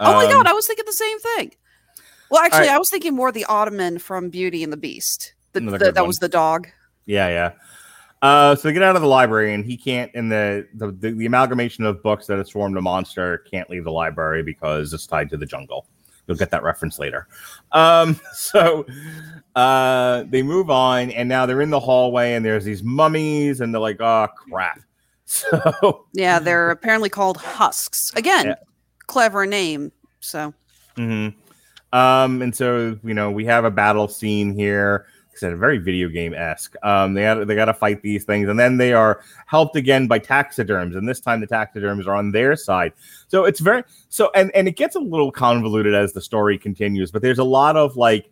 Oh 0.00 0.12
my 0.14 0.24
Um, 0.24 0.30
god, 0.32 0.46
I 0.46 0.52
was 0.52 0.66
thinking 0.66 0.84
the 0.86 0.92
same 0.92 1.18
thing. 1.20 1.52
Well, 2.30 2.42
actually, 2.42 2.60
right. 2.68 2.70
I 2.70 2.78
was 2.78 2.90
thinking 2.90 3.14
more 3.14 3.30
the 3.30 3.44
ottoman 3.44 3.98
from 3.98 4.30
Beauty 4.30 4.64
and 4.64 4.72
the 4.72 4.76
Beast. 4.76 5.34
The, 5.52 5.60
the- 5.60 5.78
that 5.78 5.94
one. 5.96 6.06
was 6.06 6.16
the 6.16 6.28
dog. 6.28 6.66
Yeah, 7.06 7.28
yeah. 7.28 7.52
Uh, 8.24 8.56
so 8.56 8.68
they 8.68 8.72
get 8.72 8.82
out 8.82 8.96
of 8.96 9.02
the 9.02 9.08
library, 9.08 9.52
and 9.52 9.66
he 9.66 9.76
can't. 9.76 10.10
And 10.14 10.32
the, 10.32 10.66
the 10.74 10.92
the 10.92 11.10
the 11.12 11.26
amalgamation 11.26 11.84
of 11.84 12.02
books 12.02 12.26
that 12.28 12.38
has 12.38 12.48
formed 12.48 12.74
a 12.78 12.80
monster 12.80 13.44
can't 13.50 13.68
leave 13.68 13.84
the 13.84 13.92
library 13.92 14.42
because 14.42 14.94
it's 14.94 15.06
tied 15.06 15.28
to 15.28 15.36
the 15.36 15.44
jungle. 15.44 15.86
You'll 16.26 16.38
get 16.38 16.50
that 16.52 16.62
reference 16.62 16.98
later. 16.98 17.28
Um, 17.72 18.18
so 18.32 18.86
uh, 19.56 20.24
they 20.30 20.42
move 20.42 20.70
on, 20.70 21.10
and 21.10 21.28
now 21.28 21.44
they're 21.44 21.60
in 21.60 21.68
the 21.68 21.78
hallway, 21.80 22.32
and 22.32 22.42
there's 22.42 22.64
these 22.64 22.82
mummies, 22.82 23.60
and 23.60 23.74
they're 23.74 23.80
like, 23.82 24.00
"Oh 24.00 24.28
crap!" 24.50 24.80
So 25.26 26.06
Yeah, 26.14 26.38
they're 26.38 26.70
apparently 26.70 27.10
called 27.10 27.36
husks. 27.36 28.10
Again, 28.16 28.46
Yeah. 28.46 28.54
clever 29.06 29.44
name. 29.44 29.92
So 30.20 30.54
Mhm. 30.96 31.34
Um, 31.92 32.40
and 32.40 32.56
so 32.56 32.98
you 33.04 33.12
know 33.12 33.30
we 33.30 33.44
have 33.44 33.66
a 33.66 33.70
battle 33.70 34.08
scene 34.08 34.54
here. 34.54 35.06
Said 35.36 35.56
very 35.58 35.78
video 35.78 36.08
game 36.08 36.34
esque. 36.34 36.74
Um, 36.82 37.14
they 37.14 37.22
had 37.22 37.46
they 37.46 37.54
got 37.54 37.66
to 37.66 37.74
fight 37.74 38.02
these 38.02 38.24
things, 38.24 38.48
and 38.48 38.58
then 38.58 38.76
they 38.76 38.92
are 38.92 39.22
helped 39.46 39.76
again 39.76 40.06
by 40.06 40.18
taxiderms, 40.18 40.96
and 40.96 41.08
this 41.08 41.20
time 41.20 41.40
the 41.40 41.46
taxiderms 41.46 42.06
are 42.06 42.14
on 42.14 42.32
their 42.32 42.56
side. 42.56 42.92
So 43.28 43.44
it's 43.44 43.60
very 43.60 43.84
so, 44.08 44.30
and 44.34 44.50
and 44.54 44.68
it 44.68 44.76
gets 44.76 44.96
a 44.96 45.00
little 45.00 45.30
convoluted 45.30 45.94
as 45.94 46.12
the 46.12 46.20
story 46.20 46.58
continues. 46.58 47.10
But 47.10 47.22
there's 47.22 47.38
a 47.38 47.44
lot 47.44 47.76
of 47.76 47.96
like 47.96 48.30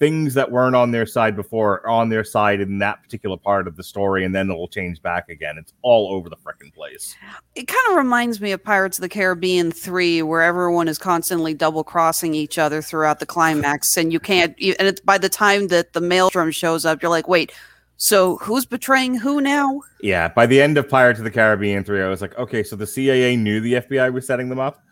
things 0.00 0.32
that 0.32 0.50
weren't 0.50 0.74
on 0.74 0.90
their 0.90 1.04
side 1.04 1.36
before 1.36 1.82
are 1.86 1.90
on 1.90 2.08
their 2.08 2.24
side 2.24 2.60
in 2.60 2.78
that 2.78 3.02
particular 3.02 3.36
part 3.36 3.68
of 3.68 3.76
the 3.76 3.84
story, 3.84 4.24
and 4.24 4.34
then 4.34 4.50
it'll 4.50 4.66
change 4.66 5.00
back 5.02 5.28
again. 5.28 5.56
It's 5.58 5.74
all 5.82 6.12
over 6.12 6.28
the 6.30 6.36
freaking 6.36 6.74
place. 6.74 7.14
it 7.54 7.68
kind 7.68 7.90
of 7.90 7.96
reminds 7.96 8.40
me 8.40 8.50
of 8.52 8.64
Pirates 8.64 8.96
of 8.98 9.02
the 9.02 9.08
Caribbean 9.10 9.70
3, 9.70 10.22
where 10.22 10.42
everyone 10.42 10.88
is 10.88 10.98
constantly 10.98 11.52
double 11.54 11.84
crossing 11.84 12.34
each 12.34 12.58
other 12.58 12.80
throughout 12.80 13.20
the 13.20 13.26
climax. 13.26 13.96
And 13.98 14.10
you 14.10 14.18
can't, 14.18 14.58
you, 14.58 14.74
and 14.78 14.88
it's 14.88 15.02
by 15.02 15.18
the 15.18 15.28
time 15.28 15.68
that 15.68 15.92
the 15.92 16.00
maelstrom 16.00 16.50
shows 16.50 16.86
up, 16.86 17.02
you're 17.02 17.10
like, 17.10 17.28
wait, 17.28 17.52
so 17.98 18.38
who's 18.38 18.64
betraying 18.64 19.14
who 19.16 19.42
now? 19.42 19.82
Yeah, 20.00 20.28
by 20.28 20.46
the 20.46 20.62
end 20.62 20.78
of 20.78 20.88
Pirates 20.88 21.18
of 21.20 21.24
the 21.24 21.30
Caribbean 21.30 21.84
3, 21.84 22.02
I 22.02 22.08
was 22.08 22.22
like, 22.22 22.36
okay, 22.38 22.62
so 22.62 22.74
the 22.74 22.86
CIA 22.86 23.36
knew 23.36 23.60
the 23.60 23.74
FBI 23.74 24.10
was 24.10 24.26
setting 24.26 24.48
them 24.48 24.58
up. 24.58 24.82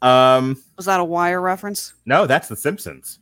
Um, 0.00 0.62
Was 0.78 0.86
that 0.86 0.98
a 0.98 1.04
wire 1.04 1.42
reference? 1.42 1.92
no, 2.06 2.26
that's 2.26 2.48
The 2.48 2.56
Simpsons. 2.56 3.18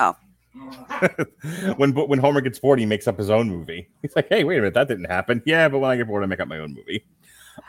Oh. 0.00 0.16
when 1.76 1.92
when 1.94 2.18
Homer 2.18 2.40
gets 2.40 2.58
bored, 2.58 2.78
he 2.78 2.86
makes 2.86 3.06
up 3.06 3.18
his 3.18 3.30
own 3.30 3.48
movie. 3.48 3.88
He's 4.02 4.14
like, 4.16 4.28
hey, 4.28 4.44
wait 4.44 4.56
a 4.58 4.60
minute, 4.60 4.74
that 4.74 4.88
didn't 4.88 5.06
happen. 5.06 5.42
Yeah, 5.46 5.68
but 5.68 5.78
when 5.78 5.90
I 5.90 5.96
get 5.96 6.06
bored, 6.06 6.22
I 6.22 6.26
make 6.26 6.40
up 6.40 6.48
my 6.48 6.58
own 6.58 6.74
movie. 6.74 7.04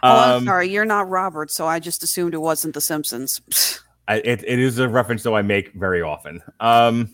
Oh, 0.03 0.17
I'm 0.17 0.37
Um, 0.39 0.45
sorry, 0.45 0.69
you're 0.69 0.85
not 0.85 1.09
Robert, 1.09 1.49
so 1.51 1.65
I 1.67 1.79
just 1.79 2.03
assumed 2.03 2.33
it 2.33 2.39
wasn't 2.41 2.73
The 2.73 2.81
Simpsons. 2.81 3.41
I, 4.07 4.17
it, 4.17 4.43
it 4.47 4.59
is 4.59 4.77
a 4.79 4.87
reference 4.87 5.23
though 5.23 5.35
I 5.35 5.41
make 5.41 5.73
very 5.73 6.01
often. 6.01 6.41
Um, 6.61 7.13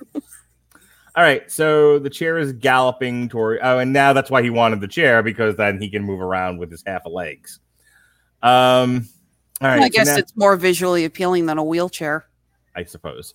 all 1.15 1.23
right, 1.23 1.49
so 1.51 1.99
the 1.99 2.09
chair 2.09 2.37
is 2.37 2.53
galloping 2.53 3.29
toward. 3.29 3.59
Oh, 3.63 3.79
and 3.79 3.93
now 3.93 4.13
that's 4.13 4.29
why 4.31 4.41
he 4.43 4.49
wanted 4.49 4.81
the 4.81 4.87
chair 4.87 5.21
because 5.23 5.55
then 5.55 5.79
he 5.81 5.89
can 5.89 6.03
move 6.03 6.21
around 6.21 6.57
with 6.57 6.69
his 6.71 6.83
half 6.85 7.05
a 7.05 7.09
legs. 7.09 7.59
Um, 8.41 9.07
all 9.61 9.67
right, 9.69 9.79
I 9.81 9.83
so 9.83 9.89
guess 9.89 10.07
now- 10.07 10.17
it's 10.17 10.35
more 10.35 10.55
visually 10.55 11.05
appealing 11.05 11.45
than 11.45 11.57
a 11.57 11.63
wheelchair. 11.63 12.25
I 12.75 12.83
suppose. 12.83 13.33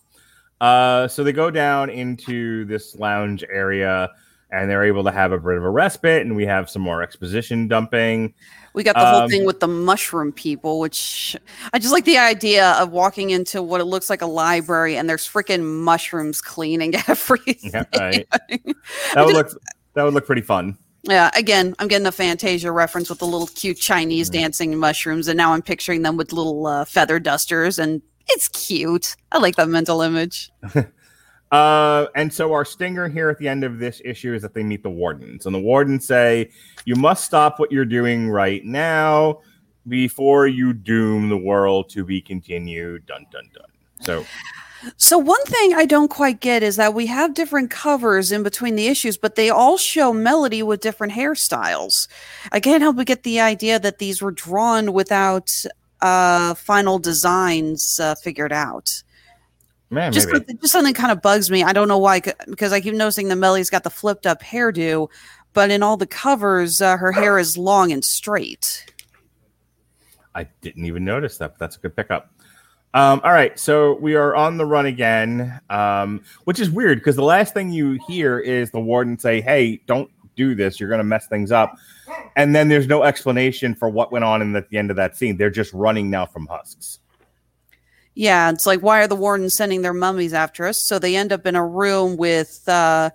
Uh, 0.61 1.07
so 1.09 1.23
they 1.25 1.33
go 1.33 1.51
down 1.51 1.90
into 1.90 2.64
this 2.64 2.97
lounge 2.97 3.44
area 3.51 4.11
and 4.51 4.71
they're 4.71 4.85
able 4.85 5.05
to 5.05 5.12
have 5.12 5.31
a 5.31 5.38
bit 5.38 5.57
of 5.59 5.62
a 5.62 5.68
respite, 5.68 6.23
and 6.23 6.35
we 6.35 6.47
have 6.47 6.71
some 6.71 6.81
more 6.81 7.03
exposition 7.03 7.68
dumping. 7.68 8.33
We 8.73 8.83
got 8.83 8.94
the 8.94 9.05
whole 9.05 9.23
Um, 9.23 9.29
thing 9.31 9.44
with 9.44 9.61
the 9.61 9.68
mushroom 9.68 10.33
people, 10.33 10.81
which 10.81 11.37
I 11.75 11.79
just 11.79 11.92
like 11.92 12.07
the 12.07 12.16
idea 12.16 12.71
of 12.73 12.90
walking 12.90 13.29
into 13.31 13.62
what 13.62 13.83
it 13.83 13.85
looks 13.85 14.09
like 14.09 14.23
a 14.23 14.27
library 14.27 14.97
and 14.97 15.09
there's 15.09 15.29
freaking 15.29 15.62
mushrooms 15.83 16.40
cleaning 16.40 16.94
everything. 17.09 17.71
Yeah, 17.75 17.85
right. 17.99 18.27
That 19.14 19.27
would 19.27 19.35
look 19.35 19.49
that 19.94 20.03
would 20.05 20.14
look 20.14 20.27
pretty 20.27 20.42
fun. 20.42 20.79
Yeah, 21.03 21.31
again, 21.37 21.75
I'm 21.79 21.88
getting 21.88 22.07
a 22.07 22.12
Fantasia 22.12 22.73
reference 22.73 23.11
with 23.11 23.18
the 23.18 23.27
little 23.27 23.49
cute 23.49 23.77
Chinese 23.79 24.31
Mm. 24.31 24.33
dancing 24.33 24.77
mushrooms, 24.79 25.29
and 25.29 25.37
now 25.37 25.53
I'm 25.53 25.62
picturing 25.62 26.03
them 26.03 26.16
with 26.16 26.33
little 26.33 26.66
uh, 26.66 26.85
feather 26.87 27.18
dusters, 27.21 27.79
and 27.79 28.01
it's 28.28 28.48
cute. 28.48 29.16
I 29.32 29.38
like 29.38 29.56
that 29.56 29.68
mental 29.68 30.02
image. 30.02 30.50
Uh, 31.50 32.06
and 32.14 32.32
so 32.32 32.52
our 32.52 32.64
stinger 32.64 33.08
here 33.08 33.30
at 33.30 33.38
the 33.38 33.48
end 33.48 33.64
of 33.64 33.78
this 33.78 34.02
issue 34.04 34.34
is 34.34 34.42
that 34.42 34.52
they 34.52 34.62
meet 34.62 34.82
the 34.82 34.90
wardens, 34.90 35.46
and 35.46 35.54
the 35.54 35.60
wardens 35.60 36.06
say, 36.06 36.50
"You 36.84 36.94
must 36.94 37.24
stop 37.24 37.58
what 37.58 37.72
you're 37.72 37.86
doing 37.86 38.28
right 38.28 38.62
now 38.64 39.40
before 39.86 40.46
you 40.46 40.74
doom 40.74 41.30
the 41.30 41.38
world 41.38 41.88
to 41.90 42.04
be 42.04 42.20
continued." 42.20 43.06
Dun 43.06 43.24
dun 43.30 43.48
dun. 43.54 43.64
So 44.02 44.26
So 44.96 45.18
one 45.18 45.42
thing 45.44 45.74
I 45.74 45.86
don't 45.86 46.08
quite 46.08 46.40
get 46.40 46.62
is 46.62 46.76
that 46.76 46.94
we 46.94 47.06
have 47.06 47.34
different 47.34 47.70
covers 47.70 48.30
in 48.30 48.42
between 48.42 48.76
the 48.76 48.86
issues, 48.86 49.16
but 49.16 49.34
they 49.34 49.50
all 49.50 49.76
show 49.76 50.12
Melody 50.12 50.62
with 50.62 50.80
different 50.80 51.14
hairstyles. 51.14 52.08
I 52.52 52.60
can't 52.60 52.82
help 52.82 52.96
but 52.96 53.06
get 53.06 53.22
the 53.24 53.40
idea 53.40 53.78
that 53.80 53.98
these 53.98 54.22
were 54.22 54.30
drawn 54.30 54.92
without 54.92 55.50
uh, 56.00 56.54
final 56.54 56.98
designs 56.98 57.98
uh, 58.00 58.14
figured 58.16 58.52
out. 58.52 59.02
man, 59.90 60.12
Just, 60.12 60.28
just 60.61 60.72
something 60.72 60.94
kind 60.94 61.12
of 61.12 61.22
bugs 61.22 61.50
me. 61.50 61.62
I 61.62 61.72
don't 61.72 61.88
know 61.88 61.98
why, 61.98 62.20
because 62.48 62.72
I 62.72 62.80
keep 62.80 62.94
noticing 62.94 63.28
that 63.28 63.37
Melly's 63.37 63.70
got 63.70 63.84
the 63.84 63.90
flipped 63.90 64.26
up 64.26 64.42
hairdo, 64.42 65.08
but 65.52 65.70
in 65.70 65.82
all 65.82 65.96
the 65.96 66.06
covers, 66.06 66.80
uh, 66.80 66.96
her 66.96 67.12
hair 67.12 67.38
is 67.38 67.56
long 67.56 67.92
and 67.92 68.04
straight. 68.04 68.87
I 70.34 70.46
didn't 70.61 70.84
even 70.84 71.04
notice 71.04 71.38
that. 71.38 71.52
But 71.52 71.58
that's 71.58 71.76
a 71.76 71.80
good 71.80 71.96
pickup. 71.96 72.30
Um, 72.94 73.20
all 73.22 73.32
right, 73.32 73.58
so 73.58 73.94
we 73.94 74.14
are 74.14 74.34
on 74.34 74.56
the 74.56 74.64
run 74.64 74.87
again, 74.87 75.61
um, 75.68 76.22
which 76.44 76.58
is 76.58 76.70
weird 76.70 76.98
because 76.98 77.16
the 77.16 77.24
last 77.24 77.52
thing 77.52 77.70
you 77.70 77.98
hear 78.06 78.38
is 78.38 78.70
the 78.70 78.80
warden 78.80 79.18
say, 79.18 79.40
"Hey, 79.42 79.82
don't 79.87 80.11
do 80.38 80.55
this. 80.55 80.81
You're 80.81 80.88
going 80.88 81.01
to 81.01 81.05
mess 81.05 81.27
things 81.27 81.53
up," 81.53 81.77
and 82.37 82.57
then 82.57 82.68
there's 82.68 82.87
no 82.87 83.03
explanation 83.03 83.74
for 83.74 83.90
what 83.90 84.11
went 84.12 84.24
on 84.24 84.40
in 84.40 84.53
the, 84.53 84.61
at 84.61 84.70
the 84.70 84.79
end 84.79 84.90
of 84.90 84.96
that 84.96 85.16
scene. 85.16 85.37
They're 85.37 85.51
just 85.51 85.74
running 85.74 86.09
now 86.09 86.24
from 86.24 86.46
husks. 86.46 87.01
Yeah, 88.18 88.51
it's 88.51 88.66
like 88.66 88.81
why 88.81 88.98
are 88.98 89.07
the 89.07 89.14
wardens 89.14 89.55
sending 89.55 89.83
their 89.83 89.94
mummies 89.94 90.35
after 90.35 90.66
us? 90.66 90.83
So 90.83 90.98
they 90.98 91.14
end 91.14 91.33
up 91.33 91.46
in 91.46 91.55
a 91.55 91.64
room 91.64 92.16
with 92.16 92.61
uh 92.66 93.11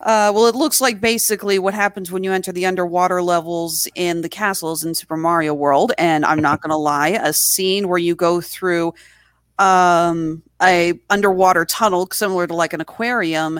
uh 0.00 0.30
well 0.34 0.46
it 0.46 0.54
looks 0.54 0.78
like 0.82 1.00
basically 1.00 1.58
what 1.58 1.72
happens 1.72 2.12
when 2.12 2.22
you 2.22 2.30
enter 2.30 2.52
the 2.52 2.66
underwater 2.66 3.22
levels 3.22 3.88
in 3.94 4.20
the 4.20 4.28
castles 4.28 4.84
in 4.84 4.94
Super 4.94 5.16
Mario 5.16 5.54
World 5.54 5.92
and 5.96 6.26
I'm 6.26 6.42
not 6.42 6.60
going 6.60 6.68
to 6.70 6.76
lie, 6.76 7.18
a 7.22 7.32
scene 7.32 7.88
where 7.88 7.98
you 7.98 8.14
go 8.14 8.42
through 8.42 8.92
um 9.58 10.42
a 10.62 10.92
underwater 11.08 11.64
tunnel 11.64 12.06
similar 12.12 12.46
to 12.46 12.54
like 12.54 12.74
an 12.74 12.82
aquarium 12.82 13.58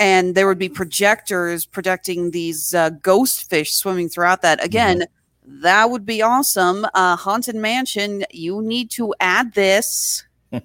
and 0.00 0.34
there 0.34 0.46
would 0.46 0.58
be 0.58 0.70
projectors 0.70 1.66
projecting 1.66 2.30
these 2.30 2.74
uh, 2.74 2.88
ghost 2.88 3.48
fish 3.50 3.72
swimming 3.72 4.08
throughout 4.08 4.40
that. 4.40 4.64
Again, 4.64 5.04
that 5.46 5.90
would 5.90 6.06
be 6.06 6.22
awesome. 6.22 6.86
Uh, 6.94 7.16
Haunted 7.16 7.54
Mansion, 7.54 8.24
you 8.32 8.62
need 8.62 8.90
to 8.92 9.14
add 9.20 9.54
this. 9.54 10.24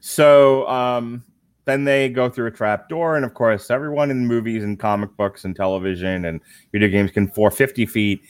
So 0.00 0.66
um, 0.66 1.22
then 1.66 1.84
they 1.84 2.08
go 2.08 2.30
through 2.30 2.46
a 2.46 2.50
trap 2.50 2.88
door, 2.88 3.16
and 3.16 3.24
of 3.24 3.34
course, 3.34 3.70
everyone 3.70 4.10
in 4.10 4.26
movies 4.26 4.64
and 4.64 4.78
comic 4.80 5.14
books 5.16 5.44
and 5.44 5.54
television 5.54 6.24
and 6.24 6.40
video 6.72 6.88
games 6.88 7.10
can 7.10 7.28
fall 7.28 7.50
50 7.50 7.84
feet 7.86 8.22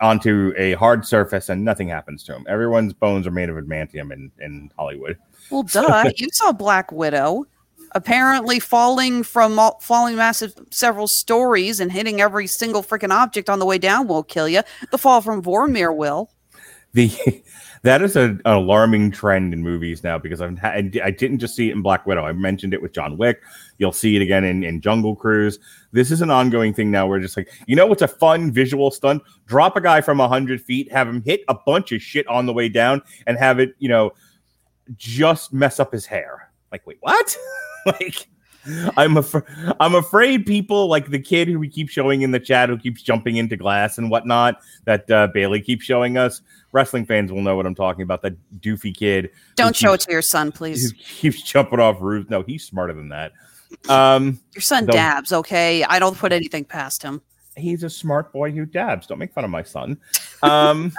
onto 0.00 0.54
a 0.56 0.72
hard 0.72 1.06
surface, 1.06 1.50
and 1.50 1.62
nothing 1.64 1.88
happens 1.88 2.24
to 2.24 2.32
them. 2.32 2.44
Everyone's 2.48 2.94
bones 2.94 3.26
are 3.26 3.30
made 3.30 3.50
of 3.50 3.56
adamantium 3.56 4.10
in, 4.10 4.32
in 4.40 4.72
Hollywood. 4.76 5.18
Well, 5.50 5.62
duh. 5.64 6.10
you 6.16 6.28
saw 6.32 6.50
Black 6.50 6.90
Widow 6.90 7.46
apparently 7.92 8.60
falling 8.60 9.22
from 9.22 9.58
falling 9.80 10.16
massive 10.16 10.54
several 10.70 11.06
stories 11.06 11.80
and 11.80 11.90
hitting 11.92 12.20
every 12.20 12.46
single 12.46 12.82
freaking 12.82 13.12
object 13.12 13.48
on 13.48 13.58
the 13.58 13.66
way 13.66 13.78
down 13.78 14.06
won't 14.06 14.28
kill 14.28 14.48
you. 14.48 14.62
The 14.90 14.98
fall 14.98 15.20
from 15.20 15.42
Vormir 15.42 15.94
will. 15.94 16.30
The 16.92 17.10
that 17.82 18.02
is 18.02 18.16
a, 18.16 18.22
an 18.22 18.40
alarming 18.44 19.10
trend 19.10 19.52
in 19.52 19.62
movies 19.62 20.02
now 20.04 20.18
because 20.18 20.40
I've 20.40 20.62
I 20.64 20.82
didn't 20.82 21.38
just 21.38 21.56
see 21.56 21.68
it 21.68 21.72
in 21.72 21.82
Black 21.82 22.06
Widow. 22.06 22.24
I 22.24 22.32
mentioned 22.32 22.74
it 22.74 22.82
with 22.82 22.92
John 22.92 23.16
Wick. 23.16 23.42
You'll 23.78 23.92
see 23.92 24.16
it 24.16 24.22
again 24.22 24.44
in, 24.44 24.62
in 24.62 24.80
Jungle 24.80 25.16
Cruise. 25.16 25.58
This 25.92 26.10
is 26.10 26.20
an 26.20 26.30
ongoing 26.30 26.74
thing 26.74 26.90
now. 26.90 27.06
Where 27.06 27.20
just 27.20 27.36
like 27.36 27.50
you 27.66 27.76
know, 27.76 27.86
what's 27.86 28.02
a 28.02 28.08
fun 28.08 28.52
visual 28.52 28.90
stunt? 28.90 29.22
Drop 29.46 29.76
a 29.76 29.80
guy 29.80 30.00
from 30.00 30.18
hundred 30.18 30.60
feet, 30.60 30.90
have 30.92 31.08
him 31.08 31.22
hit 31.22 31.42
a 31.48 31.54
bunch 31.54 31.92
of 31.92 32.02
shit 32.02 32.26
on 32.28 32.46
the 32.46 32.52
way 32.52 32.68
down, 32.68 33.02
and 33.26 33.38
have 33.38 33.58
it 33.58 33.74
you 33.78 33.88
know 33.88 34.12
just 34.96 35.52
mess 35.52 35.78
up 35.78 35.92
his 35.92 36.06
hair. 36.06 36.39
Like, 36.72 36.86
wait, 36.86 36.98
what? 37.00 37.36
like. 37.86 38.28
I'm 38.96 39.16
af- 39.16 39.42
I'm 39.80 39.94
afraid 39.94 40.44
people 40.44 40.86
like 40.86 41.08
the 41.10 41.18
kid 41.18 41.48
who 41.48 41.58
we 41.58 41.66
keep 41.66 41.88
showing 41.88 42.20
in 42.20 42.30
the 42.30 42.38
chat 42.38 42.68
who 42.68 42.76
keeps 42.76 43.00
jumping 43.00 43.36
into 43.36 43.56
glass 43.56 43.96
and 43.96 44.10
whatnot 44.10 44.60
that 44.84 45.10
uh, 45.10 45.28
Bailey 45.28 45.62
keeps 45.62 45.82
showing 45.82 46.18
us. 46.18 46.42
Wrestling 46.72 47.06
fans 47.06 47.32
will 47.32 47.40
know 47.40 47.56
what 47.56 47.64
I'm 47.64 47.74
talking 47.74 48.02
about. 48.02 48.20
That 48.20 48.34
doofy 48.60 48.94
kid 48.94 49.30
Don't 49.56 49.74
show 49.74 49.94
it 49.94 50.00
to 50.02 50.12
your 50.12 50.20
son, 50.20 50.52
please. 50.52 50.92
He 50.98 51.30
keeps 51.30 51.42
jumping 51.42 51.80
off 51.80 52.02
roofs. 52.02 52.28
No, 52.28 52.42
he's 52.42 52.62
smarter 52.62 52.92
than 52.92 53.08
that. 53.08 53.32
Um, 53.88 54.40
Your 54.54 54.62
son 54.62 54.86
dabs, 54.86 55.32
okay? 55.32 55.84
I 55.84 55.98
don't 55.98 56.16
put 56.16 56.32
anything 56.32 56.64
past 56.64 57.02
him. 57.02 57.22
he's 57.56 57.82
a 57.82 57.90
smart 57.90 58.32
boy 58.32 58.50
who 58.50 58.66
dabs. 58.66 59.06
Don't 59.06 59.18
make 59.18 59.32
fun 59.32 59.44
of 59.44 59.50
my 59.50 59.62
son. 59.62 59.98
Um, 60.42 60.92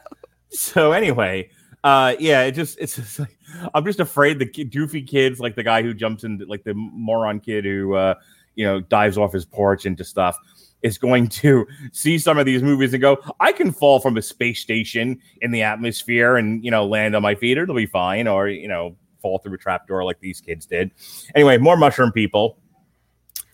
so 0.50 0.92
anyway, 0.92 1.50
uh, 1.84 2.14
yeah, 2.18 2.42
it 2.42 2.52
just 2.52 2.78
it's 2.78 2.96
just 2.96 3.18
like 3.20 3.36
I'm 3.74 3.84
just 3.84 4.00
afraid 4.00 4.38
the 4.38 4.46
doofy 4.46 5.06
kids 5.06 5.40
like 5.40 5.54
the 5.54 5.62
guy 5.62 5.82
who 5.82 5.94
jumps 5.94 6.24
in 6.24 6.38
like 6.46 6.64
the 6.64 6.74
moron 6.74 7.40
kid 7.40 7.64
who 7.64 7.94
uh, 7.94 8.14
you 8.54 8.64
know 8.64 8.80
dives 8.80 9.18
off 9.18 9.32
his 9.32 9.44
porch 9.44 9.86
into 9.86 10.04
stuff 10.04 10.36
is 10.82 10.98
going 10.98 11.28
to 11.42 11.66
see 11.92 12.18
some 12.18 12.38
of 12.38 12.46
these 12.46 12.62
movies 12.62 12.92
and 12.92 13.00
go, 13.00 13.18
I 13.40 13.52
can 13.52 13.72
fall 13.72 14.00
from 14.00 14.16
a 14.16 14.22
space 14.22 14.60
station 14.60 15.20
in 15.40 15.50
the 15.50 15.62
atmosphere 15.62 16.36
and 16.36 16.64
you 16.64 16.70
know 16.70 16.86
land 16.86 17.14
on 17.14 17.22
my 17.22 17.34
feet. 17.34 17.58
It'll 17.58 17.74
be 17.74 17.86
fine, 17.86 18.26
or 18.26 18.48
you 18.48 18.68
know 18.68 18.96
fall 19.20 19.38
through 19.38 19.54
a 19.54 19.58
trapdoor 19.58 20.04
like 20.04 20.20
these 20.20 20.40
kids 20.40 20.66
did. 20.66 20.90
Anyway, 21.34 21.58
more 21.58 21.76
mushroom 21.76 22.12
people. 22.12 22.58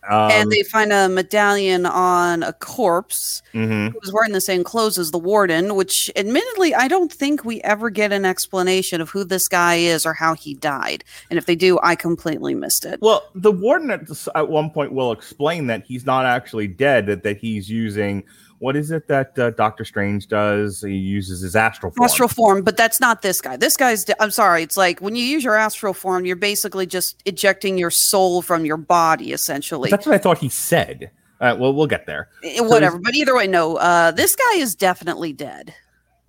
Um, 0.09 0.31
and 0.31 0.51
they 0.51 0.63
find 0.63 0.91
a 0.91 1.09
medallion 1.09 1.85
on 1.85 2.43
a 2.43 2.53
corpse 2.53 3.41
mhm. 3.53 3.91
who 3.91 3.99
was 3.99 4.13
wearing 4.13 4.33
the 4.33 4.41
same 4.41 4.63
clothes 4.63 4.97
as 4.97 5.11
the 5.11 5.17
warden, 5.17 5.75
which 5.75 6.11
admittedly 6.15 6.75
I 6.75 6.87
don't 6.87 7.11
think 7.11 7.43
we 7.43 7.61
ever 7.61 7.89
get 7.89 8.11
an 8.11 8.25
explanation 8.25 9.01
of 9.01 9.09
who 9.09 9.23
this 9.23 9.47
guy 9.47 9.75
is 9.75 10.05
or 10.05 10.13
how 10.13 10.35
he 10.35 10.53
died. 10.53 11.03
And 11.29 11.37
if 11.37 11.45
they 11.45 11.55
do, 11.55 11.79
I 11.81 11.95
completely 11.95 12.53
missed 12.53 12.85
it. 12.85 12.99
Well, 13.01 13.23
the 13.33 13.51
warden 13.51 13.91
at, 13.91 14.07
this, 14.07 14.27
at 14.35 14.49
one 14.49 14.69
point 14.69 14.91
will 14.93 15.11
explain 15.11 15.67
that 15.67 15.83
he's 15.85 16.05
not 16.05 16.25
actually 16.25 16.67
dead, 16.67 17.07
that, 17.07 17.23
that 17.23 17.37
he's 17.37 17.69
using 17.69 18.23
what 18.65 18.75
is 18.75 18.89
it 18.89 19.07
that 19.09 19.37
uh, 19.37 19.51
Doctor 19.51 19.85
Strange 19.85 20.27
does? 20.27 20.81
He 20.81 20.95
uses 20.95 21.39
his 21.41 21.55
astral 21.55 21.91
form. 21.91 22.03
Astral 22.03 22.29
form, 22.29 22.63
but 22.63 22.75
that's 22.75 22.99
not 22.99 23.21
this 23.21 23.39
guy. 23.39 23.57
This 23.57 23.77
guy's. 23.77 24.07
I'm 24.19 24.31
sorry. 24.31 24.63
It's 24.63 24.75
like 24.75 24.99
when 25.01 25.15
you 25.15 25.23
use 25.23 25.43
your 25.43 25.53
astral 25.55 25.93
form, 25.93 26.25
you're 26.25 26.35
basically 26.35 26.87
just 26.87 27.21
ejecting 27.25 27.77
your 27.77 27.91
soul 27.91 28.41
from 28.41 28.65
your 28.65 28.77
body, 28.77 29.33
essentially. 29.33 29.91
That's 29.91 30.07
what 30.07 30.15
I 30.15 30.17
thought 30.17 30.39
he 30.39 30.49
said. 30.49 31.11
Uh, 31.39 31.55
well, 31.59 31.75
we'll 31.75 31.85
get 31.85 32.07
there. 32.07 32.29
Eh, 32.43 32.59
Whatever. 32.59 32.97
But 32.97 33.13
either 33.13 33.35
way, 33.35 33.45
no. 33.45 33.75
Uh, 33.75 34.09
this 34.09 34.35
guy 34.35 34.55
is 34.55 34.73
definitely 34.73 35.31
dead. 35.31 35.75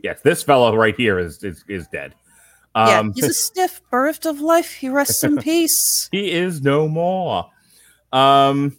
Yes, 0.03 0.21
this 0.21 0.43
fellow 0.43 0.77
right 0.77 0.95
here 0.95 1.19
is 1.19 1.43
is, 1.43 1.65
is 1.69 1.89
dead. 1.89 2.15
Um, 2.75 2.89
yeah, 2.89 3.13
he's 3.15 3.31
a 3.31 3.33
stiff 3.49 3.81
birth 3.91 4.27
of 4.27 4.43
life. 4.43 4.75
He 4.75 4.91
rests 4.91 5.25
in 5.25 5.39
peace. 5.43 6.11
he 6.13 6.33
is 6.33 6.61
no 6.61 6.87
more. 6.87 7.49
Um, 8.13 8.77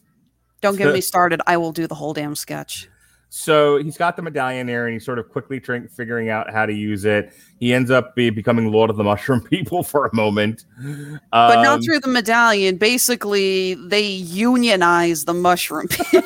Don't 0.62 0.76
get 0.76 0.90
So- 0.90 0.94
me 0.94 1.02
started. 1.02 1.42
I 1.48 1.58
will 1.58 1.72
do 1.72 1.88
the 1.88 1.96
whole 1.96 2.14
damn 2.14 2.36
sketch. 2.36 2.88
So 3.30 3.78
he's 3.78 3.98
got 3.98 4.16
the 4.16 4.22
medallion 4.22 4.68
there, 4.68 4.86
and 4.86 4.94
he's 4.94 5.04
sort 5.04 5.20
of 5.20 5.30
quickly 5.30 5.60
trying 5.60 5.88
figuring 5.90 6.30
out 6.30 6.52
how 6.52 6.66
to 6.66 6.74
use 6.74 7.04
it. 7.04 7.34
He 7.60 7.74
ends 7.74 7.92
up 7.92 8.16
be, 8.16 8.30
becoming 8.30 8.72
Lord 8.72 8.90
of 8.90 8.96
the 8.96 9.04
Mushroom 9.04 9.42
People 9.50 9.84
for 9.84 10.06
a 10.06 10.16
moment, 10.16 10.66
But 11.32 11.58
Um, 11.58 11.64
not 11.64 11.84
through 11.84 12.00
the 12.00 12.08
medallion. 12.08 12.78
Basically, 12.78 13.74
they 13.74 14.06
unionize 14.06 15.26
the 15.26 15.34
mushroom 15.34 15.88
people. 15.90 16.22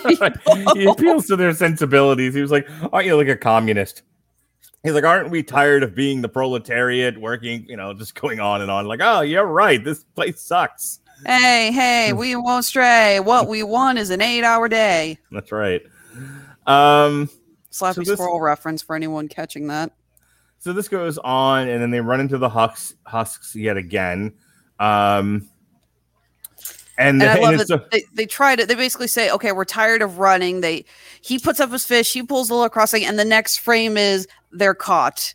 he 0.76 0.86
appeals 0.86 1.26
to 1.28 1.36
their 1.36 1.54
sensibilities. 1.54 2.36
He 2.36 2.42
was 2.42 2.52
like, 2.52 2.68
"Aren't 2.94 3.08
you 3.08 3.16
like 3.16 3.30
a 3.30 3.36
communist?" 3.36 4.04
He's 4.84 4.94
like, 4.94 5.04
"Aren't 5.04 5.32
we 5.32 5.42
tired 5.42 5.84
of 5.84 5.96
being 5.96 6.22
the 6.22 6.30
proletariat, 6.30 7.20
working, 7.20 7.66
you 7.68 7.78
know, 7.78 7.94
just 7.94 8.14
going 8.14 8.40
on 8.40 8.62
and 8.62 8.70
on?" 8.70 8.86
Like, 8.86 9.00
"Oh, 9.02 9.22
you're 9.22 9.46
right. 9.46 9.84
This 9.84 10.04
place 10.04 10.40
sucks." 10.42 11.00
hey, 11.26 11.72
hey, 11.72 12.14
we 12.14 12.36
won't 12.36 12.66
stray. 12.66 13.20
What 13.20 13.48
we 13.48 13.64
want 13.64 14.00
is 14.00 14.10
an 14.10 14.22
eight 14.22 14.44
hour 14.44 14.68
day. 14.68 15.18
That's 15.32 15.52
right. 15.52 15.82
Um, 16.68 17.30
Slappy 17.72 17.94
So 17.96 18.02
this- 18.02 18.14
Squirrel 18.14 18.40
reference 18.42 18.82
for 18.82 18.96
anyone 18.96 19.28
catching 19.28 19.68
that. 19.68 19.92
so 20.60 20.74
this 20.74 20.88
goes 20.88 21.18
on, 21.20 21.68
and 21.70 21.82
then 21.82 21.90
they 21.92 22.02
run 22.02 22.20
into 22.20 22.38
the 22.38 22.50
husks, 22.50 22.94
husks 23.06 23.56
yet 23.56 23.78
again. 23.78 24.34
Um, 24.80 25.48
and, 26.98 27.22
And 27.22 27.24
I 27.32 27.40
love 27.40 27.54
it's 27.56 27.72
it. 27.72 27.80
a- 27.80 27.86
They, 27.92 28.04
they 28.14 28.26
try 28.26 28.56
to. 28.56 28.66
They 28.66 28.76
basically 28.76 29.08
say, 29.08 29.32
"Okay, 29.32 29.52
we're 29.54 29.66
tired 29.66 30.02
of 30.02 30.20
running." 30.20 30.62
They 30.62 30.86
he 31.22 31.40
puts 31.40 31.60
up 31.60 31.72
his 31.72 31.86
fish. 31.86 32.12
He 32.14 32.22
pulls 32.22 32.50
the 32.50 32.54
little 32.54 32.70
crossing, 32.70 33.06
and 33.06 33.18
the 33.18 33.26
next 33.26 33.58
frame 33.58 33.98
is 33.98 34.28
they're 34.52 34.76
caught. 34.76 35.34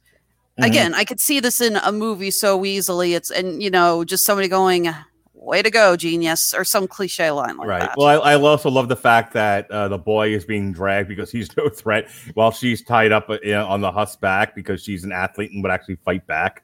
Mhm. 0.61 0.66
Again, 0.66 0.95
I 0.95 1.05
could 1.05 1.20
see 1.20 1.41
this 1.41 1.61
in 1.61 1.77
a 1.77 1.91
movie 1.91 2.31
so 2.31 2.64
easily. 2.64 3.14
It's 3.14 3.31
and 3.31 3.62
you 3.62 3.70
know 3.70 4.05
just 4.05 4.24
somebody 4.24 4.47
going, 4.49 4.89
"Way 5.47 5.62
to 5.62 5.70
go, 5.70 5.97
genius," 5.97 6.53
or 6.55 6.64
some 6.64 6.86
cliche 6.86 7.30
line 7.30 7.57
like 7.57 7.66
that. 7.68 7.72
right. 7.72 7.80
that. 7.82 7.94
Well, 7.97 8.22
I, 8.22 8.32
I 8.32 8.34
also 8.34 8.68
love 8.70 8.88
the 8.88 8.97
fact 8.97 9.32
that 9.34 9.70
uh, 9.70 9.88
the 9.88 9.99
boy 9.99 10.34
is 10.34 10.44
being 10.44 10.72
dragged 10.72 11.09
because 11.09 11.30
he's 11.30 11.57
no 11.57 11.68
threat, 11.68 12.09
while 12.34 12.51
she's 12.51 12.82
tied 12.82 13.12
up 13.12 13.30
uh, 13.30 13.38
on 13.66 13.80
the 13.80 13.90
husk 13.92 14.20
back 14.20 14.55
because 14.55 14.82
she's 14.82 15.05
an 15.05 15.12
athlete 15.12 15.53
and 15.53 15.62
would 15.62 15.72
actually 15.72 15.97
fight 16.05 16.26
back. 16.26 16.62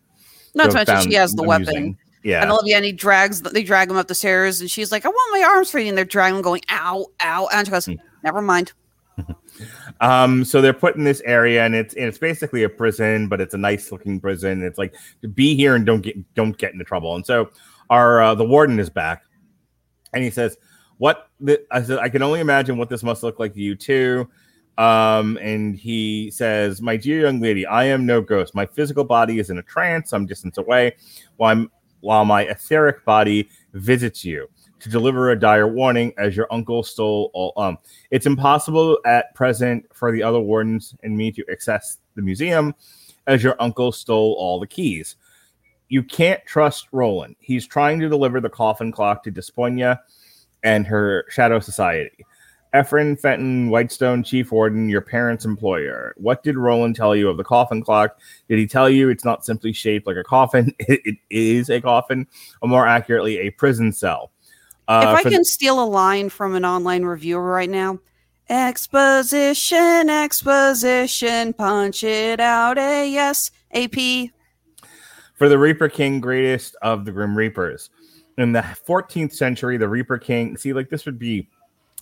Not 0.55 0.73
So 0.73 0.85
to 0.85 0.93
mention 0.93 1.11
she 1.11 1.17
has 1.17 1.33
the 1.33 1.43
amusing. 1.45 1.75
weapon. 1.75 1.99
Yeah. 2.25 2.43
And 2.43 2.51
Olivia 2.53 2.77
and 2.77 2.85
he 2.85 2.93
drags 2.93 3.41
they 3.41 3.65
drag 3.65 3.91
him 3.91 3.97
up 3.97 4.07
the 4.09 4.15
stairs, 4.15 4.61
and 4.61 4.71
she's 4.71 4.93
like, 4.93 5.05
"I 5.05 5.09
want 5.09 5.41
my 5.41 5.49
arms 5.49 5.71
free," 5.71 5.89
and 5.89 5.97
they're 5.99 6.05
dragging 6.05 6.37
him, 6.37 6.43
going, 6.43 6.63
"Ow, 6.71 7.07
ow," 7.21 7.49
and 7.53 7.67
she 7.67 7.71
goes, 7.71 7.87
Hmm. 7.87 7.95
"Never 8.23 8.43
mind." 8.43 8.73
Um, 10.01 10.45
so 10.45 10.61
they're 10.61 10.73
put 10.73 10.97
in 10.97 11.05
this 11.05 11.21
area, 11.25 11.65
and 11.65 11.75
it's 11.75 11.95
and 11.95 12.07
it's 12.07 12.19
basically 12.19 12.65
a 12.65 12.69
prison, 12.69 13.29
but 13.29 13.41
it's 13.41 13.55
a 13.55 13.59
nice 13.59 13.93
looking 13.93 14.19
prison. 14.19 14.63
It's 14.65 14.79
like 14.79 14.95
be 15.35 15.55
here 15.55 15.77
and 15.77 15.87
don't 15.87 16.01
get 16.01 16.17
don't 16.35 16.57
get 16.57 16.73
into 16.73 16.85
trouble. 16.85 17.15
And 17.15 17.25
so 17.25 17.51
our 17.93 18.23
uh, 18.23 18.35
the 18.35 18.45
warden 18.45 18.81
is 18.81 18.89
back, 18.89 19.23
and 20.15 20.25
he 20.25 20.31
says, 20.31 20.57
"What?" 20.97 21.29
The, 21.41 21.63
I 21.71 21.83
said, 21.83 21.99
"I 21.99 22.09
can 22.09 22.23
only 22.23 22.41
imagine 22.41 22.79
what 22.79 22.89
this 22.89 23.03
must 23.03 23.23
look 23.23 23.39
like 23.39 23.53
to 23.53 23.61
you 23.61 23.77
too." 23.77 24.29
Um, 24.79 25.39
and 25.43 25.77
he 25.77 26.31
says, 26.31 26.81
"My 26.81 26.97
dear 26.97 27.21
young 27.21 27.41
lady, 27.41 27.67
I 27.67 27.85
am 27.85 28.07
no 28.07 28.23
ghost. 28.23 28.55
My 28.55 28.65
physical 28.65 29.05
body 29.05 29.39
is 29.39 29.51
in 29.51 29.59
a 29.59 29.63
trance, 29.63 30.09
some 30.09 30.25
distance 30.25 30.57
away, 30.57 30.97
while 31.37 31.53
I'm 31.53 31.71
while 32.01 32.25
my 32.25 32.43
etheric 32.45 33.05
body 33.05 33.49
visits 33.75 34.25
you." 34.25 34.49
To 34.81 34.89
deliver 34.89 35.31
a 35.31 35.39
dire 35.39 35.69
warning, 35.69 36.13
as 36.19 36.37
your 36.37 36.49
uncle 36.51 36.83
stole 36.83 37.31
all. 37.35 37.53
Um, 37.57 37.79
it's 38.11 38.27
impossible 38.27 38.99
at 39.05 39.33
present 39.35 39.85
for 39.95 40.11
the 40.11 40.25
other 40.25 40.41
wardens 40.41 40.97
and 41.05 41.17
me 41.17 41.31
to 41.31 41.45
access 41.53 41.99
the 42.17 42.23
museum 42.23 42.75
as 43.29 43.45
your 43.45 43.55
uncle 43.61 43.93
stole 43.93 44.35
all 44.39 44.59
the 44.59 44.67
keys. 44.67 45.15
You 45.93 46.03
can't 46.03 46.41
trust 46.47 46.89
Roland. 46.91 47.37
He's 47.39 47.67
trying 47.67 48.01
to 48.01 48.09
deliver 48.09 48.41
the 48.41 48.49
coffin 48.49 48.93
clock 48.93 49.23
to 49.25 49.31
Despoina 49.31 49.99
and 50.63 50.87
her 50.87 51.27
Shadow 51.29 51.61
Society. 51.61 52.25
Ephraim 52.75 53.15
Fenton, 53.15 53.69
Whitestone, 53.69 54.23
Chief 54.23 54.51
Warden, 54.51 54.89
your 54.89 55.03
parents' 55.03 55.45
employer. 55.45 56.15
What 56.17 56.43
did 56.43 56.57
Roland 56.57 56.97
tell 56.97 57.15
you 57.15 57.29
of 57.29 57.37
the 57.37 57.45
coffin 57.45 57.83
clock? 57.83 58.19
Did 58.49 58.59
he 58.59 58.67
tell 58.67 58.89
you 58.89 59.11
it's 59.11 59.27
not 59.27 59.45
simply 59.45 59.75
shaped 59.75 60.07
like 60.07 60.17
a 60.17 60.25
coffin? 60.25 60.75
It, 60.89 61.01
it 61.05 61.19
is 61.29 61.69
a 61.69 61.83
coffin, 61.83 62.27
or 62.63 62.71
more 62.71 62.87
accurately, 62.87 63.41
a 63.41 63.51
prison 63.51 63.93
cell. 63.93 64.31
Uh, 64.89 65.15
if 65.21 65.27
I 65.27 65.29
can 65.29 65.45
steal 65.45 65.79
a 65.79 65.85
line 65.85 66.31
from 66.31 66.55
an 66.55 66.65
online 66.65 67.03
reviewer 67.03 67.43
right 67.43 67.69
now, 67.69 67.99
exposition, 68.49 70.09
exposition, 70.09 71.53
punch 71.53 72.03
it 72.03 72.41
out. 72.41 72.79
A 72.79 73.07
yes, 73.07 73.51
AP. 73.75 74.31
For 75.43 75.49
the 75.49 75.59
Reaper 75.59 75.89
King, 75.89 76.21
greatest 76.21 76.77
of 76.83 77.05
the 77.05 77.11
Grim 77.11 77.37
Reapers. 77.37 77.91
In 78.39 78.53
the 78.53 78.61
14th 78.61 79.35
century, 79.35 79.77
the 79.77 79.89
Reaper 79.89 80.17
King, 80.17 80.57
see, 80.57 80.73
like 80.73 80.89
this 80.89 81.05
would 81.05 81.19
be, 81.19 81.49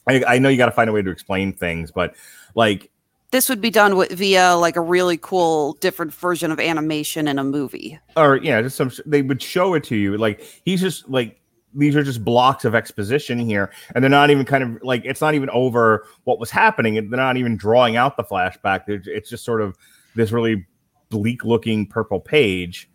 I, 0.06 0.22
I 0.28 0.38
know 0.38 0.50
you 0.50 0.58
got 0.58 0.66
to 0.66 0.72
find 0.72 0.90
a 0.90 0.92
way 0.92 1.00
to 1.00 1.10
explain 1.10 1.54
things, 1.54 1.90
but 1.90 2.14
like, 2.54 2.90
This 3.30 3.48
would 3.48 3.62
be 3.62 3.70
done 3.70 3.96
with 3.96 4.12
via 4.12 4.56
like 4.56 4.76
a 4.76 4.82
really 4.82 5.16
cool, 5.16 5.72
different 5.80 6.12
version 6.12 6.52
of 6.52 6.60
animation 6.60 7.26
in 7.26 7.38
a 7.38 7.44
movie. 7.44 7.98
or 8.14 8.36
yeah, 8.36 8.60
just 8.60 8.76
some, 8.76 8.92
they 9.06 9.22
would 9.22 9.40
show 9.40 9.72
it 9.72 9.84
to 9.84 9.96
you. 9.96 10.18
Like, 10.18 10.42
he's 10.66 10.82
just 10.82 11.08
like, 11.08 11.40
these 11.72 11.96
are 11.96 12.02
just 12.02 12.22
blocks 12.22 12.66
of 12.66 12.74
exposition 12.74 13.38
here, 13.38 13.72
and 13.94 14.04
they're 14.04 14.10
not 14.10 14.28
even 14.28 14.44
kind 14.44 14.64
of 14.64 14.82
like, 14.82 15.06
it's 15.06 15.22
not 15.22 15.32
even 15.32 15.48
over 15.48 16.04
what 16.24 16.38
was 16.38 16.50
happening. 16.50 16.92
They're 17.08 17.16
not 17.16 17.38
even 17.38 17.56
drawing 17.56 17.96
out 17.96 18.18
the 18.18 18.24
flashback. 18.24 18.82
It's 18.86 19.30
just 19.30 19.46
sort 19.46 19.62
of 19.62 19.78
this 20.14 20.30
really 20.30 20.66
bleak 21.08 21.42
looking 21.42 21.86
purple 21.86 22.20
page. 22.20 22.89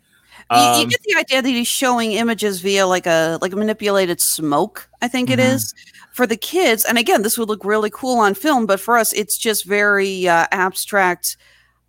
You- 0.52 0.58
you, 0.58 0.64
Um, 0.84 0.88
get 0.90 1.02
the 1.04 1.16
idea 1.18 1.42
that 1.42 1.50
he's 1.50 1.68
showing 1.68 2.12
images 2.14 2.62
via 2.62 2.86
like 2.86 3.08
a 3.08 3.40
like 3.42 3.52
a 3.54 3.56
manipulated 3.56 4.22
smoke. 4.22 4.88
I 5.02 5.08
think 5.08 5.30
it 5.32 5.40
Mhm. 5.40 5.54
is 5.56 5.74
for 6.14 6.28
the 6.28 6.38
kids. 6.38 6.86
And 6.86 6.98
again, 6.98 7.24
this 7.24 7.38
would 7.38 7.50
look 7.50 7.66
really 7.66 7.90
cool 7.90 8.20
on 8.20 8.36
film, 8.36 8.66
but 8.66 8.80
for 8.80 8.96
us, 8.98 9.12
it's 9.14 9.38
just 9.38 9.66
very 9.66 10.28
uh, 10.28 10.46
abstract 10.52 11.38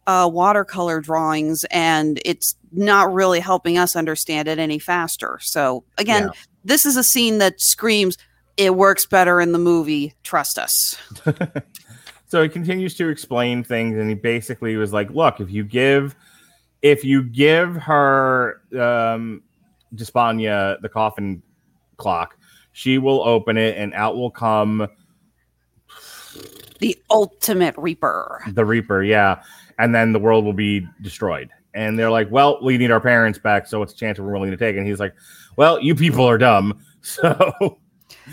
uh, 0.06 0.28
watercolor 0.32 1.00
drawings, 1.00 1.64
and 1.70 2.20
it's 2.24 2.54
not 2.72 3.12
really 3.12 3.40
helping 3.40 3.76
us 3.76 3.96
understand 3.96 4.46
it 4.46 4.56
any 4.58 4.78
faster. 4.78 5.38
So 5.42 5.82
again, 5.98 6.30
this 6.64 6.86
is 6.86 6.96
a 6.96 7.02
scene 7.02 7.38
that 7.38 7.60
screams, 7.60 8.16
"It 8.56 8.76
works 8.76 9.04
better 9.04 9.40
in 9.40 9.50
the 9.52 9.58
movie. 9.58 10.14
Trust 10.22 10.58
us." 10.60 10.96
so 12.28 12.42
he 12.42 12.48
continues 12.48 12.94
to 12.96 13.08
explain 13.08 13.64
things 13.64 13.98
and 13.98 14.08
he 14.08 14.14
basically 14.14 14.76
was 14.76 14.92
like 14.92 15.10
look 15.10 15.40
if 15.40 15.50
you 15.50 15.62
give 15.64 16.14
if 16.82 17.04
you 17.04 17.22
give 17.22 17.76
her 17.76 18.60
um 18.78 19.42
Despania 19.94 20.80
the 20.82 20.88
coffin 20.88 21.42
clock 21.96 22.36
she 22.72 22.98
will 22.98 23.22
open 23.26 23.56
it 23.56 23.76
and 23.78 23.94
out 23.94 24.16
will 24.16 24.30
come 24.30 24.86
The 26.78 26.96
ultimate 27.10 27.74
Reaper. 27.78 28.42
the 28.52 28.64
reaper 28.64 29.02
yeah 29.02 29.42
and 29.78 29.94
then 29.94 30.12
the 30.12 30.18
world 30.18 30.44
will 30.44 30.52
be 30.52 30.86
destroyed 31.00 31.50
and 31.74 31.98
they're 31.98 32.10
like 32.10 32.30
well 32.30 32.58
we 32.62 32.76
need 32.78 32.90
our 32.90 33.00
parents 33.00 33.38
back 33.38 33.66
so 33.66 33.82
it's 33.82 33.92
a 33.92 33.96
chance 33.96 34.18
we're 34.18 34.32
willing 34.32 34.50
to 34.50 34.56
take 34.56 34.76
and 34.76 34.86
he's 34.86 35.00
like 35.00 35.14
well 35.56 35.80
you 35.80 35.94
people 35.94 36.28
are 36.28 36.38
dumb 36.38 36.78
so 37.00 37.78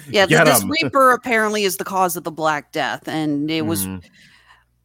Yeah, 0.09 0.25
this. 0.25 0.63
Reaper 0.65 1.11
apparently 1.11 1.63
is 1.63 1.77
the 1.77 1.83
cause 1.83 2.17
of 2.17 2.23
the 2.23 2.31
Black 2.31 2.71
Death, 2.71 3.07
and 3.07 3.51
it 3.51 3.61
was 3.65 3.85
Mhm. 3.85 4.03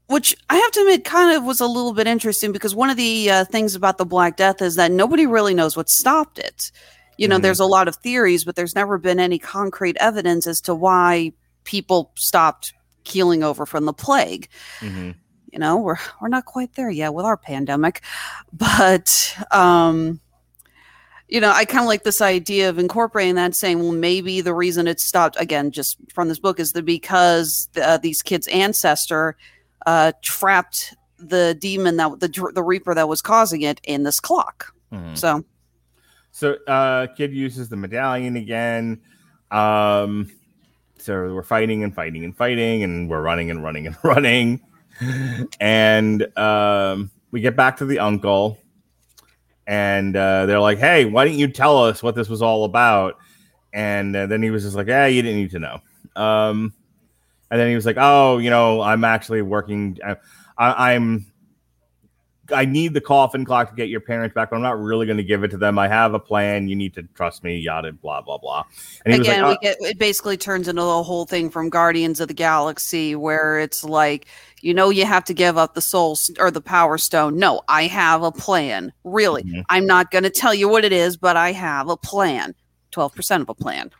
Which 0.09 0.37
I 0.51 0.57
have 0.57 0.71
to 0.73 0.81
admit 0.81 1.05
kind 1.05 1.37
of 1.37 1.45
was 1.45 1.61
a 1.61 1.67
little 1.67 1.93
bit 1.93 2.07
interesting 2.07 2.51
because 2.53 2.75
one 2.75 2.91
of 2.91 2.97
the 2.97 3.31
uh, 3.31 3.45
things 3.45 3.75
about 3.75 3.99
the 3.99 4.05
Black 4.07 4.37
Death 4.37 4.61
is 4.61 4.75
that 4.77 4.91
nobody 4.91 5.27
really 5.27 5.55
knows 5.55 5.77
what 5.77 5.89
stopped 5.89 6.39
it. 6.39 6.71
You 7.17 7.29
know, 7.29 7.39
Mhm. 7.39 7.43
there's 7.43 7.61
a 7.61 7.67
lot 7.67 7.89
of 7.89 7.97
theories, 7.97 8.45
but 8.45 8.57
there's 8.57 8.75
never 8.75 8.99
been 8.99 9.21
any 9.21 9.39
concrete 9.39 9.97
evidence 10.01 10.47
as 10.47 10.61
to 10.63 10.75
why 10.75 11.33
people 11.65 12.11
stopped 12.17 12.73
keeling 13.05 13.43
over 13.43 13.67
from 13.67 13.85
the 13.85 13.93
plague. 13.93 14.49
Mhm. 14.81 15.15
You 15.53 15.59
know, 15.59 15.77
we're 15.77 15.97
we're 16.21 16.29
not 16.29 16.45
quite 16.45 16.75
there 16.75 16.91
yet 16.91 17.13
with 17.15 17.25
our 17.25 17.37
pandemic, 17.37 18.03
but 18.53 19.35
um 19.51 20.21
you 21.31 21.43
know, 21.43 21.51
I 21.53 21.67
kind 21.67 21.83
of 21.85 21.89
like 21.89 22.05
this 22.05 22.23
idea 22.23 22.71
of 22.71 22.79
incorporating 22.79 23.35
that, 23.35 23.55
saying, 23.55 23.81
well, 23.81 23.93
maybe 23.93 24.41
the 24.41 24.55
reason 24.55 24.89
it 24.89 24.99
stopped 24.99 25.37
again, 25.39 25.71
just 25.73 25.99
from 26.15 26.29
this 26.29 26.39
book, 26.39 26.59
is 26.59 26.73
that 26.73 26.87
because 26.87 27.69
uh, 27.77 27.99
these 27.99 28.23
kids' 28.23 28.47
ancestor 28.49 29.37
uh, 29.89 30.13
trapped 30.23 30.95
the 31.19 31.57
demon 31.59 31.97
that 31.97 32.21
the 32.21 32.51
the 32.55 32.63
reaper 32.63 32.95
that 32.95 33.09
was 33.09 33.21
causing 33.23 33.63
it 33.63 33.81
in 33.85 34.03
this 34.05 34.21
clock. 34.21 34.73
Mhm. 34.93 35.17
So 35.17 35.45
So 36.31 36.55
uh 36.67 37.07
kid 37.17 37.33
uses 37.33 37.69
the 37.69 37.77
medallion 37.77 38.37
again. 38.37 39.01
Um 39.51 40.31
so 40.99 41.13
we're 41.35 41.43
fighting 41.43 41.83
and 41.85 41.95
fighting 41.95 42.23
and 42.25 42.37
fighting 42.37 42.83
and 42.83 43.09
we're 43.11 43.23
running 43.23 43.51
and 43.51 43.63
running 43.65 43.87
and 43.87 43.97
running. 44.05 44.61
and 45.61 46.27
um 46.39 47.11
we 47.31 47.41
get 47.41 47.57
back 47.57 47.77
to 47.79 47.85
the 47.87 47.99
uncle 47.99 48.59
and 49.67 50.17
uh, 50.17 50.47
they're 50.47 50.61
like, 50.61 50.79
"Hey, 50.79 51.05
why 51.05 51.25
didn't 51.27 51.41
you 51.41 51.49
tell 51.49 51.77
us 51.85 52.03
what 52.03 52.15
this 52.15 52.29
was 52.29 52.41
all 52.41 52.65
about?" 52.65 53.19
And 53.73 54.17
uh, 54.17 54.27
then 54.27 54.43
he 54.43 54.51
was 54.51 54.63
just 54.63 54.75
like, 54.77 54.87
"Yeah, 54.87 55.07
you 55.07 55.21
didn't 55.23 55.39
need 55.39 55.51
to 55.51 55.59
know." 55.59 55.81
Um 56.17 56.73
and 57.51 57.61
then 57.61 57.69
he 57.69 57.75
was 57.75 57.87
like, 57.87 57.97
"Oh, 57.99 58.39
you 58.39 58.51
know, 58.51 58.81
I'm 58.81 59.05
actually 59.05 59.43
working 59.43 59.99
I, 60.05 60.17
I, 60.57 60.93
I'm 60.95 61.27
I 62.51 62.65
need 62.65 62.95
the 62.95 63.01
coffin 63.01 63.45
clock 63.45 63.69
to 63.71 63.77
get 63.77 63.89
your 63.89 64.01
parents 64.01 64.35
back, 64.35 64.51
but 64.51 64.57
I'm 64.57 64.63
not 64.63 64.79
really 64.81 65.05
going 65.05 65.19
to 65.19 65.25
give 65.25 65.45
it 65.45 65.51
to 65.51 65.59
them. 65.59 65.79
I 65.79 65.87
have 65.89 66.15
a 66.15 66.19
plan. 66.19 66.69
You 66.69 66.77
need 66.77 66.95
to 66.95 67.03
trust 67.15 67.45
me. 67.45 67.59
Yada 67.59 67.93
blah 67.93 68.23
blah 68.23 68.39
blah. 68.39 68.65
And 69.05 69.13
he 69.15 69.21
again, 69.21 69.43
was 69.43 69.49
we 69.49 69.51
like, 69.51 69.61
get 69.61 69.77
it 69.81 69.99
basically 69.99 70.37
turns 70.37 70.67
into 70.69 70.81
the 70.81 71.03
whole 71.03 71.27
thing 71.27 71.51
from 71.51 71.69
Guardians 71.69 72.21
of 72.21 72.29
the 72.29 72.35
Galaxy, 72.35 73.15
where 73.15 73.59
it's 73.59 73.85
like, 73.85 74.27
you 74.63 74.73
know, 74.73 74.89
you 74.89 75.05
have 75.05 75.25
to 75.27 75.35
give 75.35 75.59
up 75.59 75.75
the 75.75 75.83
soul 75.83 76.17
st- 76.17 76.41
or 76.41 76.51
the 76.51 76.63
power 76.63 76.97
stone. 76.97 77.37
No, 77.37 77.61
I 77.69 77.83
have 77.83 78.23
a 78.23 78.33
plan. 78.33 78.93
Really, 79.05 79.43
Mhm. 79.43 79.65
I'm 79.69 79.87
not 79.87 80.11
going 80.11 80.25
to 80.25 80.31
tell 80.31 80.55
you 80.55 80.69
what 80.69 80.85
it 80.85 80.93
is, 80.93 81.17
but 81.19 81.37
I 81.37 81.53
have 81.53 81.89
a 81.91 81.97
plan. 81.99 82.55
Twelve 82.91 83.15
percent 83.15 83.43
of 83.43 83.51
a 83.51 83.55
plan. 83.55 83.91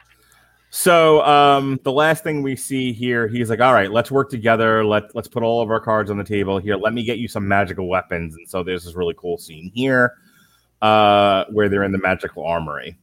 So 0.71 1.23
um, 1.25 1.81
the 1.83 1.93
last 1.93 2.23
thing 2.23 2.43
we 2.43 2.55
see 2.55 2.93
here, 2.93 3.27
he's 3.27 3.49
like, 3.49 3.61
"All 3.61 3.73
right, 3.73 3.91
let's 3.91 4.11
work 4.11 4.29
together. 4.31 4.85
Let 4.85 5.15
let's 5.15 5.29
put 5.29 5.43
all 5.43 5.63
of 5.63 5.71
our 5.71 5.81
cards 5.81 6.11
on 6.11 6.19
the 6.19 6.25
table 6.25 6.59
here. 6.59 6.77
Let 6.77 6.93
me 6.93 7.03
get 7.05 7.19
you 7.19 7.27
some 7.29 7.49
magical 7.49 7.89
weapons." 7.89 8.35
And 8.35 8.47
so 8.49 8.63
there's 8.63 8.85
this 8.85 8.95
really 8.95 9.15
cool 9.17 9.39
scene 9.39 9.71
here, 9.75 10.15
uh, 10.83 11.45
where 11.51 11.69
they're 11.71 11.85
in 11.85 11.93
the 11.93 11.99
magical 11.99 12.45
armory. 12.45 12.99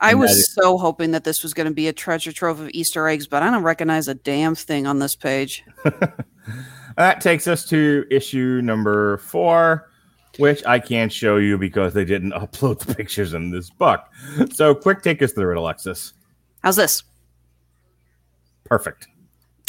I 0.00 0.12
And 0.12 0.20
was 0.20 0.30
is- 0.30 0.52
so 0.54 0.78
hoping 0.78 1.10
that 1.10 1.24
this 1.24 1.42
was 1.42 1.52
going 1.52 1.66
to 1.68 1.74
be 1.74 1.88
a 1.88 1.92
treasure 1.92 2.32
trove 2.32 2.60
of 2.60 2.70
Easter 2.72 3.06
eggs, 3.08 3.26
but 3.26 3.42
I 3.42 3.50
don't 3.50 3.64
recognize 3.64 4.08
a 4.08 4.14
damn 4.14 4.54
thing 4.54 4.86
on 4.86 4.98
this 4.98 5.14
page. 5.14 5.64
That 6.96 7.20
takes 7.20 7.46
us 7.46 7.64
to 7.66 8.04
issue 8.10 8.60
number 8.64 9.18
four, 9.18 9.88
which 10.38 10.64
I 10.66 10.80
can't 10.80 11.12
show 11.12 11.36
you 11.36 11.56
because 11.56 11.94
they 11.94 12.04
didn't 12.04 12.32
upload 12.32 12.80
the 12.80 12.92
pictures 12.92 13.34
in 13.34 13.52
this 13.52 13.70
book. 13.70 14.00
So 14.52 14.74
quick, 14.74 15.02
take 15.02 15.22
us 15.22 15.32
through 15.32 15.52
it, 15.52 15.58
Alexis. 15.58 16.14
How's 16.62 16.76
this? 16.76 17.02
Perfect. 18.64 19.06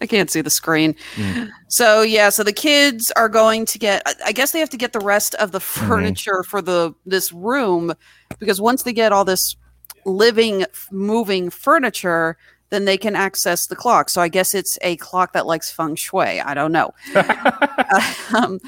I 0.00 0.06
can't 0.06 0.30
see 0.30 0.40
the 0.40 0.50
screen. 0.50 0.94
Mm. 1.14 1.50
So 1.68 2.02
yeah, 2.02 2.28
so 2.30 2.42
the 2.42 2.52
kids 2.52 3.10
are 3.16 3.28
going 3.28 3.64
to 3.66 3.78
get. 3.78 4.02
I- 4.24 4.32
guess 4.32 4.52
they 4.52 4.60
have 4.60 4.70
to 4.70 4.76
get 4.76 4.92
the 4.92 5.00
rest 5.00 5.34
of 5.36 5.52
the 5.52 5.58
Mm-hmm. 5.60 5.88
furniture 5.88 6.42
for 6.42 6.60
the 6.60 6.94
this 7.06 7.32
room 7.32 7.94
because 8.38 8.60
once 8.60 8.82
they 8.82 8.92
get 8.92 9.12
all 9.12 9.24
this 9.24 9.56
living, 10.04 10.66
moving 10.90 11.48
furniture, 11.50 12.36
then 12.70 12.84
they 12.84 12.98
can 12.98 13.14
access 13.16 13.66
the 13.66 13.76
clock. 13.76 14.10
So 14.10 14.20
I 14.20 14.28
guess 14.28 14.54
it's 14.54 14.78
a 14.82 14.96
clock 14.96 15.32
that 15.32 15.46
likes 15.46 15.70
feng 15.70 15.94
shui. 15.94 16.40
I 16.40 16.54
don't 16.54 16.72
know. 16.72 16.92
um, 18.36 18.58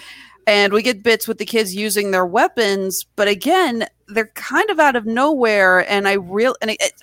and 0.47 0.73
we 0.73 0.83
get 0.83 1.03
bits 1.03 1.27
with 1.29 1.39
the 1.39 1.45
kids 1.47 1.75
using 1.75 2.11
their 2.11 2.27
weapons, 2.27 3.05
but 3.17 3.29
again, 3.29 3.87
they're 4.09 4.31
kind 4.35 4.71
of 4.71 4.79
out 4.79 4.97
of 4.97 5.05
nowhere. 5.07 5.89
And 5.91 6.07
I 6.07 6.13
real 6.15 6.55
and 6.61 6.71
it, 6.71 6.77
it- 6.81 7.03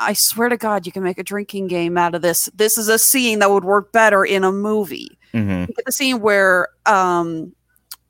I 0.00 0.12
swear 0.14 0.48
to 0.48 0.56
God, 0.56 0.86
you 0.86 0.92
can 0.92 1.04
make 1.04 1.18
a 1.18 1.22
drinking 1.22 1.68
game 1.68 1.96
out 1.96 2.16
of 2.16 2.20
this. 2.22 2.48
This 2.54 2.76
is 2.76 2.88
a 2.88 2.98
scene 2.98 3.38
that 3.38 3.50
would 3.52 3.64
work 3.64 3.92
better 3.92 4.24
in 4.24 4.42
a 4.42 4.50
movie. 4.50 5.16
Mhm. 5.32 5.68
You 5.68 5.74
get 5.74 5.84
the 5.86 5.92
scene 5.92 6.20
where 6.20 6.68
um, 6.84 7.52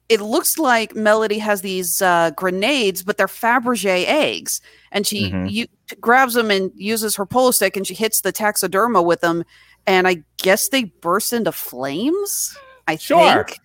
it 0.09 0.23
looks 0.23 0.57
like 0.59 0.97
Melody 0.97 1.39
has 1.39 1.61
these 1.61 2.01
uh, 2.01 2.31
grenades, 2.31 3.03
but 3.03 3.19
they're 3.19 3.27
Fabergé 3.27 4.07
eggs, 4.07 4.63
and 4.93 5.07
she 5.07 5.31
Mhm. 5.31 5.51
you, 5.51 5.67
grabs 6.01 6.33
them 6.33 6.51
and 6.51 6.73
uses 6.75 7.17
her 7.17 7.27
polo 7.27 7.51
stick, 7.51 7.77
and 7.77 7.87
she 7.87 7.95
hits 7.95 8.23
the 8.23 8.33
taxiderma 8.33 9.05
with 9.05 9.21
them, 9.21 9.45
and 9.87 10.09
I 10.09 10.23
guess 10.39 10.71
they 10.71 10.85
burst 10.85 11.35
into 11.35 11.53
flames. 11.53 12.57
I 12.89 12.97
Sure. 12.97 13.45
think. 13.45 13.59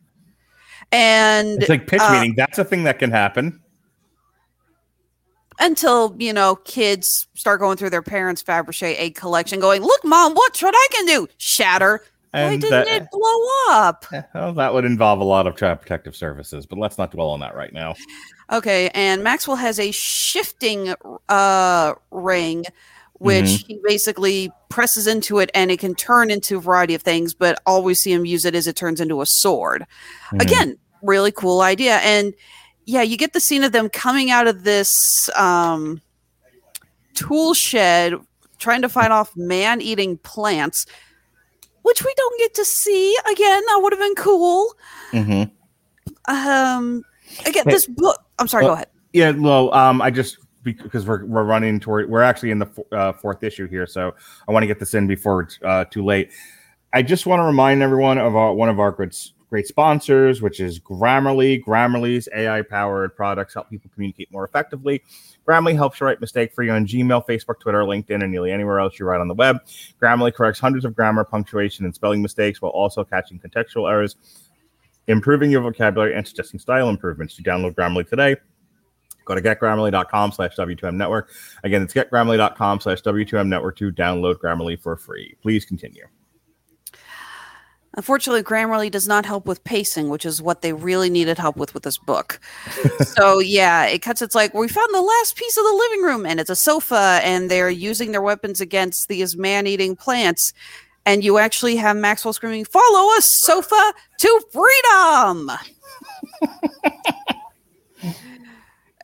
And 0.92 1.62
It's 1.62 1.70
like 1.70 1.88
pitch 1.88 2.02
uh, 2.02 2.12
meeting. 2.14 2.34
That's 2.36 2.58
a 2.58 2.64
thing 2.64 2.84
that 2.86 3.00
can 3.00 3.12
happen. 3.12 3.60
until 5.60 6.16
you 6.18 6.34
know 6.34 6.56
kids 6.56 7.28
start 7.36 7.60
going 7.60 7.78
through 7.78 7.90
their 7.92 8.02
parents' 8.02 8.42
Fabergé 8.42 8.96
egg 8.98 9.16
collection, 9.16 9.60
going, 9.60 9.82
"Look, 9.84 10.04
mom, 10.04 10.34
watch 10.34 10.64
what 10.64 10.74
I 10.76 10.88
can 10.92 11.06
do!" 11.06 11.28
Shatter. 11.38 12.02
Why 12.32 12.58
didn't 12.58 12.70
that, 12.70 12.88
it 12.88 13.08
blow 13.12 13.46
up? 13.72 14.06
well, 14.36 14.54
that 14.54 14.74
would 14.74 14.86
involve 14.86 15.20
a 15.20 15.24
lot 15.24 15.48
of 15.48 15.58
child 15.58 15.82
protective 15.82 16.16
services, 16.16 16.66
but 16.66 16.78
let's 16.78 16.98
not 17.00 17.12
dwell 17.12 17.30
on 17.30 17.40
that 17.40 17.56
right 17.56 17.74
now. 17.74 17.96
Okay, 18.52 18.90
and 18.94 19.24
Maxwell 19.24 19.58
has 19.58 19.80
a 19.80 19.92
shifting 19.92 20.94
uh 21.28 21.94
ring 22.12 22.66
which 23.20 23.46
Mm-hmm. 23.46 23.68
he 23.68 23.80
basically 23.86 24.52
presses 24.70 25.08
into 25.08 25.40
it 25.40 25.50
and 25.54 25.72
it 25.72 25.80
can 25.80 25.94
turn 25.96 26.32
into 26.32 26.58
a 26.58 26.62
variety 26.62 26.94
of 26.96 27.02
things, 27.02 27.34
but 27.34 27.62
all 27.66 27.84
we 27.84 27.94
see 27.94 28.12
him 28.12 28.26
use 28.26 28.46
it 28.46 28.56
is 28.56 28.68
it 28.68 28.76
turns 28.76 29.00
into 29.02 29.22
a 29.22 29.26
sword. 29.26 29.86
Mhm. 30.32 30.42
Again, 30.42 30.78
really 31.02 31.32
cool 31.32 31.62
idea. 31.62 31.98
And 31.98 32.34
yeah, 32.86 33.02
you 33.02 33.18
get 33.18 33.34
the 33.34 33.40
scene 33.40 33.64
of 33.64 33.72
them 33.72 33.90
coming 33.90 34.32
out 34.32 34.48
of 34.48 34.64
this 34.64 35.30
um 35.36 36.02
tool 37.14 37.54
shed 37.54 38.14
trying 38.58 38.82
to 38.82 38.90
fight 38.90 39.12
off 39.12 39.36
man 39.36 39.82
eating 39.82 40.18
plants, 40.18 40.86
which 41.84 42.04
we 42.04 42.14
don't 42.16 42.40
get 42.40 42.54
to 42.56 42.66
see. 42.66 43.16
Again, 43.32 43.62
that 43.68 43.80
would 43.82 43.94
have 43.94 44.00
been 44.00 44.16
cool. 44.16 44.74
Mhm. 45.12 45.52
Um 46.28 47.04
again, 47.46 47.64
Hey, 47.66 47.72
this 47.72 47.86
book 47.88 48.18
I'm 48.38 48.48
sorry, 48.48 48.64
well, 48.64 48.72
go 48.72 48.76
ahead. 48.76 48.88
Yeah, 49.14 49.32
well, 49.32 49.74
um, 49.74 50.02
I 50.02 50.12
just 50.12 50.38
because 50.64 51.06
we're 51.06 51.26
we're 51.26 51.44
running 51.44 51.80
toward 51.80 52.10
we're 52.10 52.22
actually 52.22 52.52
in 52.52 52.60
the 52.60 52.86
uh, 52.92 53.14
fourth 53.14 53.44
issue 53.44 53.68
here, 53.68 53.88
so 53.88 54.14
I 54.48 54.52
want 54.52 54.64
to 54.64 54.68
get 54.68 54.80
this 54.80 54.94
in 54.94 55.08
before 55.08 55.42
it's 55.42 55.60
uh, 55.64 55.86
too 55.86 56.04
late. 56.04 56.32
I 56.92 57.02
just 57.02 57.26
want 57.26 57.40
to 57.40 57.44
remind 57.46 57.84
everyone 57.84 58.18
of 58.18 58.36
our, 58.36 58.54
one 58.54 58.70
of 58.70 58.80
our 58.80 58.92
great 58.92 59.32
great 59.50 59.68
sponsors, 59.68 60.42
which 60.42 60.60
is 60.60 60.80
Grammarly. 60.80 61.62
Grammarly's 61.64 62.30
AI 62.36 62.62
powered 62.62 63.16
products 63.16 63.56
help 63.56 63.70
people 63.70 63.90
communicate 63.94 64.32
more 64.32 64.46
effectively. 64.46 65.02
Grammarly 65.48 65.76
helps 65.76 66.00
you 66.00 66.06
write 66.06 66.22
mistake 66.22 66.54
free 66.54 66.70
on 66.70 66.86
Gmail, 66.86 67.26
Facebook, 67.28 67.60
Twitter, 67.60 67.80
LinkedIn, 67.80 68.22
and 68.22 68.32
nearly 68.32 68.52
anywhere 68.52 68.80
else 68.80 69.00
you 69.00 69.06
write 69.06 69.22
on 69.22 69.28
the 69.28 69.34
web. 69.34 69.58
Grammarly 70.02 70.34
corrects 70.34 70.60
hundreds 70.60 70.86
of 70.86 70.96
grammar, 70.96 71.24
punctuation, 71.24 71.86
and 71.86 71.96
spelling 71.96 72.22
mistakes 72.22 72.62
while 72.62 72.72
also 72.72 73.04
catching 73.04 73.40
contextual 73.40 73.90
errors, 73.90 74.16
improving 75.08 75.50
your 75.50 75.62
vocabulary, 75.62 76.16
and 76.16 76.28
suggesting 76.28 76.60
style 76.60 76.90
improvements. 76.90 77.38
You 77.38 77.44
download 77.44 77.74
Grammarly 77.74 78.08
today. 78.08 78.36
Go 79.30 79.36
to 79.36 79.42
getgrammarly.com 79.44 80.32
slash 80.32 80.56
W2M 80.56 80.96
network. 80.96 81.30
Again, 81.64 81.84
it's 81.84 81.94
getgrammarly.com 81.94 82.80
slash 82.80 83.04
W2M 83.04 83.48
network 83.48 83.78
to 83.78 83.92
download 83.92 84.38
Grammarly 84.38 84.82
for 84.82 84.98
free. 84.98 85.36
Please 85.44 85.66
continue. 85.66 86.08
Unfortunately, 87.94 88.42
Grammarly 88.42 88.90
does 88.90 89.08
not 89.08 89.28
help 89.28 89.46
with 89.46 89.64
pacing, 89.64 90.10
which 90.10 90.26
is 90.26 90.42
what 90.42 90.64
they 90.64 90.74
really 90.74 91.12
needed 91.12 91.38
help 91.38 91.58
with 91.58 91.76
with 91.76 91.84
this 91.84 92.00
book. 92.00 92.40
so 93.02 93.38
yeah, 93.38 93.86
it 93.86 94.02
cuts. 94.02 94.24
It's 94.24 94.34
like 94.34 94.56
we 94.56 94.68
found 94.68 94.94
the 94.96 95.02
last 95.02 95.36
piece 95.36 95.58
of 95.58 95.64
the 95.64 95.74
living 95.74 96.02
room, 96.02 96.26
and 96.26 96.40
it's 96.40 96.50
a 96.50 96.56
sofa, 96.56 97.20
and 97.24 97.52
they're 97.52 97.70
using 97.70 98.12
their 98.12 98.24
weapons 98.24 98.60
against 98.60 99.10
these 99.10 99.38
man-eating 99.38 99.96
plants. 99.96 100.54
And 101.06 101.24
you 101.24 101.38
actually 101.38 101.76
have 101.76 101.98
Maxwell 101.98 102.34
screaming, 102.34 102.66
"Follow 102.66 103.16
us, 103.16 103.30
sofa, 103.32 103.94
to 104.22 104.42
freedom!" 104.52 105.52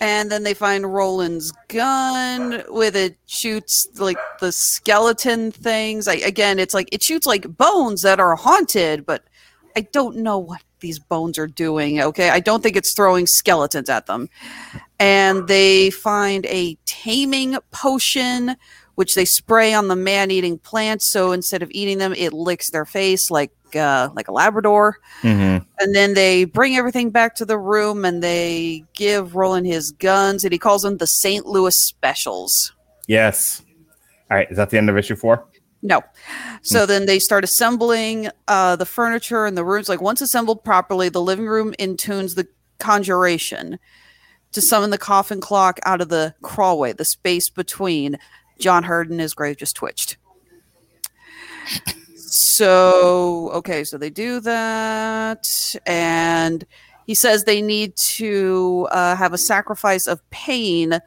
and 0.01 0.29
then 0.29 0.43
they 0.43 0.53
find 0.53 0.93
Roland's 0.93 1.51
gun 1.69 2.63
with 2.67 2.95
it 2.95 3.17
shoots 3.27 3.87
like 3.97 4.17
the 4.39 4.51
skeleton 4.51 5.51
things. 5.51 6.07
I, 6.07 6.15
again, 6.15 6.59
it's 6.59 6.73
like 6.73 6.89
it 6.91 7.01
shoots 7.01 7.25
like 7.25 7.57
bones 7.57 8.01
that 8.01 8.19
are 8.19 8.35
haunted, 8.35 9.05
but 9.05 9.23
I 9.75 9.81
don't 9.81 10.17
know 10.17 10.37
what 10.37 10.61
these 10.79 10.99
bones 10.99 11.37
are 11.37 11.47
doing. 11.47 12.01
Okay, 12.01 12.29
I 12.29 12.39
don't 12.39 12.61
think 12.61 12.75
it's 12.75 12.93
throwing 12.93 13.25
skeletons 13.25 13.89
at 13.89 14.05
them. 14.05 14.29
And 14.99 15.47
they 15.47 15.89
find 15.89 16.45
a 16.45 16.77
taming 16.85 17.57
potion, 17.71 18.55
which 18.95 19.15
they 19.15 19.25
spray 19.25 19.73
on 19.73 19.87
the 19.87 19.95
man-eating 19.95 20.57
plants. 20.59 21.09
So 21.11 21.31
instead 21.31 21.61
of 21.61 21.69
eating 21.71 21.97
them, 21.99 22.13
it 22.13 22.33
licks 22.33 22.71
their 22.71 22.85
face 22.85 23.29
like 23.29 23.51
uh, 23.75 24.09
like 24.15 24.27
a 24.29 24.31
Labrador 24.31 24.97
Mm-hmm. 25.21 25.65
and 25.79 25.95
then 25.95 26.13
they 26.13 26.45
bring 26.45 26.77
everything 26.77 27.09
back 27.09 27.35
to 27.35 27.45
the 27.45 27.57
room 27.57 28.05
and 28.05 28.23
they 28.23 28.85
give 28.93 29.35
Roland 29.35 29.67
his 29.67 29.91
guns 29.91 30.43
and 30.45 30.53
he 30.53 30.59
calls 30.59 30.83
them 30.83 30.97
the 30.97 31.07
St. 31.07 31.45
Louis 31.45 31.75
Specials. 31.77 32.71
Yes. 33.07 33.61
All 34.31 34.37
right. 34.37 34.49
Is 34.49 34.55
that 34.57 34.69
the 34.69 34.77
end 34.77 34.89
of 34.89 34.97
issue 34.97 35.15
four? 35.15 35.45
No. 35.81 36.01
So 36.61 36.85
then 36.85 37.05
they 37.05 37.19
start 37.19 37.43
assembling 37.43 38.29
uh, 38.47 38.75
the 38.77 38.85
furniture 38.85 39.45
in 39.45 39.55
the 39.55 39.65
rooms. 39.65 39.89
Like 39.89 40.01
once 40.01 40.21
assembled 40.21 40.63
properly, 40.63 41.09
the 41.09 41.21
living 41.21 41.45
room 41.47 41.73
intunes 41.77 42.35
the 42.35 42.47
conjuration. 42.79 43.77
to 44.53 44.61
summon 44.61 44.89
the 44.89 44.97
coffin 44.97 45.41
clock 45.41 45.79
out 45.85 45.99
of 46.01 46.07
the 46.09 46.33
crawlway, 46.41 46.95
the 46.95 47.03
space 47.05 47.49
between. 47.49 48.17
John 48.59 48.83
Hurd 48.83 49.09
and 49.09 49.19
his 49.19 49.33
grave 49.33 49.57
just 49.57 49.75
twitched. 49.75 50.17
So, 52.15 53.49
okay, 53.51 53.83
so 53.83 53.97
they 53.97 54.09
do 54.09 54.39
that. 54.41 55.75
And 55.85 56.65
he 57.05 57.15
says 57.15 57.43
they 57.43 57.61
need 57.61 57.95
to 57.97 58.87
uh, 58.91 59.15
have 59.15 59.33
a 59.33 59.37
sacrifice 59.37 60.07
of 60.07 60.27
pain, 60.31 60.99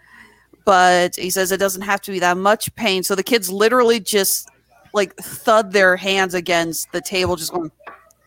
but 0.65 1.17
he 1.17 1.31
says 1.31 1.53
it 1.53 1.59
doesn't 1.59 1.83
have 1.83 2.01
to 2.03 2.13
be 2.13 2.19
that 2.21 2.37
much 2.37 2.75
pain. 2.77 3.03
So 3.03 3.15
the 3.15 3.23
kids 3.23 3.51
literally 3.51 4.01
just 4.01 4.49
like 4.95 5.15
thud 5.17 5.73
their 5.73 5.97
hands 5.97 6.35
against 6.35 6.93
the 6.93 7.01
table, 7.01 7.37
just 7.37 7.53
going, 7.53 7.73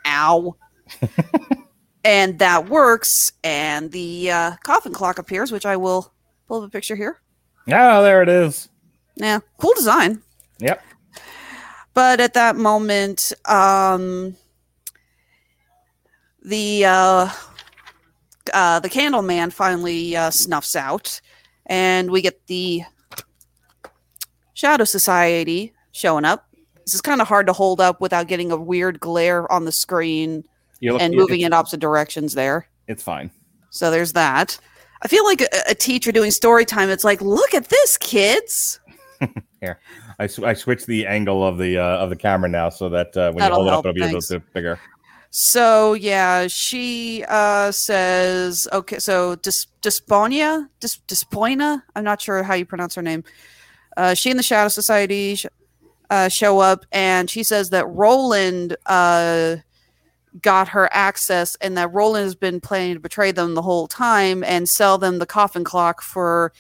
ow. 0.06 0.56
and 2.04 2.40
that 2.40 2.70
works. 2.70 3.32
And 3.44 3.92
the 3.92 4.32
uh, 4.32 4.56
coffin 4.64 4.94
clock 4.94 5.18
appears, 5.18 5.52
which 5.52 5.66
I 5.66 5.78
will 5.78 6.12
pull 6.48 6.62
up 6.62 6.68
a 6.68 6.72
picture 6.72 6.96
here. 6.96 7.22
Oh, 7.72 8.04
there 8.04 8.22
it 8.22 8.30
is. 8.30 8.70
Yeah, 9.22 9.40
cool 9.60 9.74
design. 9.76 10.22
Yep. 10.60 10.84
But 11.94 12.20
at 12.20 12.34
that 12.34 12.56
moment, 12.56 13.34
um, 13.46 14.36
the 16.44 16.86
uh, 16.86 17.30
uh, 18.52 18.80
the 18.80 18.90
candle 18.90 19.22
man 19.22 19.52
finally 19.52 20.16
uh, 20.16 20.32
snuffs 20.32 20.76
out, 20.76 21.22
and 21.68 22.10
we 22.10 22.22
get 22.22 22.48
the 22.48 22.82
Shadow 24.54 24.86
Society 24.86 25.74
showing 25.92 26.26
up. 26.26 26.48
This 26.86 26.96
is 26.96 27.02
kind 27.02 27.22
of 27.22 27.28
hard 27.28 27.46
to 27.48 27.54
hold 27.54 27.80
up 27.80 28.02
without 28.02 28.28
getting 28.28 28.52
a 28.52 28.58
weird 28.58 29.00
glare 29.00 29.50
on 29.52 29.66
the 29.66 29.72
screen 29.72 30.44
look, 30.82 31.00
and 31.00 31.14
moving 31.14 31.42
in 31.42 31.54
opposite 31.54 31.80
directions 31.80 32.34
there. 32.34 32.68
It's 32.88 33.04
fine. 33.04 33.30
So 33.70 33.92
there's 33.92 34.14
that. 34.14 34.58
I 35.04 35.08
feel 35.08 35.26
like 35.26 35.42
a, 35.42 35.48
a 35.70 35.76
teacher 35.76 36.12
doing 36.12 36.32
story 36.32 36.66
time. 36.66 36.90
It's 36.90 37.04
like, 37.04 37.22
look 37.22 37.54
at 37.54 37.70
this, 37.70 37.98
kids. 37.98 38.80
I, 40.20 40.28
sw- 40.28 40.44
I 40.44 40.54
switched 40.54 40.88
the 40.88 41.06
angle 41.06 41.46
of 41.46 41.58
the 41.58 41.78
uh, 41.78 41.98
of 41.98 42.10
the 42.10 42.16
camera 42.16 42.50
now 42.50 42.70
so 42.70 42.90
that 42.90 43.16
uh, 43.16 43.32
when 43.32 43.40
That'll 43.40 43.60
you 43.60 43.64
hold 43.64 43.68
it 43.68 43.72
help, 43.72 43.86
up, 43.86 43.90
it'll 43.90 43.96
be 43.96 44.02
a 44.02 44.14
little 44.14 44.40
bit 44.40 44.54
bigger. 44.54 44.80
So 45.30 45.94
yeah, 45.94 46.48
she 46.48 47.24
uh, 47.28 47.72
says 47.72 48.68
okay. 48.74 49.00
So 49.00 49.36
Dis- 49.36 49.68
Disponia, 49.82 50.68
Dis- 50.80 51.00
Dispoina. 51.08 51.82
I'm 51.96 52.04
not 52.04 52.22
sure 52.22 52.44
how 52.44 52.54
you 52.54 52.66
pronounce 52.66 52.96
her 52.96 53.02
name. 53.02 53.24
Uh, 53.96 54.14
she 54.14 54.30
and 54.30 54.38
the 54.38 54.44
Shadow 54.44 54.68
Society 54.68 55.36
sh- 55.36 55.46
uh, 56.10 56.28
show 56.28 56.60
up, 56.60 56.86
and 56.92 57.30
she 57.30 57.44
says 57.44 57.70
that 57.70 57.88
Roland 57.88 58.76
uh, 58.88 59.58
got 60.42 60.68
her 60.70 60.90
access, 60.92 61.56
and 61.62 61.78
that 61.78 61.94
Roland 61.94 62.26
has 62.26 62.36
been 62.36 62.60
planning 62.60 62.96
to 62.96 63.00
betray 63.00 63.32
them 63.32 63.54
the 63.54 63.62
whole 63.62 63.88
time 63.88 64.44
and 64.44 64.68
sell 64.68 64.98
them 64.98 65.20
the 65.20 65.26
coffin 65.26 65.64
clock 65.64 66.02
for 66.02 66.52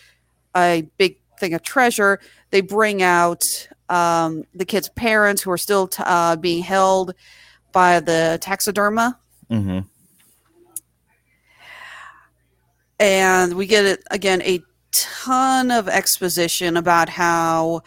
a 0.55 0.87
big 0.97 1.17
thing 1.41 1.53
of 1.53 1.61
treasure. 1.63 2.19
They 2.51 2.61
bring 2.61 3.01
out 3.01 3.43
um, 3.89 4.45
the 4.55 4.63
kids' 4.63 4.87
parents 4.89 5.41
who 5.41 5.51
are 5.51 5.57
still 5.57 5.87
t- 5.89 6.01
uh, 6.05 6.37
being 6.37 6.63
held 6.63 7.13
by 7.73 7.99
the 7.99 8.39
taxiderma 8.41 9.15
Mm-hmm. 9.49 9.79
and 12.99 13.53
we 13.55 13.65
get 13.65 13.85
it 13.85 14.01
again 14.11 14.41
a 14.43 14.61
ton 14.91 15.71
of 15.71 15.89
exposition 15.89 16.77
about 16.77 17.09
how 17.09 17.81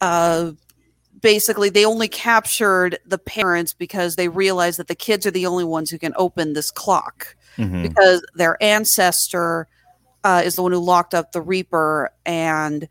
uh, 0.00 0.52
basically 1.20 1.68
they 1.68 1.84
only 1.84 2.08
captured 2.08 2.98
the 3.06 3.18
parents 3.18 3.74
because 3.74 4.16
they 4.16 4.28
realized 4.28 4.78
that 4.78 4.88
the 4.88 4.94
kids 4.94 5.26
are 5.26 5.30
the 5.30 5.46
only 5.46 5.64
ones 5.64 5.90
who 5.90 5.98
can 5.98 6.12
open 6.16 6.52
this 6.52 6.70
clock 6.70 7.34
Mm-hmm. 7.56 7.82
because 7.82 8.24
their 8.36 8.56
ancestor 8.62 9.66
uh, 10.24 10.42
is 10.44 10.56
the 10.56 10.62
one 10.62 10.72
who 10.72 10.78
locked 10.78 11.14
up 11.14 11.32
the 11.32 11.40
reaper 11.42 12.10
and 12.26 12.88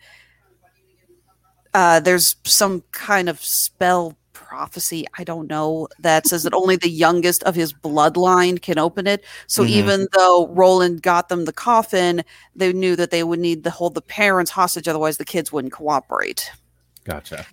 uh, 1.74 2.00
there's 2.00 2.36
some 2.44 2.84
kind 2.92 3.30
of 3.30 3.40
spell 3.44 4.18
prophecy 4.34 5.06
i 5.18 5.24
don't 5.26 5.48
know 5.50 5.88
that 6.00 6.26
says 6.26 6.44
that 6.44 6.54
only 6.54 6.76
the 6.78 6.90
youngest 6.90 7.44
of 7.44 7.54
his 7.56 7.74
bloodline 7.74 8.62
can 8.62 8.78
open 8.78 9.06
it 9.06 9.24
so 9.48 9.64
Mhm. 9.64 9.70
even 9.70 10.08
though 10.14 10.48
roland 10.48 11.02
got 11.02 11.28
them 11.28 11.44
the 11.46 11.52
coffin 11.52 12.24
they 12.56 12.72
knew 12.72 12.96
that 12.96 13.12
they 13.12 13.24
would 13.24 13.40
need 13.40 13.64
to 13.66 13.70
hold 13.70 13.94
the 13.94 14.02
parents 14.02 14.52
hostage 14.52 14.88
otherwise 14.88 15.18
the 15.18 15.26
kids 15.26 15.52
wouldn't 15.52 15.74
cooperate 15.74 16.50
Gotcha. 17.04 17.46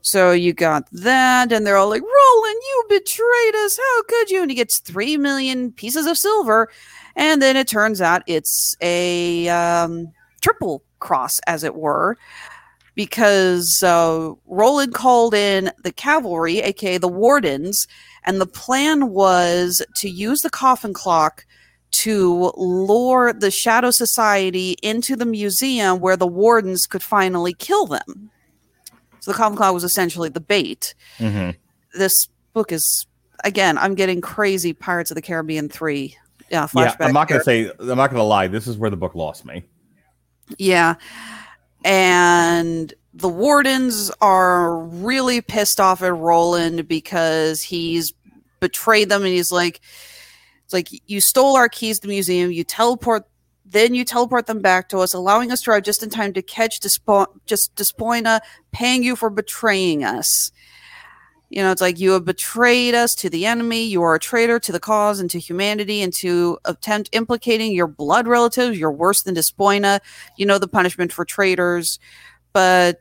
So 0.00 0.32
you 0.32 0.52
got 0.52 0.88
that, 0.92 1.52
and 1.52 1.66
they're 1.66 1.76
all 1.76 1.88
like, 1.88 2.02
Roland, 2.02 2.56
you 2.62 2.84
betrayed 2.88 3.54
us. 3.56 3.76
How 3.76 4.02
could 4.04 4.30
you? 4.30 4.42
And 4.42 4.50
he 4.50 4.54
gets 4.54 4.78
three 4.78 5.16
million 5.16 5.72
pieces 5.72 6.06
of 6.06 6.16
silver. 6.16 6.68
And 7.16 7.42
then 7.42 7.56
it 7.56 7.66
turns 7.66 8.00
out 8.00 8.22
it's 8.26 8.76
a 8.80 9.48
um, 9.48 10.12
triple 10.40 10.82
cross, 11.00 11.40
as 11.46 11.64
it 11.64 11.74
were, 11.74 12.16
because 12.94 13.82
uh, 13.82 14.32
Roland 14.46 14.94
called 14.94 15.34
in 15.34 15.72
the 15.82 15.92
cavalry, 15.92 16.60
aka 16.60 16.98
the 16.98 17.08
wardens, 17.08 17.88
and 18.24 18.40
the 18.40 18.46
plan 18.46 19.10
was 19.10 19.82
to 19.96 20.08
use 20.08 20.40
the 20.40 20.50
coffin 20.50 20.92
clock 20.92 21.44
to 21.90 22.52
lure 22.56 23.32
the 23.32 23.50
Shadow 23.50 23.90
Society 23.90 24.76
into 24.82 25.16
the 25.16 25.26
museum 25.26 26.00
where 26.00 26.16
the 26.16 26.26
wardens 26.26 26.86
could 26.86 27.02
finally 27.02 27.54
kill 27.54 27.86
them. 27.86 28.30
So 29.28 29.32
the 29.32 29.36
coffin 29.36 29.58
clock 29.58 29.74
was 29.74 29.84
essentially 29.84 30.30
the 30.30 30.40
bait. 30.40 30.94
Mm-hmm. 31.18 31.50
This 31.98 32.28
book 32.54 32.72
is 32.72 33.06
again, 33.44 33.76
I'm 33.76 33.94
getting 33.94 34.22
crazy 34.22 34.72
Pirates 34.72 35.10
of 35.10 35.16
the 35.16 35.22
Caribbean 35.22 35.68
three. 35.68 36.16
Yeah, 36.50 36.62
Yeah, 36.62 36.66
flashback. 36.66 36.96
I'm 37.06 37.12
not 37.12 37.28
gonna 37.28 37.42
here. 37.44 37.68
say. 37.68 37.72
I'm 37.78 37.98
not 37.98 38.10
gonna 38.10 38.22
lie. 38.22 38.46
This 38.46 38.66
is 38.66 38.78
where 38.78 38.88
the 38.88 38.96
book 38.96 39.14
lost 39.14 39.44
me. 39.44 39.64
Yeah. 40.56 40.94
And 41.84 42.94
the 43.12 43.28
wardens 43.28 44.10
are 44.22 44.78
really 44.78 45.42
pissed 45.42 45.78
off 45.78 46.02
at 46.02 46.14
Roland 46.16 46.88
because 46.88 47.60
he's 47.60 48.14
betrayed 48.60 49.10
them 49.10 49.24
and 49.24 49.30
he's 49.30 49.52
like 49.52 49.80
it's 50.64 50.72
like 50.72 50.88
you 51.06 51.20
stole 51.20 51.54
our 51.56 51.68
keys 51.68 51.98
to 51.98 52.06
the 52.06 52.12
museum, 52.12 52.50
you 52.50 52.64
teleport 52.64 53.24
then 53.70 53.94
you 53.94 54.04
teleport 54.04 54.46
them 54.46 54.60
back 54.60 54.88
to 54.88 54.98
us, 54.98 55.12
allowing 55.12 55.52
us 55.52 55.62
to 55.62 55.70
arrive 55.70 55.82
just 55.82 56.02
in 56.02 56.10
time 56.10 56.32
to 56.32 56.42
catch 56.42 56.80
Despo- 56.80 57.26
just 57.46 57.74
Despoina, 57.74 58.40
paying 58.72 59.02
you 59.02 59.14
for 59.14 59.30
betraying 59.30 60.04
us. 60.04 60.52
You 61.50 61.62
know, 61.62 61.70
it's 61.70 61.80
like 61.80 61.98
you 61.98 62.12
have 62.12 62.24
betrayed 62.24 62.94
us 62.94 63.14
to 63.16 63.30
the 63.30 63.46
enemy. 63.46 63.84
You 63.84 64.02
are 64.02 64.14
a 64.14 64.18
traitor 64.18 64.58
to 64.60 64.72
the 64.72 64.80
cause 64.80 65.18
and 65.18 65.30
to 65.30 65.38
humanity, 65.38 66.02
and 66.02 66.12
to 66.14 66.58
attempt 66.64 67.08
implicating 67.12 67.72
your 67.72 67.86
blood 67.86 68.26
relatives. 68.26 68.78
You're 68.78 68.92
worse 68.92 69.22
than 69.22 69.34
Despoina. 69.34 70.00
You 70.36 70.46
know 70.46 70.58
the 70.58 70.68
punishment 70.68 71.12
for 71.12 71.24
traitors, 71.24 71.98
but 72.52 73.00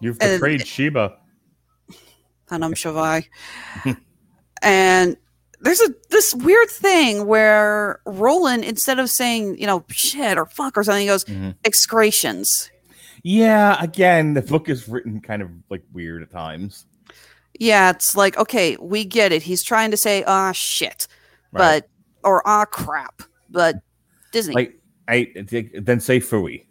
You've 0.00 0.18
betrayed 0.18 0.66
Sheba. 0.66 1.18
Hanum 2.48 2.74
Shavai. 2.74 3.26
and 4.62 5.16
there's 5.64 5.80
a 5.80 5.94
this 6.10 6.34
weird 6.34 6.70
thing 6.70 7.26
where 7.26 8.00
Roland, 8.06 8.64
instead 8.64 8.98
of 8.98 9.10
saying, 9.10 9.58
you 9.58 9.66
know, 9.66 9.84
shit 9.90 10.38
or 10.38 10.46
fuck 10.46 10.76
or 10.78 10.84
something, 10.84 11.00
he 11.02 11.06
goes, 11.08 11.24
Mhm. 11.24 11.54
excretions. 11.64 12.70
Yeah. 13.22 13.82
Again, 13.82 14.34
the 14.34 14.42
book 14.42 14.68
is 14.68 14.86
written 14.88 15.20
kind 15.20 15.42
of 15.42 15.50
like 15.70 15.82
weird 15.92 16.22
at 16.22 16.30
times. 16.30 16.86
Yeah, 17.58 17.90
it's 17.90 18.16
like, 18.16 18.36
okay, 18.36 18.76
we 18.80 19.04
get 19.04 19.32
it. 19.32 19.42
He's 19.42 19.62
trying 19.62 19.90
to 19.92 19.96
say, 19.96 20.24
ah, 20.26 20.52
shit, 20.52 21.06
Right. 21.52 21.82
but, 21.82 22.28
or 22.28 22.42
ah, 22.46 22.64
crap, 22.64 23.22
but 23.48 23.76
Disney. 24.32 24.54
like 24.54 24.80
I 25.08 25.32
then 25.74 26.00
say 26.00 26.18
fooey. 26.20 26.66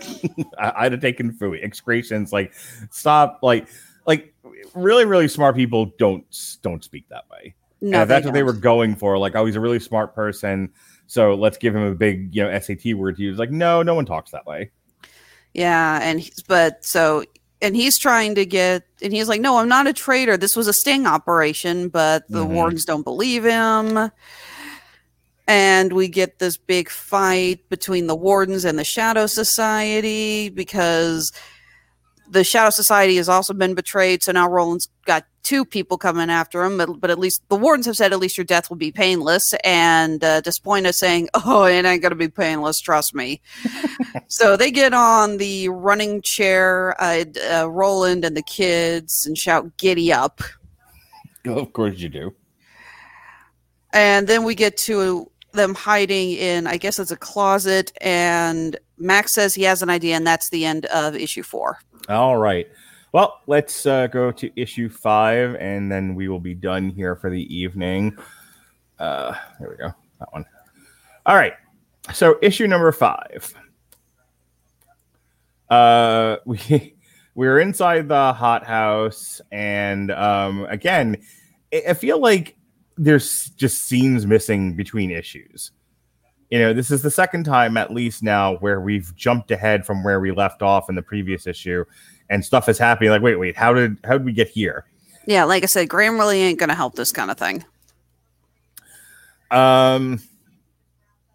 I'd 0.58 0.92
have 0.92 1.00
taken 1.00 1.32
fooey. 1.32 1.62
Excretions, 1.62 2.32
like 2.32 2.52
stop, 2.90 3.38
like 3.42 3.68
like 4.06 4.34
really, 4.74 5.04
really 5.04 5.28
smart 5.28 5.54
people 5.54 5.92
don't 5.98 6.24
don't 6.62 6.82
speak 6.82 7.08
that 7.10 7.24
way. 7.30 7.54
No, 7.82 8.04
that's 8.06 8.24
what 8.24 8.32
they 8.34 8.42
were 8.42 8.52
going 8.52 8.96
for, 8.96 9.18
like, 9.18 9.34
oh, 9.36 9.44
he's 9.44 9.56
a 9.56 9.60
really 9.60 9.80
smart 9.80 10.14
person, 10.14 10.70
so 11.06 11.34
let's 11.34 11.58
give 11.58 11.74
him 11.76 11.82
a 11.82 11.94
big, 11.94 12.34
you 12.34 12.42
know, 12.42 12.58
SAT 12.58 12.94
word 12.94 13.16
to 13.16 13.22
use. 13.22 13.38
Like, 13.38 13.50
no, 13.50 13.82
no 13.82 13.94
one 13.94 14.06
talks 14.06 14.30
that 14.30 14.46
way. 14.46 14.70
Yeah, 15.52 15.98
and 16.00 16.20
he's, 16.20 16.42
but 16.42 16.84
so 16.84 17.24
and 17.60 17.76
he's 17.76 17.98
trying 17.98 18.34
to 18.36 18.46
get 18.46 18.84
and 19.02 19.12
he's 19.12 19.28
like, 19.28 19.40
"No, 19.40 19.58
I'm 19.58 19.68
not 19.68 19.86
a 19.86 19.92
traitor. 19.92 20.36
This 20.36 20.56
was 20.56 20.66
a 20.66 20.72
sting 20.72 21.06
operation, 21.06 21.88
but 21.88 22.26
the 22.28 22.44
Mhm. 22.44 22.48
wardens 22.48 22.84
don't 22.84 23.04
believe 23.04 23.44
him." 23.44 24.10
And 25.46 25.92
we 25.92 26.08
get 26.08 26.38
this 26.38 26.56
big 26.56 26.88
fight 26.88 27.68
between 27.68 28.06
the 28.06 28.14
wardens 28.16 28.64
and 28.64 28.78
the 28.78 28.84
Shadow 28.84 29.26
Society 29.26 30.48
because 30.48 31.32
the 32.32 32.44
Shadow 32.44 32.70
Society 32.70 33.16
has 33.16 33.28
also 33.28 33.52
been 33.52 33.74
betrayed. 33.74 34.22
So 34.22 34.32
now 34.32 34.48
Roland's 34.48 34.88
got 35.04 35.26
two 35.42 35.64
people 35.64 35.98
coming 35.98 36.30
after 36.30 36.62
him, 36.64 36.78
but, 36.78 37.00
but 37.00 37.10
at 37.10 37.18
least 37.18 37.42
the 37.48 37.56
wardens 37.56 37.86
have 37.86 37.96
said 37.96 38.12
at 38.12 38.18
least 38.18 38.38
your 38.38 38.44
death 38.44 38.70
will 38.70 38.76
be 38.76 38.90
painless. 38.90 39.52
And 39.64 40.24
uh, 40.24 40.40
Despoina 40.40 40.94
saying, 40.94 41.28
"Oh, 41.34 41.64
it 41.64 41.84
ain't 41.84 42.02
gonna 42.02 42.14
be 42.14 42.28
painless. 42.28 42.80
Trust 42.80 43.14
me." 43.14 43.40
so 44.28 44.56
they 44.56 44.70
get 44.70 44.94
on 44.94 45.36
the 45.36 45.68
running 45.68 46.22
chair, 46.22 46.96
uh, 46.98 47.24
uh, 47.52 47.70
Roland 47.70 48.24
and 48.24 48.36
the 48.36 48.42
kids, 48.42 49.26
and 49.26 49.36
shout, 49.36 49.76
"Giddy 49.76 50.12
up!" 50.12 50.40
of 51.44 51.72
course 51.72 51.98
you 51.98 52.08
do. 52.08 52.34
And 53.92 54.26
then 54.26 54.44
we 54.44 54.54
get 54.54 54.78
to 54.78 55.30
them 55.52 55.74
hiding 55.74 56.32
in, 56.32 56.66
I 56.66 56.76
guess 56.76 56.98
it's 56.98 57.10
a 57.10 57.16
closet, 57.16 57.92
and 58.00 58.78
Max 58.98 59.32
says 59.32 59.54
he 59.54 59.62
has 59.62 59.82
an 59.82 59.90
idea, 59.90 60.16
and 60.16 60.26
that's 60.26 60.50
the 60.50 60.64
end 60.64 60.86
of 60.86 61.14
issue 61.14 61.42
four. 61.42 61.78
All 62.08 62.36
right. 62.36 62.66
Well, 63.12 63.40
let's 63.46 63.84
uh, 63.84 64.06
go 64.06 64.32
to 64.32 64.50
issue 64.60 64.88
five, 64.88 65.54
and 65.56 65.92
then 65.92 66.14
we 66.14 66.28
will 66.28 66.40
be 66.40 66.54
done 66.54 66.88
here 66.88 67.14
for 67.14 67.30
the 67.30 67.54
evening. 67.54 68.16
Uh, 68.98 69.34
there 69.60 69.68
we 69.68 69.76
go. 69.76 69.94
That 70.18 70.32
one. 70.32 70.46
All 71.26 71.36
right. 71.36 71.52
So 72.14 72.38
issue 72.40 72.66
number 72.66 72.90
five. 72.90 73.54
Uh, 75.68 76.36
we 76.46 76.94
we're 77.34 77.60
inside 77.60 78.08
the 78.08 78.32
hothouse, 78.32 79.40
and 79.50 80.10
um, 80.10 80.64
again, 80.66 81.18
I, 81.72 81.82
I 81.90 81.94
feel 81.94 82.18
like 82.18 82.56
there's 83.02 83.50
just 83.50 83.86
scenes 83.86 84.26
missing 84.26 84.76
between 84.76 85.10
issues. 85.10 85.72
You 86.50 86.58
know, 86.58 86.72
this 86.72 86.90
is 86.90 87.02
the 87.02 87.10
second 87.10 87.44
time 87.44 87.76
at 87.76 87.90
least 87.92 88.22
now 88.22 88.56
where 88.56 88.80
we've 88.80 89.14
jumped 89.16 89.50
ahead 89.50 89.84
from 89.84 90.04
where 90.04 90.20
we 90.20 90.30
left 90.30 90.62
off 90.62 90.88
in 90.88 90.94
the 90.94 91.02
previous 91.02 91.46
issue, 91.46 91.84
and 92.30 92.44
stuff 92.44 92.68
is 92.68 92.78
happening. 92.78 93.10
Like, 93.10 93.22
wait, 93.22 93.36
wait, 93.36 93.56
how 93.56 93.72
did 93.72 93.96
how 94.04 94.12
did 94.12 94.24
we 94.24 94.32
get 94.32 94.48
here? 94.48 94.84
Yeah, 95.26 95.44
like 95.44 95.62
I 95.62 95.66
said, 95.66 95.88
Grammarly 95.88 96.36
ain't 96.36 96.58
going 96.58 96.68
to 96.68 96.74
help 96.74 96.94
this 96.94 97.12
kind 97.12 97.30
of 97.30 97.38
thing. 97.38 97.64
Um, 99.50 100.20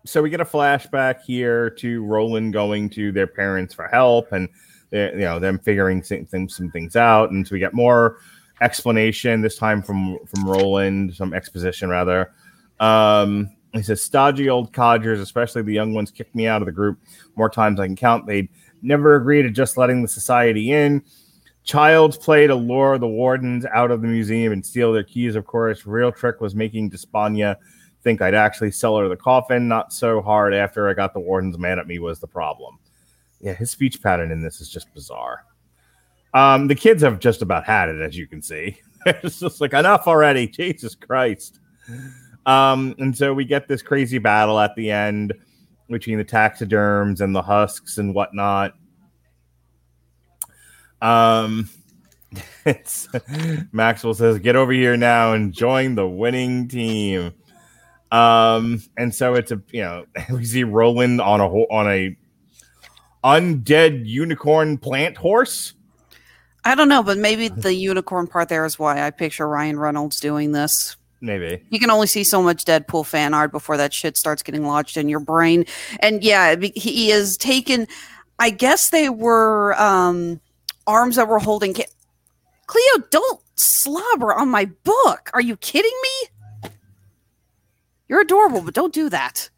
so 0.05 0.21
we 0.21 0.29
get 0.29 0.41
a 0.41 0.45
flashback 0.45 1.21
here 1.25 1.69
to 1.71 2.03
Roland 2.03 2.53
going 2.53 2.89
to 2.91 3.11
their 3.11 3.27
parents 3.27 3.73
for 3.73 3.87
help, 3.87 4.31
and 4.31 4.47
you 4.91 5.11
know 5.15 5.39
them 5.39 5.59
figuring 5.59 6.01
some 6.03 6.25
things, 6.25 6.55
some 6.55 6.71
things 6.71 6.95
out, 6.95 7.31
and 7.31 7.45
so 7.45 7.53
we 7.53 7.59
get 7.59 7.73
more 7.73 8.19
explanation 8.61 9.41
this 9.41 9.57
time 9.57 9.81
from 9.81 10.17
from 10.25 10.47
Roland, 10.47 11.15
some 11.15 11.33
exposition 11.33 11.89
rather. 11.89 12.31
Um, 12.79 13.49
he 13.73 13.83
says, 13.83 14.01
"Stodgy 14.01 14.49
old 14.49 14.73
codgers, 14.73 15.19
especially 15.19 15.61
the 15.61 15.73
young 15.73 15.93
ones, 15.93 16.11
kicked 16.11 16.35
me 16.35 16.47
out 16.47 16.61
of 16.61 16.65
the 16.65 16.71
group 16.71 16.99
more 17.35 17.49
times 17.49 17.79
I 17.79 17.87
can 17.87 17.95
count. 17.95 18.25
They'd 18.25 18.49
never 18.81 19.15
agree 19.15 19.41
to 19.41 19.49
just 19.49 19.77
letting 19.77 20.01
the 20.01 20.07
society 20.07 20.71
in." 20.71 21.03
Child's 21.63 22.17
play 22.17 22.47
to 22.47 22.55
lure 22.55 22.97
the 22.97 23.09
wardens 23.09 23.65
out 23.65 23.91
of 23.91 24.01
the 24.01 24.07
museum 24.07 24.53
and 24.53 24.65
steal 24.65 24.93
their 24.93 25.03
keys, 25.03 25.35
of 25.35 25.45
course. 25.45 25.85
Real 25.85 26.13
trick 26.13 26.39
was 26.39 26.55
making 26.55 26.89
Despania 26.89 27.57
think 28.07 28.21
I'd 28.21 28.33
actually 28.33 28.71
sell 28.71 28.97
her 28.97 29.09
the 29.09 29.17
coffin. 29.17 29.67
Not 29.67 29.91
so 29.91 30.21
hard 30.21 30.53
after 30.53 30.87
I 30.87 30.93
got 30.93 31.13
the 31.13 31.19
wardens 31.19 31.57
mad 31.57 31.77
at 31.77 31.87
me 31.87 31.99
was 31.99 32.19
the 32.19 32.27
problem. 32.27 32.79
Yeah, 33.41 33.53
his 33.53 33.69
speech 33.69 34.01
pattern 34.01 34.31
in 34.31 34.41
this 34.41 34.61
is 34.61 34.69
just 34.69 34.93
bizarre. 34.93 35.43
Um, 36.33 36.67
the 36.67 36.75
kids 36.75 37.01
have 37.03 37.19
just 37.19 37.41
about 37.41 37.65
had 37.65 37.89
it, 37.89 38.01
as 38.01 38.17
you 38.17 38.27
can 38.27 38.41
see. 38.41 38.79
it's 39.05 39.39
just 39.39 39.61
like 39.61 39.73
enough 39.73 40.07
already. 40.07 40.47
Jesus 40.47 40.95
Christ. 40.95 41.59
Um, 42.45 42.95
and 42.99 43.15
so 43.15 43.33
we 43.33 43.45
get 43.45 43.67
this 43.67 43.81
crazy 43.81 44.17
battle 44.17 44.59
at 44.59 44.75
the 44.75 44.91
end 44.91 45.33
between 45.89 46.17
the 46.17 46.23
taxiderms 46.23 47.21
and 47.21 47.35
the 47.35 47.41
husks 47.41 47.97
and 47.97 48.13
whatnot. 48.13 48.73
Um, 51.01 51.69
it's 52.65 53.07
Maxwell 53.71 54.13
says, 54.13 54.39
"Get 54.39 54.55
over 54.55 54.71
here 54.71 54.97
now 54.97 55.33
and 55.33 55.53
join 55.53 55.95
the 55.95 56.07
winning 56.07 56.67
team." 56.67 57.33
Um, 58.11 58.81
and 58.97 59.13
so 59.13 59.35
it's 59.35 59.51
a 59.51 59.61
you 59.71 59.81
know 59.81 60.05
we 60.31 60.45
see 60.45 60.63
Roland 60.63 61.21
on 61.21 61.41
a 61.41 61.47
on 61.47 61.87
a 61.87 62.17
undead 63.23 64.05
unicorn 64.05 64.77
plant 64.77 65.17
horse. 65.17 65.73
I 66.67 66.75
don't 66.75 66.89
know, 66.89 67.01
but 67.01 67.17
maybe 67.17 67.47
the 67.47 67.73
unicorn 67.73 68.27
part 68.27 68.49
there 68.49 68.65
is 68.65 68.77
why 68.77 69.01
I 69.05 69.11
picture 69.11 69.47
Ryan 69.47 69.79
Reynolds 69.79 70.19
doing 70.19 70.51
this. 70.51 70.97
Maybe 71.21 71.63
You 71.69 71.79
can 71.79 71.89
only 71.89 72.07
see 72.07 72.23
so 72.23 72.43
much 72.43 72.65
Deadpool 72.65 73.05
fan 73.05 73.33
art 73.33 73.51
before 73.51 73.77
that 73.77 73.93
shit 73.93 74.17
starts 74.17 74.43
getting 74.43 74.65
lodged 74.65 74.97
in 74.97 75.07
your 75.09 75.19
brain. 75.21 75.65
And 76.01 76.23
yeah, 76.23 76.55
he 76.75 77.09
is 77.09 77.37
taken. 77.37 77.87
I 78.37 78.49
guess 78.51 78.89
they 78.89 79.09
were 79.09 79.79
um, 79.81 80.39
arms 80.85 81.15
that 81.15 81.27
were 81.27 81.39
holding. 81.39 81.73
Ca- 81.73 81.85
Cleo, 82.67 83.07
don't 83.09 83.39
slobber 83.55 84.33
on 84.33 84.49
my 84.49 84.65
book. 84.83 85.31
Are 85.33 85.41
you 85.41 85.55
kidding 85.57 85.97
me? 86.03 86.69
You're 88.09 88.21
adorable, 88.21 88.61
but 88.61 88.73
don't 88.73 88.93
do 88.93 89.09
that. 89.09 89.49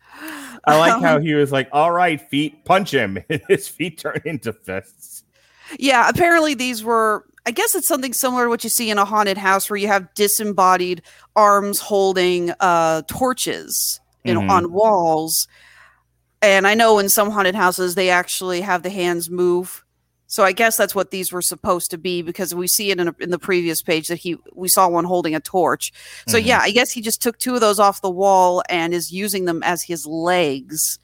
I 0.66 0.78
like 0.78 0.93
Um, 0.93 1.01
how 1.03 1.20
he 1.20 1.34
was 1.34 1.51
like, 1.51 1.70
"All 1.72 1.91
right, 1.91 2.20
feet, 2.30 2.66
punch 2.66 2.93
him." 2.93 3.18
His 3.47 3.68
feet 3.68 3.97
turn 3.99 4.22
into 4.26 4.53
fists. 4.53 5.19
Yeah, 5.78 6.08
apparently 6.10 6.54
these 6.54 6.84
were. 6.84 7.26
I 7.46 7.52
guess 7.52 7.74
it's 7.74 7.88
something 7.88 8.14
similar 8.14 8.44
to 8.46 8.50
what 8.50 8.64
you 8.64 8.70
see 8.70 8.90
in 8.92 8.98
a 8.98 9.06
haunted 9.06 9.38
house, 9.38 9.70
where 9.70 9.78
you 9.78 9.88
have 9.88 10.14
disembodied 10.14 11.02
arms 11.36 11.80
holding 11.80 12.52
uh, 12.60 13.02
torches 13.08 14.00
know, 14.26 14.42
Mhm. 14.42 14.50
on 14.50 14.72
walls. 14.72 15.48
And 16.42 16.68
I 16.68 16.74
know 16.74 17.00
in 17.00 17.10
some 17.10 17.32
haunted 17.32 17.56
houses 17.56 17.96
they 17.96 18.10
actually 18.10 18.62
have 18.62 18.84
the 18.84 18.90
hands 18.90 19.30
move. 19.30 19.84
So 20.28 20.44
I 20.44 20.52
guess 20.52 20.78
that's 20.78 20.94
what 20.94 21.10
these 21.10 21.32
were 21.32 21.42
supposed 21.42 21.90
to 21.92 21.98
be 21.98 22.22
because 22.22 22.54
we 22.54 22.68
see 22.68 22.92
it 22.92 23.00
in, 23.00 23.08
a, 23.08 23.16
in 23.20 23.32
the 23.32 23.40
previous 23.40 23.82
page 23.82 24.10
that 24.10 24.20
he 24.20 24.38
we 24.54 24.68
saw 24.68 24.88
one 24.88 25.06
holding 25.06 25.34
a 25.34 25.40
torch. 25.40 25.92
So 26.28 26.38
Mhm. 26.38 26.46
yeah, 26.46 26.60
I 26.62 26.70
guess 26.70 26.92
he 26.92 27.02
just 27.02 27.22
took 27.22 27.40
two 27.40 27.56
of 27.56 27.62
those 27.62 27.80
off 27.80 28.02
the 28.02 28.12
wall 28.12 28.62
and 28.70 28.94
is 28.94 29.12
using 29.12 29.46
them 29.46 29.64
as 29.64 29.82
his 29.84 30.06
legs. 30.06 31.00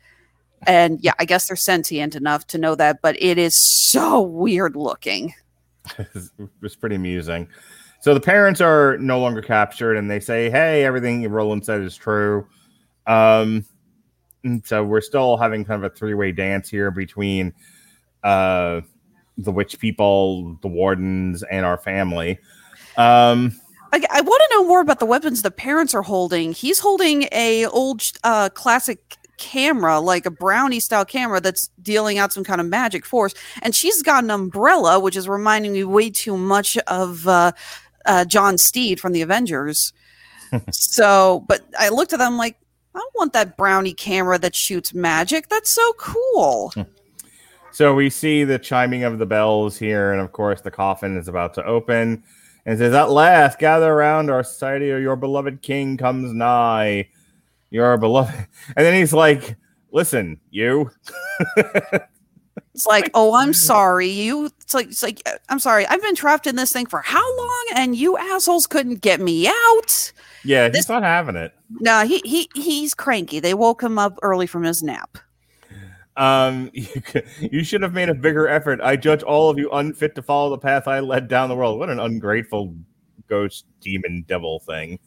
And 0.67 0.99
yeah, 1.01 1.13
I 1.19 1.25
guess 1.25 1.47
they're 1.47 1.55
sentient 1.55 2.15
enough 2.15 2.47
to 2.47 2.57
know 2.57 2.75
that, 2.75 3.01
but 3.01 3.15
it 3.21 3.37
is 3.37 3.55
so 3.91 4.21
weird 4.21 4.75
looking. 4.75 5.33
it 5.97 6.09
was 6.61 6.75
pretty 6.75 6.95
amusing. 6.95 7.47
So 8.01 8.13
the 8.13 8.19
parents 8.19 8.61
are 8.61 8.97
no 8.97 9.19
longer 9.19 9.41
captured, 9.41 9.95
and 9.95 10.09
they 10.09 10.19
say, 10.19 10.49
"Hey, 10.49 10.83
everything 10.83 11.27
Roland 11.27 11.65
said 11.65 11.81
is 11.81 11.95
true." 11.95 12.47
Um, 13.07 13.65
so 14.63 14.83
we're 14.83 15.01
still 15.01 15.37
having 15.37 15.65
kind 15.65 15.83
of 15.83 15.91
a 15.91 15.95
three-way 15.95 16.31
dance 16.31 16.69
here 16.69 16.91
between 16.91 17.53
uh, 18.23 18.81
the 19.37 19.51
witch 19.51 19.79
people, 19.79 20.57
the 20.61 20.67
wardens, 20.67 21.43
and 21.43 21.65
our 21.65 21.77
family. 21.77 22.39
Um, 22.97 23.59
I, 23.91 24.03
I 24.11 24.21
want 24.21 24.43
to 24.43 24.49
know 24.51 24.67
more 24.67 24.81
about 24.81 24.99
the 24.99 25.05
weapons 25.05 25.41
the 25.41 25.51
parents 25.51 25.93
are 25.93 26.01
holding. 26.01 26.53
He's 26.53 26.79
holding 26.79 27.27
a 27.31 27.65
old 27.65 28.01
uh, 28.23 28.49
classic 28.49 29.17
camera, 29.37 29.99
like 29.99 30.25
a 30.25 30.31
brownie 30.31 30.79
style 30.79 31.05
camera 31.05 31.39
that's 31.39 31.69
dealing 31.81 32.17
out 32.17 32.33
some 32.33 32.43
kind 32.43 32.61
of 32.61 32.67
magic 32.67 33.05
force, 33.05 33.33
and 33.61 33.75
she's 33.75 34.01
got 34.01 34.23
an 34.23 34.31
umbrella, 34.31 34.99
which 34.99 35.15
is 35.15 35.27
reminding 35.27 35.73
me 35.73 35.83
way 35.83 36.09
too 36.09 36.37
much 36.37 36.77
of 36.87 37.27
uh, 37.27 37.51
uh, 38.05 38.25
John 38.25 38.57
Steed 38.57 38.99
from 38.99 39.13
the 39.13 39.21
Avengers. 39.21 39.93
so, 40.71 41.43
but 41.47 41.65
I 41.77 41.89
looked 41.89 42.13
at 42.13 42.19
them 42.19 42.37
like, 42.37 42.57
I 42.93 43.05
want 43.15 43.33
that 43.33 43.57
brownie 43.57 43.93
camera 43.93 44.39
that 44.39 44.55
shoots 44.55 44.93
magic. 44.93 45.49
That's 45.49 45.71
so 45.71 45.93
cool. 45.93 46.73
So 47.75 47.93
we 47.93 48.09
see 48.09 48.45
the 48.45 48.57
chiming 48.57 49.03
of 49.03 49.19
the 49.19 49.25
bells 49.25 49.77
here, 49.77 50.13
and 50.13 50.21
of 50.21 50.31
course, 50.31 50.61
the 50.61 50.71
coffin 50.71 51.17
is 51.17 51.27
about 51.27 51.53
to 51.55 51.65
open. 51.65 52.23
And 52.65 52.77
says, 52.79 52.93
At 52.93 53.09
last, 53.09 53.59
gather 53.59 53.91
around 53.91 54.29
our 54.29 54.45
society, 54.45 54.89
or 54.93 54.97
your 54.97 55.17
beloved 55.17 55.61
king 55.61 55.97
comes 55.97 56.31
nigh. 56.31 57.09
Your 57.75 57.97
beloved. 57.97 58.33
And 58.77 58.85
then 58.85 58.93
he's 58.93 59.11
like, 59.11 59.57
Listen, 59.91 60.39
you. 60.49 60.89
It's 62.73 62.85
like, 62.85 63.09
oh, 63.13 63.33
I'm 63.35 63.53
sorry. 63.71 64.07
You, 64.07 64.45
it's 64.61 64.73
like, 64.73 64.87
it's 64.87 65.03
like, 65.03 65.21
uh, 65.25 65.37
I'm 65.49 65.59
sorry. 65.59 65.85
I've 65.87 66.01
been 66.01 66.15
trapped 66.15 66.47
in 66.47 66.55
this 66.55 66.71
thing 66.73 66.85
for 66.85 67.01
how 67.01 67.37
long, 67.37 67.65
and 67.75 67.95
you 67.95 68.17
assholes 68.17 68.67
couldn't 68.67 69.01
get 69.01 69.19
me 69.21 69.47
out. 69.47 70.11
Yeah, 70.43 70.67
he's 70.67 70.73
This- 70.73 70.89
not 70.89 71.03
having 71.03 71.35
it. 71.35 71.53
No, 71.79 72.05
he 72.05 72.21
he 72.25 72.49
he's 72.55 72.93
cranky. 72.93 73.39
They 73.39 73.53
woke 73.53 73.81
him 73.83 73.97
up 73.97 74.17
early 74.21 74.47
from 74.47 74.63
his 74.63 74.81
nap. 74.83 75.17
Um, 76.15 76.69
you, 76.73 76.87
you 77.39 77.63
should 77.63 77.81
have 77.81 77.93
made 77.93 78.07
a 78.07 78.13
bigger 78.13 78.47
effort. 78.47 78.79
I 78.81 78.95
judge 78.95 79.23
all 79.23 79.49
of 79.49 79.57
you 79.57 79.69
unfit 79.71 80.15
to 80.15 80.21
follow 80.21 80.49
the 80.51 80.57
path 80.59 80.87
I 80.87 80.99
led 81.01 81.27
down 81.27 81.49
the 81.49 81.55
world. 81.55 81.77
What 81.79 81.89
an 81.89 81.99
ungrateful 81.99 82.73
ghost, 83.27 83.65
demon, 83.81 84.23
devil 84.27 84.59
thing. 84.61 84.99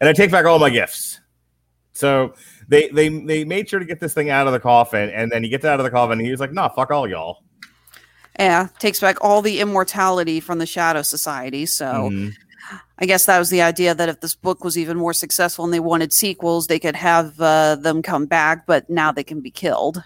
And 0.00 0.08
I 0.08 0.12
take 0.12 0.30
back 0.30 0.44
all 0.44 0.58
my 0.58 0.70
gifts. 0.70 1.20
So 1.92 2.34
they 2.68 2.88
they 2.88 3.08
they 3.08 3.44
made 3.44 3.68
sure 3.68 3.78
to 3.78 3.84
get 3.84 4.00
this 4.00 4.14
thing 4.14 4.30
out 4.30 4.46
of 4.46 4.52
the 4.52 4.60
coffin, 4.60 5.10
and 5.10 5.30
then 5.30 5.42
he 5.42 5.48
gets 5.48 5.64
out 5.64 5.78
of 5.78 5.84
the 5.84 5.90
coffin. 5.90 6.18
And 6.18 6.22
he 6.26 6.30
was 6.30 6.40
like, 6.40 6.52
"Nah, 6.52 6.68
fuck 6.68 6.90
all 6.90 7.08
y'all." 7.08 7.42
Yeah, 8.38 8.68
takes 8.78 8.98
back 8.98 9.18
all 9.20 9.42
the 9.42 9.60
immortality 9.60 10.40
from 10.40 10.58
the 10.58 10.66
Shadow 10.66 11.02
Society. 11.02 11.66
So 11.66 12.10
Mhm. 12.10 12.32
I 12.98 13.04
guess 13.04 13.26
that 13.26 13.38
was 13.38 13.50
the 13.50 13.60
idea 13.60 13.94
that 13.94 14.08
if 14.08 14.20
this 14.20 14.34
book 14.34 14.64
was 14.64 14.78
even 14.78 14.96
more 14.96 15.12
successful 15.12 15.64
and 15.64 15.74
they 15.74 15.80
wanted 15.80 16.12
sequels, 16.12 16.66
they 16.66 16.78
could 16.78 16.96
have 16.96 17.38
uh, 17.40 17.76
them 17.76 18.00
come 18.00 18.26
back. 18.26 18.66
But 18.66 18.88
now 18.88 19.12
they 19.12 19.24
can 19.24 19.40
be 19.40 19.50
killed. 19.50 20.02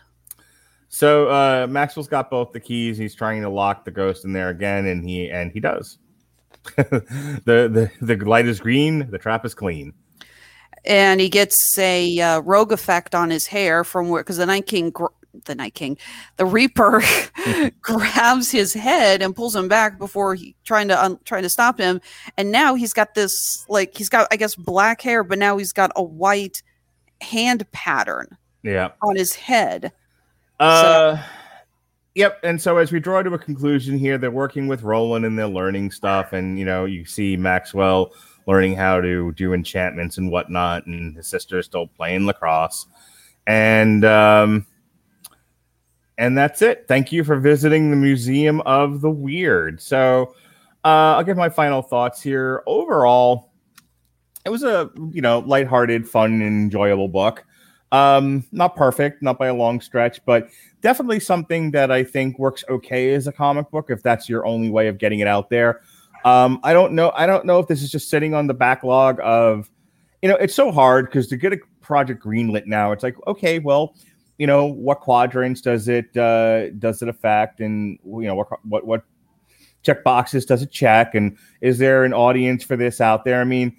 So 0.89 1.29
uh, 1.29 1.67
Maxwell's 1.69 2.09
got 2.09 2.31
both 2.31 2.53
the 2.53 2.61
keys. 2.61 2.97
He's 2.97 3.15
trying 3.15 3.43
to 3.43 3.49
lock 3.49 3.85
the 3.85 3.91
ghost 3.91 4.25
in 4.25 4.33
there 4.33 4.49
again, 4.49 4.87
and 4.87 5.09
he 5.09 5.31
and 5.31 5.53
he 5.53 5.61
does. 5.61 5.99
the, 6.77 7.45
the 7.45 7.91
the 8.01 8.17
light 8.25 8.47
is 8.47 8.59
green. 8.61 9.09
The 9.11 9.19
trap 9.19 9.45
is 9.45 9.55
clean. 9.55 9.93
And 10.87 11.21
he 11.21 11.29
gets 11.29 11.77
a 11.79 12.21
uh, 12.21 12.41
rogue 12.41 12.73
effect 12.73 13.15
on 13.15 13.31
his 13.31 13.47
hair 13.47 13.85
from 13.85 14.09
where 14.09 14.23
because 14.23 14.37
the 14.37 14.47
Night 14.47 14.67
King, 14.67 14.91
gr- 14.91 15.07
the 15.45 15.55
Night 15.55 15.75
King, 15.75 15.99
the 16.37 16.47
Reaper 16.47 17.03
grabs 17.81 18.51
his 18.51 18.73
head 18.73 19.23
and 19.23 19.35
pulls 19.35 19.55
him 19.55 19.69
back 19.69 19.99
before 19.99 20.35
he 20.35 20.55
trying 20.65 20.89
to 20.89 21.03
un- 21.03 21.19
trying 21.25 21.43
to 21.43 21.49
stop 21.51 21.79
him, 21.79 22.01
and 22.37 22.51
now 22.53 22.75
he's 22.75 22.93
got 22.93 23.15
this 23.15 23.65
like 23.69 23.97
he's 23.97 24.09
got 24.09 24.29
I 24.31 24.37
guess 24.37 24.55
black 24.55 25.01
hair, 25.03 25.23
but 25.25 25.39
now 25.39 25.57
he's 25.59 25.73
got 25.73 25.91
a 25.97 26.03
white 26.03 26.63
hand 27.21 27.71
pattern 27.73 28.37
Yeah. 28.63 28.91
on 29.03 29.17
his 29.17 29.35
head. 29.35 29.93
Uh, 30.61 31.23
yep. 32.15 32.39
And 32.43 32.61
so 32.61 32.79
as 32.79 32.93
we 32.93 33.01
draw 33.01 33.23
to 33.23 33.33
a 33.35 33.39
conclusion 33.39 33.99
here, 33.99 34.17
they're 34.19 34.31
working 34.31 34.69
with 34.69 34.83
Roland 34.83 35.25
and 35.25 35.39
they're 35.39 35.47
learning 35.49 35.91
stuff, 35.91 36.33
and 36.33 36.59
you 36.59 36.65
know, 36.65 36.85
you 36.85 37.05
see 37.05 37.37
Maxwell 37.37 38.13
learning 38.47 38.77
how 38.77 39.01
to 39.01 39.33
do 39.33 39.53
enchantments 39.53 40.19
and 40.19 40.31
whatnot, 40.31 40.87
and 40.87 41.17
his 41.17 41.27
sister 41.27 41.59
is 41.59 41.67
still 41.67 41.87
playing 41.87 42.27
lacrosse, 42.27 42.87
and 43.47 44.05
um, 44.05 44.67
and 46.19 46.37
that's 46.37 46.63
it. 46.63 46.87
Thank 46.89 47.13
you 47.13 47.25
for 47.25 47.37
visiting 47.37 47.91
the 47.91 47.97
Museum 47.97 48.61
of 48.63 49.01
the 49.01 49.11
Weird. 49.11 49.81
So, 49.81 50.35
uh, 50.85 51.17
I'll 51.17 51.25
give 51.25 51.37
my 51.37 51.49
final 51.49 51.83
thoughts 51.83 52.23
here. 52.23 52.63
Overall, 52.67 53.51
it 54.45 54.51
was 54.51 54.63
a 54.63 54.91
you 55.13 55.21
know 55.21 55.41
lighthearted, 55.41 56.09
fun, 56.09 56.33
and 56.33 56.43
enjoyable 56.43 57.09
book. 57.09 57.45
Um, 57.93 58.45
not 58.51 58.77
perfect, 58.77 59.23
not 59.23 59.39
by 59.39 59.47
a 59.47 59.55
long 59.55 59.81
stretch, 59.81 60.25
but 60.25 60.49
definitely 60.81 61.21
something 61.21 61.71
that 61.71 61.91
I 61.91 62.03
think 62.05 62.39
works 62.39 62.65
okay 62.69 63.15
as 63.15 63.27
a 63.27 63.33
comic 63.33 63.71
book 63.71 63.91
if 63.91 64.03
that's 64.03 64.29
your 64.29 64.45
only 64.45 64.71
way 64.71 64.89
of 64.89 64.99
getting 64.99 65.21
it 65.21 65.29
out 65.29 65.51
there. 65.51 65.83
Um, 66.27 66.59
I 66.65 66.73
don't 66.73 66.93
know. 66.95 67.13
I 67.15 67.25
don't 67.25 67.47
know 67.47 67.61
if 67.61 67.69
this 67.69 67.85
is 67.85 67.91
just 67.91 68.11
sitting 68.11 68.35
on 68.35 68.49
the 68.49 68.53
backlog 68.53 69.21
of, 69.23 69.71
you 70.23 70.29
know, 70.29 70.35
it's 70.35 70.57
so 70.57 70.73
hard 70.73 71.07
because 71.07 71.29
to 71.29 71.37
get 71.37 71.53
a 71.53 71.59
project 71.81 72.25
greenlit 72.25 72.67
now, 72.67 72.91
it's 72.91 73.05
like, 73.05 73.15
okay, 73.29 73.61
well, 73.61 73.95
you 74.37 74.47
know, 74.49 74.65
what 74.67 75.01
quadrants 75.01 75.61
does 75.61 75.87
it 75.87 76.15
uh, 76.17 76.71
does 76.71 77.01
it 77.01 77.09
affect, 77.09 77.61
and 77.61 77.99
you 78.05 78.23
know, 78.23 78.35
what 78.35 78.49
what 78.65 78.85
what 78.85 79.05
check 79.85 80.03
boxes 80.03 80.45
does 80.45 80.63
it 80.63 80.73
check, 80.73 81.15
and 81.15 81.39
is 81.61 81.79
there 81.79 82.03
an 82.03 82.13
audience 82.13 82.65
for 82.65 82.77
this 82.77 83.01
out 83.01 83.25
there? 83.25 83.41
I 83.41 83.45
mean, 83.45 83.77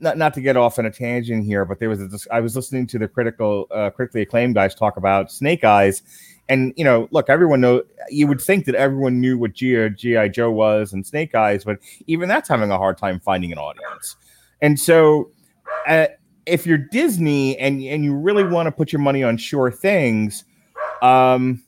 not 0.00 0.18
not 0.18 0.34
to 0.34 0.40
get 0.40 0.56
off 0.56 0.80
on 0.80 0.86
a 0.86 0.90
tangent 0.90 1.44
here, 1.44 1.64
but 1.64 1.78
there 1.78 1.88
was 1.88 2.00
a, 2.00 2.34
I 2.34 2.40
was 2.40 2.56
listening 2.56 2.88
to 2.88 2.98
the 2.98 3.06
critical 3.06 3.68
uh, 3.70 3.90
critically 3.90 4.22
acclaimed 4.22 4.56
guys 4.56 4.74
talk 4.74 4.96
about 4.96 5.30
Snake 5.30 5.62
Eyes, 5.62 6.02
and 6.48 6.72
you 6.76 6.84
know, 6.84 7.08
look, 7.10 7.28
everyone 7.28 7.60
know 7.60 7.82
you 8.08 8.26
would 8.26 8.40
think 8.40 8.66
that 8.66 8.74
everyone 8.74 9.20
knew 9.20 9.38
what 9.38 9.52
GI 9.52 9.90
GI 9.90 10.30
Joe 10.30 10.50
was 10.50 10.92
and 10.92 11.06
Snake 11.06 11.34
Eyes, 11.34 11.64
but 11.64 11.78
even 12.06 12.28
that's 12.28 12.48
having 12.48 12.70
a 12.70 12.78
hard 12.78 12.98
time 12.98 13.20
finding 13.20 13.52
an 13.52 13.58
audience, 13.58 14.16
and 14.60 14.78
so. 14.78 15.30
Uh, 15.86 16.06
if 16.46 16.64
you're 16.64 16.78
Disney 16.78 17.58
and 17.58 17.82
and 17.82 18.04
you 18.04 18.14
really 18.14 18.44
want 18.44 18.68
to 18.68 18.72
put 18.72 18.92
your 18.92 19.00
money 19.00 19.24
on 19.24 19.36
sure 19.36 19.70
things, 19.70 20.44
um, 21.02 21.62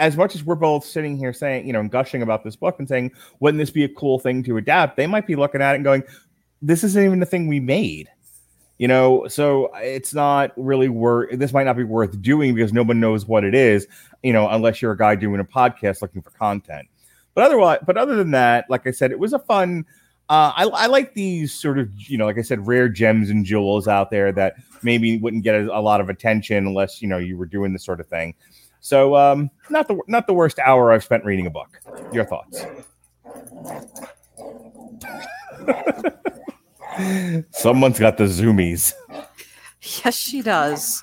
as 0.00 0.16
much 0.16 0.34
as 0.34 0.42
we're 0.42 0.54
both 0.54 0.84
sitting 0.84 1.16
here 1.16 1.32
saying, 1.32 1.66
you 1.66 1.72
know, 1.72 1.80
and 1.80 1.90
gushing 1.90 2.22
about 2.22 2.42
this 2.42 2.56
book 2.56 2.76
and 2.78 2.88
saying, 2.88 3.12
wouldn't 3.38 3.60
this 3.60 3.70
be 3.70 3.84
a 3.84 3.88
cool 3.88 4.18
thing 4.18 4.42
to 4.42 4.56
adapt? 4.56 4.96
They 4.96 5.06
might 5.06 5.26
be 5.26 5.36
looking 5.36 5.60
at 5.60 5.72
it 5.72 5.76
and 5.76 5.84
going, 5.84 6.02
this 6.62 6.82
isn't 6.82 7.04
even 7.04 7.20
the 7.20 7.26
thing 7.26 7.46
we 7.46 7.60
made. 7.60 8.08
You 8.80 8.88
know, 8.88 9.28
so 9.28 9.70
it's 9.74 10.14
not 10.14 10.52
really 10.56 10.88
worth 10.88 11.38
this 11.38 11.52
might 11.52 11.64
not 11.64 11.76
be 11.76 11.84
worth 11.84 12.22
doing 12.22 12.54
because 12.54 12.72
no 12.72 12.82
one 12.82 12.98
knows 12.98 13.26
what 13.26 13.44
it 13.44 13.54
is, 13.54 13.86
you 14.22 14.32
know, 14.32 14.48
unless 14.48 14.80
you're 14.80 14.92
a 14.92 14.96
guy 14.96 15.16
doing 15.16 15.38
a 15.38 15.44
podcast 15.44 16.00
looking 16.00 16.22
for 16.22 16.30
content. 16.30 16.88
But 17.34 17.44
otherwise, 17.44 17.80
but 17.84 17.98
other 17.98 18.16
than 18.16 18.30
that, 18.30 18.64
like 18.70 18.86
I 18.86 18.90
said, 18.90 19.10
it 19.10 19.18
was 19.18 19.34
a 19.34 19.38
fun 19.38 19.84
uh, 20.30 20.52
I, 20.54 20.64
I 20.66 20.86
like 20.86 21.14
these 21.14 21.52
sort 21.52 21.76
of, 21.80 21.90
you 21.96 22.16
know, 22.16 22.24
like 22.24 22.38
I 22.38 22.42
said, 22.42 22.64
rare 22.64 22.88
gems 22.88 23.30
and 23.30 23.44
jewels 23.44 23.88
out 23.88 24.12
there 24.12 24.30
that 24.30 24.54
maybe 24.80 25.18
wouldn't 25.18 25.42
get 25.42 25.56
a, 25.56 25.76
a 25.76 25.82
lot 25.82 26.00
of 26.00 26.08
attention 26.08 26.68
unless 26.68 27.02
you 27.02 27.08
know 27.08 27.18
you 27.18 27.36
were 27.36 27.46
doing 27.46 27.72
this 27.72 27.84
sort 27.84 27.98
of 27.98 28.06
thing. 28.06 28.34
So, 28.78 29.16
um, 29.16 29.50
not 29.70 29.88
the 29.88 30.00
not 30.06 30.28
the 30.28 30.32
worst 30.32 30.60
hour 30.60 30.92
I've 30.92 31.02
spent 31.02 31.24
reading 31.24 31.46
a 31.46 31.50
book. 31.50 31.80
Your 32.12 32.24
thoughts? 32.24 32.64
Someone's 37.50 37.98
got 37.98 38.16
the 38.18 38.24
zoomies. 38.24 38.92
Yes, 40.04 40.14
she 40.14 40.42
does. 40.42 41.02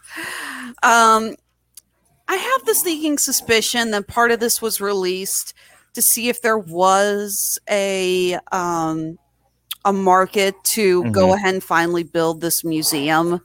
Um, 0.84 1.36
I 2.28 2.36
have 2.36 2.66
the 2.66 2.76
sneaking 2.76 3.18
suspicion 3.18 3.92
that 3.92 4.08
part 4.08 4.32
of 4.32 4.40
this 4.40 4.62
was 4.62 4.80
released 4.82 5.54
to 5.94 6.02
see 6.02 6.30
if 6.30 6.42
there 6.42 6.58
was 6.60 7.58
a 7.70 8.38
um, 8.52 9.18
a 9.86 9.94
market 9.94 10.54
to 10.64 11.10
go 11.12 11.28
Mhm. 11.30 11.36
ahead 11.36 11.54
and 11.56 11.64
finally 11.64 12.04
build 12.04 12.42
this 12.42 12.64
museum. 12.64 13.42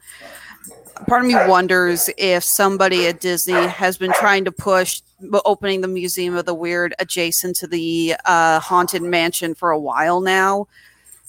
Part 1.07 1.23
of 1.23 1.29
me 1.29 1.35
wonders 1.49 2.11
if 2.19 2.45
somebody 2.45 3.07
at 3.07 3.21
Disney 3.21 3.55
has 3.69 3.97
been 3.97 4.13
trying 4.13 4.45
to 4.45 4.53
push 4.53 5.01
opening 5.45 5.81
the 5.81 5.89
Museum 5.89 6.37
of 6.37 6.45
the 6.47 6.55
Weird 6.55 6.95
adjacent 6.99 7.57
to 7.57 7.67
the 7.67 8.17
uh, 8.25 8.59
Haunted 8.61 9.03
Mansion 9.03 9.55
for 9.55 9.71
a 9.71 9.79
while 9.79 10.21
now 10.21 10.67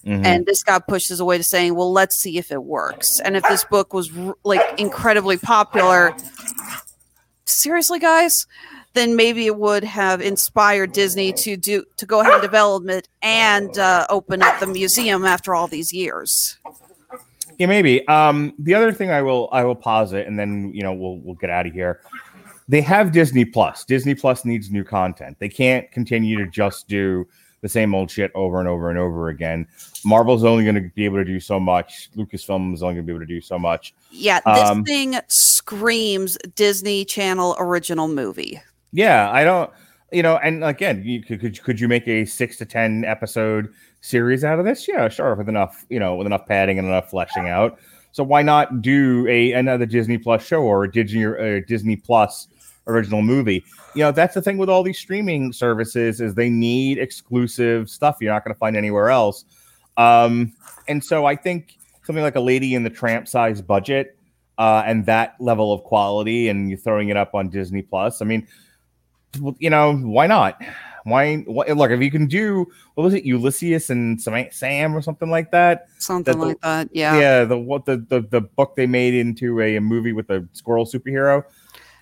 Mhm. 0.06 0.26
and 0.26 0.46
this 0.46 0.64
got 0.64 0.88
pushed 0.88 1.12
as 1.12 1.20
a 1.20 1.26
way 1.26 1.38
to 1.38 1.44
saying, 1.44 1.76
well, 1.76 1.92
let's 1.92 2.18
see 2.18 2.38
if 2.38 2.52
it 2.52 2.64
works. 2.64 3.20
And 3.24 3.38
if 3.38 3.44
this 3.44 3.64
book 3.64 3.94
was 3.94 4.12
like 4.44 4.62
incredibly 4.78 5.38
popular, 5.38 6.14
seriously, 7.46 8.00
guys, 8.00 8.46
then 8.94 9.16
maybe 9.16 9.46
it 9.46 9.58
would 9.58 9.84
have 9.84 10.22
inspired 10.22 10.92
Disney 10.92 11.34
to 11.34 11.58
do 11.58 11.84
to 11.98 12.06
go 12.06 12.20
ahead 12.20 12.34
and 12.34 12.42
develop 12.42 12.88
it 12.90 13.08
and 13.22 13.78
uh, 13.78 14.06
open 14.10 14.42
up 14.44 14.60
the 14.60 14.68
museum 14.68 15.26
after 15.26 15.56
all 15.56 15.68
these 15.68 15.92
years. 15.92 16.58
Yeah, 17.58 17.68
maybe. 17.68 18.08
Um, 18.08 18.54
the 18.60 18.74
other 18.76 18.92
thing 18.92 19.10
I 19.12 19.22
will 19.22 19.50
I 19.52 19.64
will 19.64 19.76
pause 19.76 20.14
it, 20.14 20.28
and 20.28 20.38
then 20.38 20.72
you 20.74 20.84
know 20.84 20.94
we'll 20.94 21.18
we'll 21.20 21.36
get 21.36 21.50
out 21.50 21.66
of 21.66 21.74
here. 21.74 22.02
They 22.68 22.82
have 22.82 23.12
Disney 23.12 23.46
Plus. 23.46 23.84
Disney 23.84 24.16
Plus 24.16 24.46
needs 24.46 24.72
new 24.72 24.84
content. 24.84 25.38
They 25.40 25.50
can't 25.50 25.92
continue 25.92 26.38
to 26.38 26.50
just 26.50 26.88
do 26.88 27.28
the 27.64 27.70
same 27.70 27.96
old 27.96 28.12
shit 28.12 28.30
over 28.36 28.60
and 28.60 28.68
over 28.68 28.92
and 28.92 29.00
over 29.00 29.30
again. 29.30 29.66
Marvel's 30.06 30.44
only 30.44 30.64
going 30.66 30.76
to 30.76 30.92
be 30.94 31.06
able 31.06 31.18
to 31.18 31.26
do 31.26 31.40
so 31.40 31.60
much. 31.60 32.12
Lucasfilm 32.16 32.74
is 32.74 32.84
only 32.84 32.96
going 32.96 32.98
to 32.98 33.04
be 33.04 33.14
able 33.14 33.22
to 33.22 33.26
do 33.26 33.42
so 33.42 33.58
much. 33.58 33.96
Yeah, 34.12 34.42
this 34.46 34.70
Um, 34.70 34.84
thing 34.84 35.16
screams 35.30 36.38
Disney 36.56 37.06
Channel 37.06 37.56
original 37.58 38.10
movie. 38.10 38.62
Yeah, 38.92 39.32
I 39.32 39.44
don't. 39.44 39.72
You 40.12 40.22
know, 40.22 40.38
and 40.44 40.64
again, 40.64 41.02
you 41.04 41.24
could 41.24 41.40
could, 41.40 41.64
could 41.64 41.80
you 41.80 41.88
make 41.88 42.08
a 42.08 42.26
six 42.26 42.58
to 42.58 42.66
ten 42.66 43.04
episode 43.06 43.74
series 44.02 44.44
out 44.44 44.60
of 44.60 44.66
this? 44.66 44.88
Yeah, 44.88 45.10
sure, 45.10 45.34
with 45.34 45.50
enough 45.50 45.86
you 45.90 46.00
know 46.00 46.16
with 46.16 46.28
enough 46.28 46.46
padding 46.46 46.78
and 46.78 46.88
enough 46.88 47.10
fleshing 47.10 47.48
out. 47.50 47.80
So 48.12 48.24
why 48.24 48.44
not 48.44 48.82
do 48.84 49.26
a 49.28 49.54
another 49.54 49.88
Disney 49.88 50.20
Plus 50.20 50.46
show 50.46 50.62
or 50.62 50.84
a 50.84 50.92
Disney 50.92 51.24
or 51.24 51.36
a 51.38 51.66
Disney 51.66 51.96
Plus 51.96 52.48
original 52.88 53.22
movie? 53.22 53.64
You 53.96 54.04
know, 54.04 54.12
that's 54.12 54.34
the 54.34 54.42
thing 54.42 54.58
with 54.58 54.70
all 54.70 54.84
these 54.84 54.98
streaming 54.98 55.54
services 55.54 56.22
is 56.22 56.36
they 56.36 56.50
need 56.50 56.98
exclusive 56.98 57.90
stuff 57.90 58.18
you're 58.20 58.34
not 58.34 58.44
going 58.44 58.54
to 58.54 58.60
find 58.60 58.76
anywhere 58.76 59.10
else. 59.10 59.46
Um, 59.98 60.54
and 60.88 61.04
so 61.04 61.26
I 61.26 61.36
think 61.36 61.76
something 62.04 62.24
like 62.24 62.36
a 62.36 62.42
Lady 62.42 62.76
in 62.76 62.84
the 62.84 62.90
Tramp 62.90 63.28
size 63.28 63.62
budget 63.62 64.18
uh, 64.58 64.84
and 64.86 65.06
that 65.06 65.36
level 65.40 65.72
of 65.74 65.84
quality, 65.84 66.50
and 66.50 66.70
you're 66.70 66.80
throwing 66.80 67.10
it 67.10 67.18
up 67.18 67.34
on 67.36 67.50
Disney 67.50 67.82
Plus. 67.82 68.22
I 68.22 68.26
mean, 68.26 68.48
you 69.58 69.70
know, 69.70 69.96
why 69.96 70.28
not? 70.28 70.62
Why, 71.06 71.38
why? 71.38 71.66
Look, 71.68 71.92
if 71.92 72.02
you 72.02 72.12
can 72.12 72.28
do 72.28 72.66
what 72.94 73.04
was 73.04 73.14
it, 73.14 73.26
Ulysses 73.26 73.90
and 73.90 74.22
Sam, 74.22 74.96
or 74.96 75.02
something 75.02 75.30
like 75.30 75.52
that? 75.52 75.88
Something 75.98 76.40
the- 76.40 76.46
like 76.46 76.62
that. 76.62 76.90
Yeah. 76.94 77.20
Yeah, 77.20 77.44
the 77.44 77.58
what 77.58 77.86
the, 77.86 77.98
the 77.98 78.22
the 78.22 78.42
book 78.42 78.76
they 78.76 78.88
made 78.88 79.14
into 79.14 79.60
a, 79.60 79.76
a 79.76 79.82
movie 79.82 80.14
with 80.14 80.30
a 80.30 80.48
squirrel 80.54 80.86
superhero. 80.86 81.44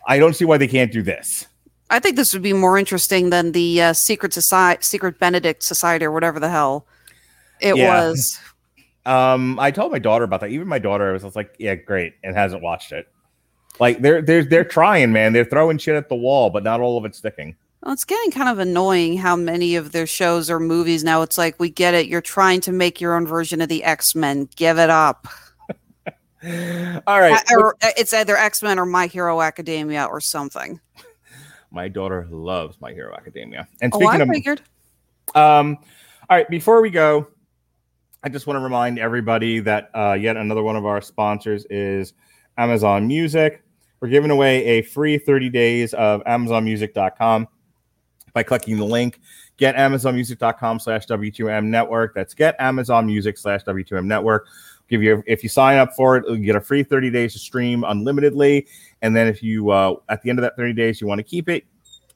I 0.08 0.20
don't 0.20 0.36
see 0.36 0.46
why 0.46 0.58
they 0.58 0.68
can't 0.68 0.92
do 0.92 1.02
this. 1.02 1.48
I 1.90 2.00
think 2.00 2.16
this 2.16 2.34
would 2.34 2.42
be 2.42 2.54
more 2.54 2.78
interesting 2.78 3.30
than 3.32 3.52
the 3.52 3.82
uh, 3.82 3.94
Secret 3.94 4.34
Society, 4.34 4.82
Secret 4.84 5.20
Benedict 5.20 5.62
Society, 5.64 6.06
or 6.06 6.12
whatever 6.12 6.40
the 6.40 6.50
hell 6.50 6.86
it 7.60 7.76
Yeah. 7.76 8.08
was. 8.08 8.40
Um, 9.04 9.60
I 9.60 9.72
told 9.72 9.92
my 9.92 9.98
daughter 9.98 10.24
about 10.24 10.42
that. 10.42 10.52
Even 10.52 10.68
my 10.68 10.78
daughter 10.78 11.12
was, 11.12 11.24
was 11.24 11.36
like, 11.36 11.56
"Yeah, 11.58 11.74
great," 11.74 12.14
and 12.24 12.36
hasn't 12.36 12.62
watched 12.62 12.92
it. 12.92 13.08
Like 13.80 14.00
they're 14.00 14.22
they're 14.22 14.44
they're 14.44 14.64
trying, 14.64 15.12
man. 15.12 15.34
They're 15.34 15.44
throwing 15.44 15.80
shit 15.80 15.96
at 15.96 16.08
the 16.08 16.14
wall, 16.16 16.52
but 16.52 16.64
not 16.64 16.82
all 16.82 17.00
of 17.00 17.06
it's 17.06 17.18
sticking. 17.18 17.56
Well, 17.82 17.94
it's 17.96 18.04
getting 18.06 18.30
kind 18.30 18.48
of 18.48 18.60
annoying 18.60 19.18
how 19.18 19.36
many 19.36 19.76
of 19.76 19.92
their 19.92 20.06
shows 20.06 20.52
or 20.52 20.60
movies 20.60 21.04
now. 21.04 21.24
It's 21.24 21.36
like 21.36 21.60
we 21.60 21.68
get 21.72 21.96
it. 21.96 22.06
You're 22.06 22.22
trying 22.22 22.62
to 22.62 22.72
make 22.72 23.02
your 23.02 23.16
own 23.16 23.26
version 23.26 23.60
of 23.60 23.70
the 23.70 23.84
X 23.84 24.14
Men. 24.14 24.48
Give 24.56 24.78
it 24.78 24.92
up. 24.92 25.28
All 26.44 27.20
right, 27.20 27.34
Uh, 27.52 27.56
or, 27.56 27.76
uh, 27.82 27.90
it's 27.98 28.14
either 28.14 28.36
X 28.36 28.64
Men 28.64 28.80
or 28.80 28.86
My 28.86 29.08
Hero 29.08 29.42
Academia 29.42 30.06
or 30.06 30.20
something. 30.20 30.80
my 31.72 31.88
daughter 31.88 32.28
loves 32.32 32.80
My 32.82 32.92
Hero 32.94 33.14
Academia. 33.16 33.68
And 33.82 33.94
Oh, 33.94 34.00
speaking 34.00 34.22
I 34.22 34.24
of 34.24 34.30
figured. 34.30 34.62
Um, 35.36 35.78
all 36.30 36.38
right, 36.38 36.50
before 36.50 36.82
we 36.82 36.90
go, 36.90 37.28
I 38.24 38.30
just 38.30 38.48
want 38.48 38.58
to 38.58 38.62
remind 38.64 39.00
everybody 39.00 39.60
that 39.62 39.90
uh, 39.96 40.14
yet 40.14 40.38
another 40.38 40.64
one 40.64 40.76
of 40.76 40.86
our 40.86 41.02
sponsors 41.02 41.66
is 41.70 42.14
Amazon 42.58 43.08
Music. 43.08 43.64
We're 44.00 44.10
giving 44.10 44.32
away 44.32 44.64
a 44.66 44.82
free 44.82 45.18
30 45.18 45.50
days 45.50 45.94
of 45.94 46.24
AmazonMusic.com 46.24 47.48
by 48.34 48.44
clicking 48.44 48.78
the 48.78 48.86
link. 48.86 49.20
Get 49.58 49.76
AmazonMusic.com 49.76 50.80
slash 50.80 51.06
W2M 51.06 51.66
network. 51.66 52.16
That's 52.16 52.34
get 52.34 52.56
Amazon 52.60 53.06
Music 53.06 53.38
slash 53.38 53.64
W2M 53.64 54.06
network. 54.06 54.48
Give 54.92 55.02
you 55.02 55.24
if 55.26 55.42
you 55.42 55.48
sign 55.48 55.78
up 55.78 55.94
for 55.96 56.18
it, 56.18 56.26
you 56.28 56.38
get 56.40 56.58
a 56.58 56.62
free 56.62 56.84
30 56.84 57.10
days 57.10 57.32
to 57.34 57.40
stream 57.40 57.86
unlimitedly. 57.86 58.68
And 59.02 59.16
then 59.16 59.28
if 59.28 59.42
you 59.42 59.70
uh, 59.72 59.96
at 60.10 60.22
the 60.22 60.30
end 60.30 60.38
of 60.38 60.44
that 60.44 60.58
30 60.58 60.74
days 60.74 61.00
you 61.00 61.08
want 61.08 61.20
to 61.20 61.24
keep 61.24 61.48
it, 61.48 61.64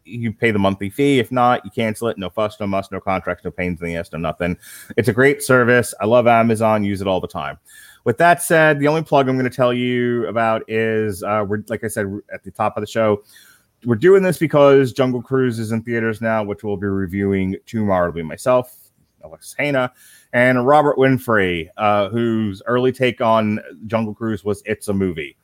you 0.03 0.33
pay 0.33 0.51
the 0.51 0.59
monthly 0.59 0.89
fee. 0.89 1.19
If 1.19 1.31
not, 1.31 1.63
you 1.63 1.71
cancel 1.71 2.09
it. 2.09 2.17
No 2.17 2.29
fuss, 2.29 2.59
no 2.59 2.67
muss, 2.67 2.91
no 2.91 2.99
contracts, 2.99 3.45
no 3.45 3.51
pains 3.51 3.81
in 3.81 3.87
the 3.87 3.95
ass, 3.95 4.11
no 4.11 4.19
nothing. 4.19 4.57
It's 4.97 5.07
a 5.07 5.13
great 5.13 5.41
service. 5.41 5.93
I 6.01 6.05
love 6.05 6.27
Amazon. 6.27 6.83
Use 6.83 6.99
it 6.99 7.07
all 7.07 7.21
the 7.21 7.29
time. 7.29 7.57
with 8.03 8.17
that 8.17 8.41
said, 8.41 8.79
the 8.79 8.89
only 8.89 9.03
plug 9.03 9.29
I'm 9.29 9.37
going 9.37 9.49
to 9.49 9.55
tell 9.55 9.73
you 9.73 10.27
about 10.27 10.63
is 10.67 11.23
uh, 11.23 11.45
we're 11.47 11.63
like 11.69 11.85
I 11.85 11.87
said 11.87 12.05
at 12.33 12.43
the 12.43 12.51
top 12.51 12.75
of 12.77 12.81
the 12.81 12.87
show. 12.87 13.23
We're 13.85 13.95
doing 13.95 14.21
this 14.21 14.37
because 14.37 14.91
Jungle 14.91 15.21
Cruise 15.21 15.59
is 15.59 15.71
in 15.71 15.81
theaters 15.81 16.19
now, 16.19 16.43
which 16.43 16.63
we'll 16.63 16.75
be 16.75 16.87
reviewing 16.87 17.55
tomorrow. 17.65 18.09
It'll 18.09 18.15
be 18.15 18.23
myself, 18.23 18.75
Alexis 19.23 19.55
Hejna, 19.57 19.91
and 20.35 20.67
Robert 20.67 20.97
Winfrey, 20.97 21.69
uh, 21.77 22.09
whose 22.09 22.61
early 22.67 22.91
take 22.91 23.21
on 23.21 23.61
Jungle 23.87 24.13
Cruise 24.13 24.43
was 24.43 24.61
"It's 24.65 24.89
a 24.89 24.93
movie." 24.93 25.37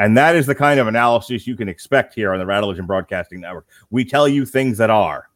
And 0.00 0.16
that 0.16 0.34
is 0.34 0.46
the 0.46 0.54
kind 0.54 0.80
of 0.80 0.88
analysis 0.88 1.46
you 1.46 1.54
can 1.54 1.68
expect 1.68 2.12
here 2.12 2.32
on 2.32 2.40
the 2.40 2.44
Rattlevision 2.44 2.88
Broadcasting 2.88 3.40
Network. 3.40 3.68
We 3.90 4.04
tell 4.04 4.26
you 4.26 4.44
things 4.44 4.78
that 4.78 4.90
are. 4.90 5.28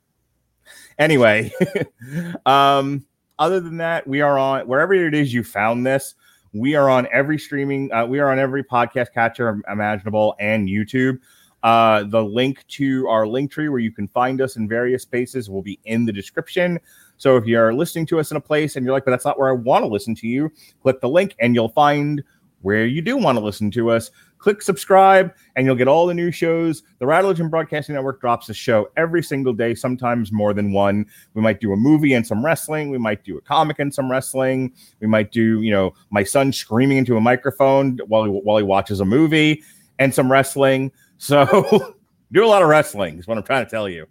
Anyway, 0.98 1.52
um, 2.46 3.06
other 3.38 3.60
than 3.60 3.76
that, 3.76 4.08
we 4.08 4.22
are 4.22 4.38
on 4.38 4.66
wherever 4.66 4.92
it 4.92 5.14
is 5.14 5.32
you 5.32 5.44
found 5.44 5.86
this. 5.86 6.16
We 6.52 6.74
are 6.74 6.90
on 6.90 7.06
every 7.12 7.38
streaming, 7.38 7.92
uh, 7.92 8.06
we 8.06 8.18
are 8.18 8.32
on 8.32 8.40
every 8.40 8.64
podcast 8.64 9.12
catcher 9.14 9.60
imaginable 9.70 10.34
and 10.40 10.68
YouTube. 10.68 11.20
Uh, 11.62 12.04
the 12.04 12.22
link 12.22 12.66
to 12.68 13.06
our 13.08 13.26
link 13.26 13.52
tree 13.52 13.68
where 13.68 13.78
you 13.78 13.92
can 13.92 14.08
find 14.08 14.40
us 14.40 14.56
in 14.56 14.68
various 14.68 15.02
spaces 15.02 15.48
will 15.48 15.62
be 15.62 15.78
in 15.84 16.06
the 16.06 16.12
description. 16.12 16.80
So 17.16 17.36
if 17.36 17.46
you're 17.46 17.74
listening 17.74 18.06
to 18.06 18.20
us 18.20 18.30
in 18.30 18.36
a 18.36 18.40
place 18.40 18.76
and 18.76 18.84
you're 18.84 18.94
like, 18.94 19.04
but 19.04 19.10
that's 19.10 19.24
not 19.24 19.38
where 19.38 19.48
I 19.48 19.52
want 19.52 19.84
to 19.84 19.88
listen 19.88 20.14
to 20.16 20.26
you, 20.26 20.50
click 20.82 21.00
the 21.00 21.08
link 21.08 21.34
and 21.38 21.54
you'll 21.54 21.68
find 21.70 22.22
where 22.62 22.84
you 22.84 23.00
do 23.00 23.16
want 23.16 23.38
to 23.38 23.44
listen 23.44 23.70
to 23.70 23.90
us. 23.90 24.10
Click 24.38 24.60
subscribe, 24.60 25.32
and 25.54 25.66
you'll 25.66 25.76
get 25.76 25.88
all 25.88 26.06
the 26.06 26.14
new 26.14 26.30
shows. 26.30 26.82
The 26.98 27.06
Rattlevision 27.06 27.48
Broadcasting 27.48 27.94
Network 27.94 28.20
drops 28.20 28.48
a 28.48 28.54
show 28.54 28.90
every 28.96 29.22
single 29.22 29.52
day, 29.52 29.74
sometimes 29.74 30.30
more 30.30 30.52
than 30.52 30.72
one. 30.72 31.06
We 31.34 31.42
might 31.42 31.60
do 31.60 31.72
a 31.72 31.76
movie 31.76 32.12
and 32.12 32.26
some 32.26 32.44
wrestling. 32.44 32.90
We 32.90 32.98
might 32.98 33.24
do 33.24 33.38
a 33.38 33.40
comic 33.40 33.78
and 33.78 33.94
some 33.94 34.10
wrestling. 34.10 34.72
We 35.00 35.06
might 35.06 35.32
do, 35.32 35.62
you 35.62 35.70
know, 35.70 35.94
my 36.10 36.22
son 36.22 36.52
screaming 36.52 36.98
into 36.98 37.16
a 37.16 37.20
microphone 37.20 37.98
while 38.08 38.24
he, 38.24 38.30
while 38.30 38.58
he 38.58 38.62
watches 38.62 39.00
a 39.00 39.04
movie 39.04 39.62
and 39.98 40.14
some 40.14 40.30
wrestling. 40.30 40.92
So 41.18 41.96
do 42.32 42.44
a 42.44 42.48
lot 42.48 42.62
of 42.62 42.68
wrestling 42.68 43.18
is 43.18 43.26
what 43.26 43.38
I'm 43.38 43.44
trying 43.44 43.64
to 43.64 43.70
tell 43.70 43.88
you. 43.88 44.06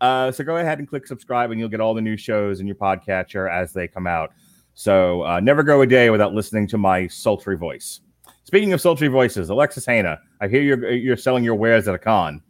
Uh, 0.00 0.30
so 0.30 0.44
go 0.44 0.56
ahead 0.56 0.78
and 0.78 0.88
click 0.88 1.06
subscribe, 1.06 1.50
and 1.50 1.60
you'll 1.60 1.68
get 1.68 1.80
all 1.80 1.94
the 1.94 2.00
new 2.00 2.16
shows 2.16 2.60
in 2.60 2.66
your 2.66 2.76
podcatcher 2.76 3.50
as 3.50 3.72
they 3.72 3.88
come 3.88 4.06
out. 4.06 4.32
So 4.74 5.24
uh, 5.24 5.40
never 5.40 5.62
go 5.62 5.82
a 5.82 5.86
day 5.86 6.10
without 6.10 6.32
listening 6.32 6.66
to 6.68 6.78
my 6.78 7.06
sultry 7.08 7.56
voice. 7.56 8.00
Speaking 8.44 8.72
of 8.72 8.80
sultry 8.80 9.08
voices, 9.08 9.50
Alexis 9.50 9.86
Hejna, 9.86 10.18
I 10.40 10.48
hear 10.48 10.62
you're 10.62 10.90
you're 10.90 11.16
selling 11.16 11.44
your 11.44 11.54
wares 11.54 11.86
at 11.86 11.94
a 11.94 11.98
con. 11.98 12.42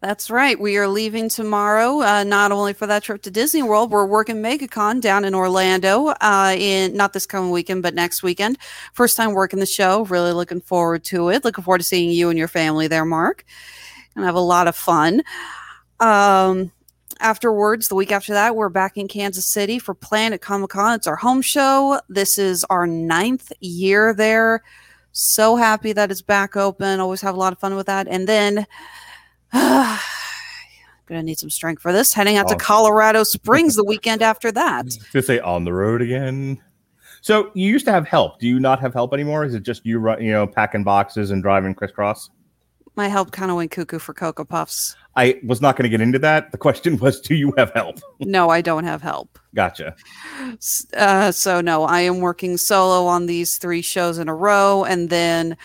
That's 0.00 0.30
right. 0.30 0.58
We 0.58 0.76
are 0.76 0.86
leaving 0.86 1.28
tomorrow, 1.28 2.02
uh, 2.02 2.22
not 2.22 2.52
only 2.52 2.72
for 2.72 2.86
that 2.86 3.02
trip 3.02 3.20
to 3.22 3.32
Disney 3.32 3.64
World, 3.64 3.90
we're 3.90 4.06
working 4.06 4.36
MegaCon 4.36 5.00
down 5.00 5.24
in 5.24 5.34
Orlando 5.34 6.14
uh, 6.20 6.54
in 6.56 6.96
not 6.96 7.12
this 7.14 7.26
coming 7.26 7.50
weekend, 7.50 7.82
but 7.82 7.94
next 7.94 8.22
weekend. 8.22 8.58
First 8.92 9.16
time 9.16 9.32
working 9.32 9.58
the 9.58 9.66
show. 9.66 10.04
Really 10.04 10.32
looking 10.32 10.60
forward 10.60 11.02
to 11.04 11.30
it. 11.30 11.44
Looking 11.44 11.64
forward 11.64 11.78
to 11.78 11.84
seeing 11.84 12.10
you 12.10 12.28
and 12.28 12.38
your 12.38 12.46
family 12.46 12.86
there, 12.86 13.04
Mark. 13.04 13.44
And 14.14 14.24
have 14.24 14.36
a 14.36 14.40
lot 14.40 14.68
of 14.68 14.76
fun. 14.76 15.22
Um, 16.00 16.70
afterwards, 17.20 17.88
the 17.88 17.94
week 17.94 18.12
after 18.12 18.32
that, 18.34 18.54
we're 18.56 18.68
back 18.68 18.96
in 18.96 19.08
Kansas 19.08 19.46
City 19.50 19.78
for 19.78 19.94
Planet 19.94 20.40
Comic 20.40 20.70
Con. 20.70 20.94
It's 20.94 21.06
our 21.06 21.16
home 21.16 21.42
show. 21.42 22.00
This 22.08 22.38
is 22.38 22.64
our 22.70 22.86
ninth 22.86 23.52
year 23.60 24.14
there. 24.14 24.62
So 25.12 25.56
happy 25.56 25.92
that 25.92 26.10
it's 26.10 26.22
back 26.22 26.56
open. 26.56 27.00
Always 27.00 27.20
have 27.22 27.34
a 27.34 27.38
lot 27.38 27.52
of 27.52 27.58
fun 27.58 27.74
with 27.74 27.86
that. 27.86 28.06
And 28.08 28.28
then 28.28 28.66
I'm 29.52 29.98
gonna 31.06 31.22
need 31.22 31.38
some 31.38 31.50
strength 31.50 31.82
for 31.82 31.92
this. 31.92 32.12
Heading 32.12 32.36
out 32.36 32.46
to 32.48 32.54
Oh. 32.54 32.58
Colorado 32.58 33.24
Springs 33.24 33.74
the 33.74 33.84
weekend 33.86 34.22
after 34.22 34.52
that. 34.52 34.90
To 35.12 35.22
say 35.22 35.40
on 35.40 35.64
the 35.64 35.72
road 35.72 36.02
again. 36.02 36.62
So 37.20 37.50
you 37.54 37.68
used 37.68 37.84
to 37.86 37.92
have 37.92 38.06
help. 38.06 38.38
Do 38.38 38.46
you 38.46 38.60
not 38.60 38.78
have 38.80 38.94
help 38.94 39.12
anymore? 39.12 39.44
Is 39.44 39.54
it 39.54 39.64
just 39.64 39.84
you, 39.84 39.98
run, 39.98 40.22
you 40.22 40.30
know, 40.30 40.46
packing 40.46 40.84
boxes 40.84 41.32
and 41.32 41.42
driving 41.42 41.74
crisscross? 41.74 42.30
My 42.98 43.06
help 43.06 43.30
kind 43.30 43.48
of 43.48 43.56
went 43.56 43.70
cuckoo 43.70 44.00
for 44.00 44.12
Cocoa 44.12 44.44
Puffs. 44.44 44.96
I 45.14 45.38
was 45.44 45.62
not 45.62 45.76
going 45.76 45.84
to 45.84 45.88
get 45.88 46.00
into 46.00 46.18
that. 46.18 46.50
The 46.50 46.58
question 46.58 46.98
was, 46.98 47.20
do 47.20 47.36
you 47.36 47.54
have 47.56 47.70
help? 47.70 48.00
No, 48.18 48.48
I 48.48 48.60
don't 48.60 48.82
have 48.82 49.02
help. 49.02 49.38
Gotcha. 49.54 49.94
Uh, 50.96 51.30
so 51.30 51.60
no, 51.60 51.84
I 51.84 52.00
am 52.00 52.18
working 52.18 52.56
solo 52.56 53.06
on 53.06 53.26
these 53.26 53.56
three 53.58 53.82
shows 53.82 54.18
in 54.18 54.28
a 54.28 54.34
row, 54.34 54.82
and 54.82 55.10
then 55.10 55.56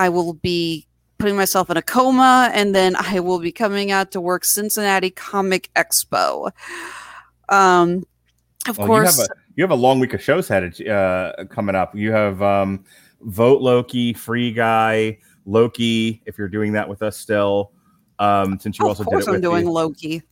I 0.00 0.08
will 0.08 0.32
be 0.32 0.88
putting 1.18 1.36
myself 1.36 1.70
in 1.70 1.76
a 1.76 1.82
coma, 1.82 2.50
and 2.52 2.74
then 2.74 2.96
I 2.96 3.20
will 3.20 3.38
be 3.38 3.52
coming 3.52 3.92
out 3.92 4.10
to 4.10 4.20
work 4.20 4.44
Cincinnati 4.44 5.10
Comic 5.10 5.70
Expo. 5.76 6.50
Um, 7.48 8.04
of 8.66 8.76
Well, 8.76 8.88
course, 8.88 9.18
you 9.18 9.22
have 9.22 9.30
a 9.30 9.34
you 9.54 9.62
have 9.62 9.70
a 9.70 9.76
long 9.76 10.00
week 10.00 10.14
of 10.14 10.20
shows 10.20 10.48
headed 10.48 10.88
uh, 10.88 11.44
coming 11.48 11.76
up. 11.76 11.94
You 11.94 12.10
have 12.10 12.42
um, 12.42 12.84
Vote 13.20 13.62
Loki, 13.62 14.14
Free 14.14 14.50
Guy, 14.52 15.18
Loki. 15.46 16.22
If 16.26 16.38
you're 16.38 16.48
doing 16.48 16.72
that 16.72 16.88
with 16.88 17.02
us 17.02 17.16
still, 17.16 17.72
um, 18.18 18.58
since 18.58 18.78
you 18.78 18.86
also 18.86 19.02
did 19.04 19.08
it. 19.12 19.16
Of 19.16 19.24
course 19.24 19.34
I'm 19.34 19.40
doing 19.40 19.64
the- 19.64 19.70
Loki. 19.70 20.22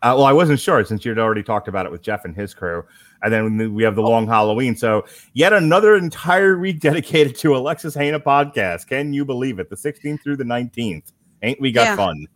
Uh, 0.00 0.14
well, 0.16 0.24
I 0.26 0.32
wasn't 0.32 0.60
sure 0.60 0.84
since 0.84 1.04
you'd 1.04 1.18
already 1.18 1.42
talked 1.42 1.66
about 1.66 1.84
it 1.84 1.90
with 1.90 2.02
Jeff 2.02 2.24
and 2.24 2.34
his 2.34 2.54
crew. 2.54 2.84
And 3.22 3.32
then 3.32 3.74
we 3.74 3.82
have 3.82 3.96
the 3.96 4.02
long 4.02 4.28
Halloween. 4.28 4.76
So, 4.76 5.04
yet 5.32 5.52
another 5.52 5.96
entire 5.96 6.56
week 6.56 6.78
dedicated 6.88 7.34
to 7.38 7.56
Alexis 7.56 7.96
Hejna 7.96 8.22
podcast. 8.22 8.86
Can 8.86 9.12
you 9.12 9.24
believe 9.24 9.58
it? 9.58 9.68
The 9.68 9.76
16th 9.76 10.22
through 10.22 10.36
the 10.36 10.44
19th. 10.44 11.12
Ain't 11.42 11.60
we 11.60 11.72
got 11.72 11.84
Yeah. 11.84 11.96
fun? 11.96 12.26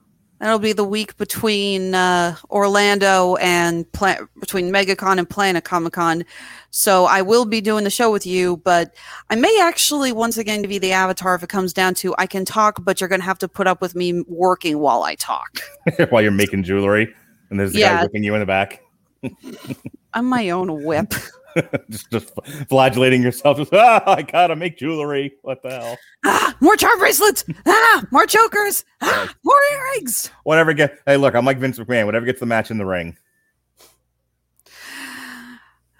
That'll 0.43 0.59
be 0.59 0.72
the 0.72 0.82
week 0.82 1.16
between 1.18 1.95
uh, 1.95 2.34
Orlando 2.51 3.36
and 3.36 3.86
between 3.93 4.72
MegaCon 4.72 5.18
and 5.18 5.30
Planet 5.30 5.62
Comic 5.62 5.93
Con. 5.93 6.24
So 6.72 7.05
I 7.05 7.22
will 7.22 7.45
be 7.45 7.61
doing 7.61 7.84
the 7.84 7.90
show 7.90 8.11
with 8.11 8.26
you, 8.26 8.57
but 8.57 8.93
I 9.30 9.36
may 9.36 9.61
actually 9.62 10.11
once 10.11 10.38
again 10.38 10.62
be 10.62 10.78
the 10.78 10.90
avatar 10.90 11.36
if 11.36 11.45
it 11.45 11.49
comes 11.49 11.72
down 11.72 11.95
to 11.95 12.12
I 12.18 12.26
can 12.26 12.45
talk, 12.45 12.84
but 12.84 13.01
you're 13.01 13.07
going 13.07 13.20
to 13.20 13.24
have 13.24 13.38
to 13.38 13.47
put 13.47 13.68
up 13.68 13.80
with 13.80 13.95
me 13.95 14.22
working 14.22 14.80
while 14.80 15.05
I 15.05 15.14
talk. 15.14 15.61
While 16.11 16.22
you're 16.22 16.32
making 16.32 16.64
jewelry. 16.64 17.14
And 17.51 17.61
there's 17.61 17.72
the 17.72 17.82
guy 17.82 18.03
whipping 18.03 18.24
you 18.24 18.34
in 18.34 18.40
the 18.40 18.47
back. 18.47 18.82
I'm 20.12 20.26
my 20.26 20.51
own 20.51 20.82
whip. 20.82 21.14
just, 21.90 22.11
just 22.11 22.32
flagellating 22.68 23.22
yourself. 23.22 23.59
Just, 23.59 23.72
ah, 23.74 24.03
I 24.07 24.22
gotta 24.22 24.57
make 24.57 24.78
jewelry. 24.78 25.34
What 25.42 25.62
the 25.62 25.70
hell? 25.70 25.98
ah, 26.24 26.57
more 26.61 26.76
charm 26.76 26.98
bracelets. 26.98 27.44
Ah, 27.66 28.05
more 28.11 28.26
chokers. 28.26 28.84
Ah, 29.00 29.32
more 29.44 29.61
earrings. 29.72 30.30
Whatever 30.44 30.72
get. 30.72 30.98
Hey, 31.07 31.16
look, 31.16 31.34
I'm 31.34 31.44
like 31.44 31.59
Vince 31.59 31.78
McMahon. 31.78 32.07
Whatever 32.07 32.26
gets 32.26 32.40
the 32.40 32.46
match 32.46 32.70
in 32.70 32.78
the 32.78 32.86
ring. 32.86 33.16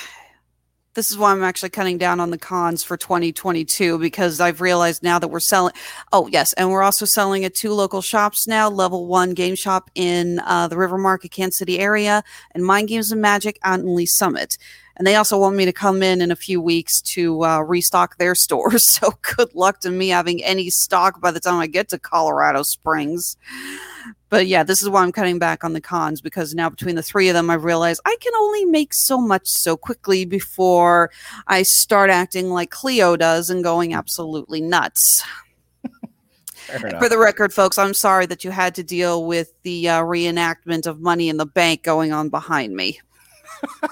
this 0.96 1.12
is 1.12 1.18
why 1.18 1.32
I'm 1.32 1.44
actually 1.44 1.70
cutting 1.70 1.98
down 1.98 2.20
on 2.20 2.32
the 2.32 2.38
cons 2.38 2.84
for 2.84 2.98
2022 2.98 4.00
because 4.00 4.40
I've 4.40 4.62
realized 4.62 5.04
now 5.04 5.20
that 5.20 5.28
we're 5.28 5.40
selling. 5.40 5.74
Oh, 6.12 6.28
yes. 6.28 6.54
And 6.54 6.72
we're 6.72 6.84
also 6.84 7.06
selling 7.06 7.46
at 7.46 7.56
two 7.56 7.74
local 7.74 8.02
shops 8.02 8.48
now 8.48 8.70
level 8.70 9.06
one 9.06 9.34
game 9.34 9.56
shop 9.56 9.92
in 9.96 10.40
uh, 10.40 10.68
the 10.68 10.78
River 10.78 10.98
Market, 10.98 11.32
Kansas 11.32 11.58
City 11.58 11.80
area, 11.80 12.24
and 12.54 12.66
Mind 12.66 12.88
Games 12.88 13.12
and 13.12 13.22
Magic 13.22 13.60
in 13.66 13.96
Lee 13.96 14.06
Summit. 14.06 14.58
And 14.98 15.08
they 15.08 15.16
also 15.16 15.40
want 15.40 15.56
me 15.56 15.64
to 15.64 15.72
come 15.72 16.04
in 16.04 16.20
in 16.20 16.30
a 16.30 16.36
few 16.36 16.60
weeks 16.60 17.02
to 17.14 17.46
uh, 17.46 17.60
restock 17.62 18.18
their 18.18 18.36
stores. 18.36 18.86
So 18.86 19.14
good 19.22 19.56
luck 19.56 19.80
to 19.82 19.92
me 19.92 20.10
having 20.10 20.44
any 20.44 20.70
stock 20.70 21.22
by 21.22 21.32
the 21.32 21.40
time 21.40 21.60
I 21.60 21.68
get 21.68 21.90
to 21.90 22.00
Colorado 22.00 22.64
Springs. 22.64 23.38
But 24.30 24.48
yeah, 24.48 24.64
this 24.64 24.84
is 24.84 24.90
why 24.90 25.04
I'm 25.04 25.12
cutting 25.12 25.40
back 25.40 25.64
on 25.64 25.74
the 25.74 25.82
cons 25.82 26.22
because 26.22 26.54
now 26.54 26.70
between 26.70 26.96
the 26.96 27.04
three 27.04 27.30
of 27.30 27.34
them, 27.34 27.50
I've 27.50 27.64
realized 27.64 28.02
I 28.06 28.16
can 28.22 28.34
only 28.36 28.66
make 28.66 28.94
so 28.94 29.20
much 29.20 29.48
so 29.48 29.76
quickly 29.76 30.26
before 30.26 31.12
I 31.48 31.64
start 31.64 32.10
acting 32.10 32.50
like 32.50 32.70
Cleo 32.70 33.16
does 33.16 33.50
and 33.50 33.64
going 33.64 33.94
absolutely 33.94 34.62
nuts. 34.62 35.24
For 37.00 37.10
the 37.10 37.18
record, 37.18 37.52
folks, 37.52 37.80
I'm 37.80 37.96
sorry 37.96 38.28
that 38.28 38.44
you 38.44 38.52
had 38.52 38.76
to 38.76 38.84
deal 38.84 39.26
with 39.26 39.54
the 39.64 39.90
uh, 39.90 40.04
reenactment 40.04 40.86
of 40.86 41.02
Money 41.02 41.30
in 41.30 41.38
the 41.38 41.46
Bank 41.48 41.82
going 41.82 42.12
on 42.12 42.30
behind 42.30 42.76
me. 42.76 43.00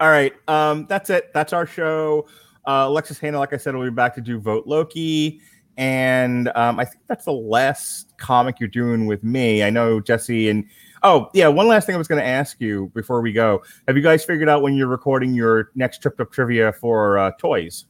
All 0.00 0.08
right. 0.08 0.32
Um, 0.48 0.86
that's 0.88 1.10
it. 1.10 1.32
That's 1.34 1.52
our 1.52 1.66
show. 1.66 2.28
Uh, 2.64 2.84
Alexis 2.86 3.18
Hejna, 3.18 3.38
like 3.38 3.52
I 3.52 3.56
said, 3.56 3.74
will 3.74 3.84
be 3.84 3.90
back 3.90 4.14
to 4.14 4.20
do 4.20 4.38
Vote 4.38 4.66
Loki. 4.66 5.40
And 5.76 6.48
um, 6.54 6.78
I 6.78 6.84
think 6.84 7.02
that's 7.08 7.24
the 7.24 7.32
last 7.32 8.09
comic 8.20 8.60
you're 8.60 8.68
doing 8.68 9.06
with 9.06 9.24
me. 9.24 9.62
I 9.64 9.70
know 9.70 10.00
Jesse 10.00 10.48
and 10.48 10.64
oh 11.02 11.28
yeah, 11.34 11.48
one 11.48 11.66
last 11.66 11.86
thing 11.86 11.94
I 11.94 11.98
was 11.98 12.08
going 12.08 12.20
to 12.20 12.26
ask 12.26 12.60
you 12.60 12.90
before 12.94 13.20
we 13.20 13.32
go. 13.32 13.62
Have 13.88 13.96
you 13.96 14.02
guys 14.02 14.24
figured 14.24 14.48
out 14.48 14.62
when 14.62 14.76
you're 14.76 14.86
recording 14.86 15.34
your 15.34 15.70
next 15.74 15.98
trip 15.98 16.20
up 16.20 16.30
trivia 16.30 16.72
for 16.72 17.18
uh, 17.18 17.32
toys? 17.38 17.86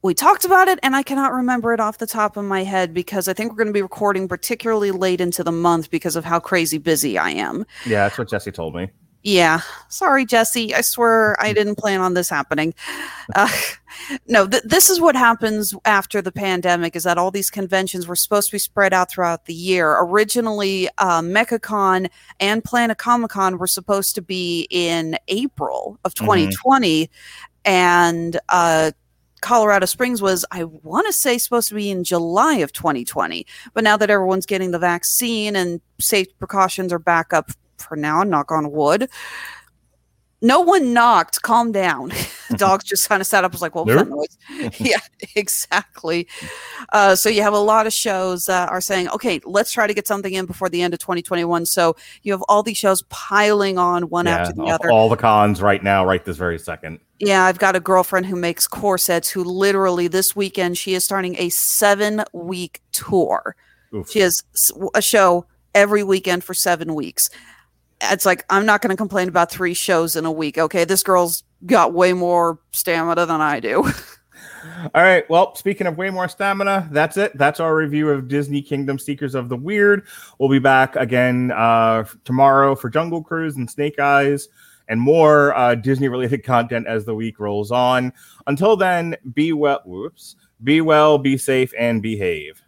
We 0.00 0.14
talked 0.14 0.44
about 0.44 0.68
it, 0.68 0.78
and 0.84 0.94
I 0.94 1.02
cannot 1.02 1.32
remember 1.32 1.74
it 1.74 1.80
off 1.80 1.98
the 1.98 2.06
top 2.06 2.36
of 2.36 2.44
my 2.44 2.62
head 2.62 2.94
because 2.94 3.26
I 3.26 3.32
think 3.32 3.50
we're 3.50 3.58
going 3.58 3.68
to 3.68 3.72
be 3.72 3.82
recording 3.82 4.28
particularly 4.28 4.92
late 4.92 5.20
into 5.20 5.42
the 5.42 5.50
month 5.50 5.90
because 5.90 6.14
of 6.14 6.24
how 6.24 6.38
crazy 6.38 6.78
busy 6.78 7.18
I 7.18 7.30
am. 7.30 7.66
Yeah, 7.84 8.04
that's 8.04 8.16
what 8.16 8.28
Jesse 8.28 8.52
told 8.52 8.76
me. 8.76 8.90
Yeah, 9.24 9.62
sorry, 9.88 10.24
Jesse. 10.24 10.74
I 10.74 10.80
swear 10.80 11.36
I 11.40 11.52
didn't 11.52 11.74
plan 11.74 12.00
on 12.00 12.14
this 12.14 12.30
happening. 12.30 12.74
Uh, 13.34 13.50
no, 14.28 14.46
th- 14.46 14.62
this 14.62 14.88
is 14.88 15.00
what 15.00 15.16
happens 15.16 15.74
after 15.84 16.22
the 16.22 16.30
pandemic: 16.30 16.94
is 16.94 17.02
that 17.02 17.18
all 17.18 17.30
these 17.30 17.50
conventions 17.50 18.06
were 18.06 18.16
supposed 18.16 18.48
to 18.48 18.54
be 18.54 18.58
spread 18.60 18.94
out 18.94 19.10
throughout 19.10 19.46
the 19.46 19.54
year. 19.54 19.98
Originally, 20.00 20.88
uh, 20.98 21.20
MegaCon 21.20 22.08
and 22.38 22.62
Planet 22.62 22.98
Comic 22.98 23.30
Con 23.30 23.58
were 23.58 23.66
supposed 23.66 24.14
to 24.14 24.22
be 24.22 24.68
in 24.70 25.18
April 25.26 25.98
of 26.04 26.14
2020. 26.14 27.10
and 27.64 28.38
uh, 28.48 28.92
Colorado 29.40 29.86
Springs 29.86 30.22
was, 30.22 30.44
I 30.50 30.64
want 30.64 31.06
to 31.06 31.12
say, 31.12 31.38
supposed 31.38 31.68
to 31.68 31.74
be 31.74 31.90
in 31.90 32.04
July 32.04 32.56
of 32.56 32.72
2020. 32.72 33.46
But 33.74 33.84
now 33.84 33.96
that 33.96 34.10
everyone's 34.10 34.46
getting 34.46 34.70
the 34.70 34.78
vaccine 34.78 35.54
and 35.54 35.80
safe 36.00 36.26
precautions 36.38 36.92
are 36.92 36.98
back 36.98 37.32
up 37.32 37.50
for 37.80 37.96
now, 37.96 38.22
knock 38.22 38.52
on 38.52 38.70
wood. 38.70 39.08
No 40.40 40.60
one 40.60 40.92
knocked. 40.92 41.42
Calm 41.42 41.72
down. 41.72 42.12
Dogs 42.56 42.84
just 42.84 43.08
kind 43.08 43.20
of 43.20 43.26
sat 43.26 43.44
up. 43.44 43.52
Was 43.52 43.60
like, 43.60 43.74
"What 43.74 43.86
was 43.86 43.96
that 43.96 44.08
noise?" 44.08 44.38
yeah, 44.80 45.00
exactly. 45.36 46.26
Uh, 46.92 47.14
so 47.14 47.28
you 47.28 47.42
have 47.42 47.52
a 47.52 47.58
lot 47.58 47.86
of 47.86 47.92
shows 47.92 48.46
that 48.46 48.70
are 48.70 48.80
saying, 48.80 49.08
"Okay, 49.10 49.40
let's 49.44 49.70
try 49.70 49.86
to 49.86 49.92
get 49.92 50.06
something 50.06 50.32
in 50.32 50.46
before 50.46 50.70
the 50.70 50.80
end 50.80 50.94
of 50.94 51.00
2021." 51.00 51.66
So 51.66 51.94
you 52.22 52.32
have 52.32 52.42
all 52.48 52.62
these 52.62 52.78
shows 52.78 53.02
piling 53.10 53.76
on 53.76 54.04
one 54.04 54.26
Yeah, 54.26 54.36
after 54.38 54.54
the 54.54 54.64
other. 54.64 54.90
all 54.90 55.10
the 55.10 55.16
cons 55.16 55.60
right 55.60 55.82
now, 55.82 56.06
right 56.06 56.24
this 56.24 56.38
very 56.38 56.58
second. 56.58 57.00
Yeah, 57.18 57.44
I've 57.44 57.58
got 57.58 57.76
a 57.76 57.80
girlfriend 57.80 58.26
who 58.26 58.36
makes 58.36 58.66
corsets 58.66 59.28
who 59.28 59.44
literally 59.44 60.08
this 60.08 60.34
weekend 60.34 60.78
she 60.78 60.94
is 60.94 61.04
starting 61.04 61.36
a 61.38 61.50
seven 61.50 62.24
week 62.32 62.80
tour. 62.92 63.56
Oof. 63.94 64.10
She 64.10 64.20
has 64.20 64.42
a 64.94 65.02
show 65.02 65.44
every 65.74 66.02
weekend 66.02 66.44
for 66.44 66.54
seven 66.54 66.94
weeks. 66.94 67.28
It's 68.00 68.26
like, 68.26 68.44
I'm 68.50 68.66
not 68.66 68.80
going 68.80 68.90
to 68.90 68.96
complain 68.96 69.28
about 69.28 69.50
three 69.50 69.74
shows 69.74 70.16
in 70.16 70.24
a 70.24 70.32
week. 70.32 70.58
Okay. 70.58 70.84
This 70.84 71.02
girl's 71.02 71.44
got 71.66 71.92
way 71.92 72.12
more 72.12 72.58
stamina 72.72 73.26
than 73.26 73.40
I 73.40 73.60
do. 73.60 73.84
All 74.94 75.02
right. 75.02 75.28
Well, 75.28 75.54
speaking 75.54 75.86
of 75.86 75.96
way 75.98 76.10
more 76.10 76.28
stamina, 76.28 76.88
that's 76.92 77.16
it. 77.16 77.36
That's 77.36 77.60
our 77.60 77.74
review 77.74 78.10
of 78.10 78.28
Disney 78.28 78.62
Kingdom 78.62 78.98
Seekers 78.98 79.34
of 79.34 79.48
the 79.48 79.56
Weird. 79.56 80.06
We'll 80.38 80.48
be 80.48 80.58
back 80.58 80.96
again 80.96 81.52
uh, 81.52 82.04
tomorrow 82.24 82.74
for 82.74 82.88
Jungle 82.88 83.22
Cruise 83.22 83.56
and 83.56 83.70
Snake 83.70 83.98
Eyes 83.98 84.48
and 84.88 85.00
more 85.00 85.56
uh, 85.56 85.74
Disney 85.74 86.08
related 86.08 86.44
content 86.44 86.86
as 86.86 87.04
the 87.04 87.14
week 87.14 87.38
rolls 87.38 87.70
on. 87.70 88.12
Until 88.46 88.76
then, 88.76 89.16
be 89.34 89.52
well. 89.52 89.82
Whoops. 89.84 90.36
Be 90.62 90.80
well, 90.80 91.18
be 91.18 91.36
safe, 91.38 91.72
and 91.78 92.02
behave. 92.02 92.62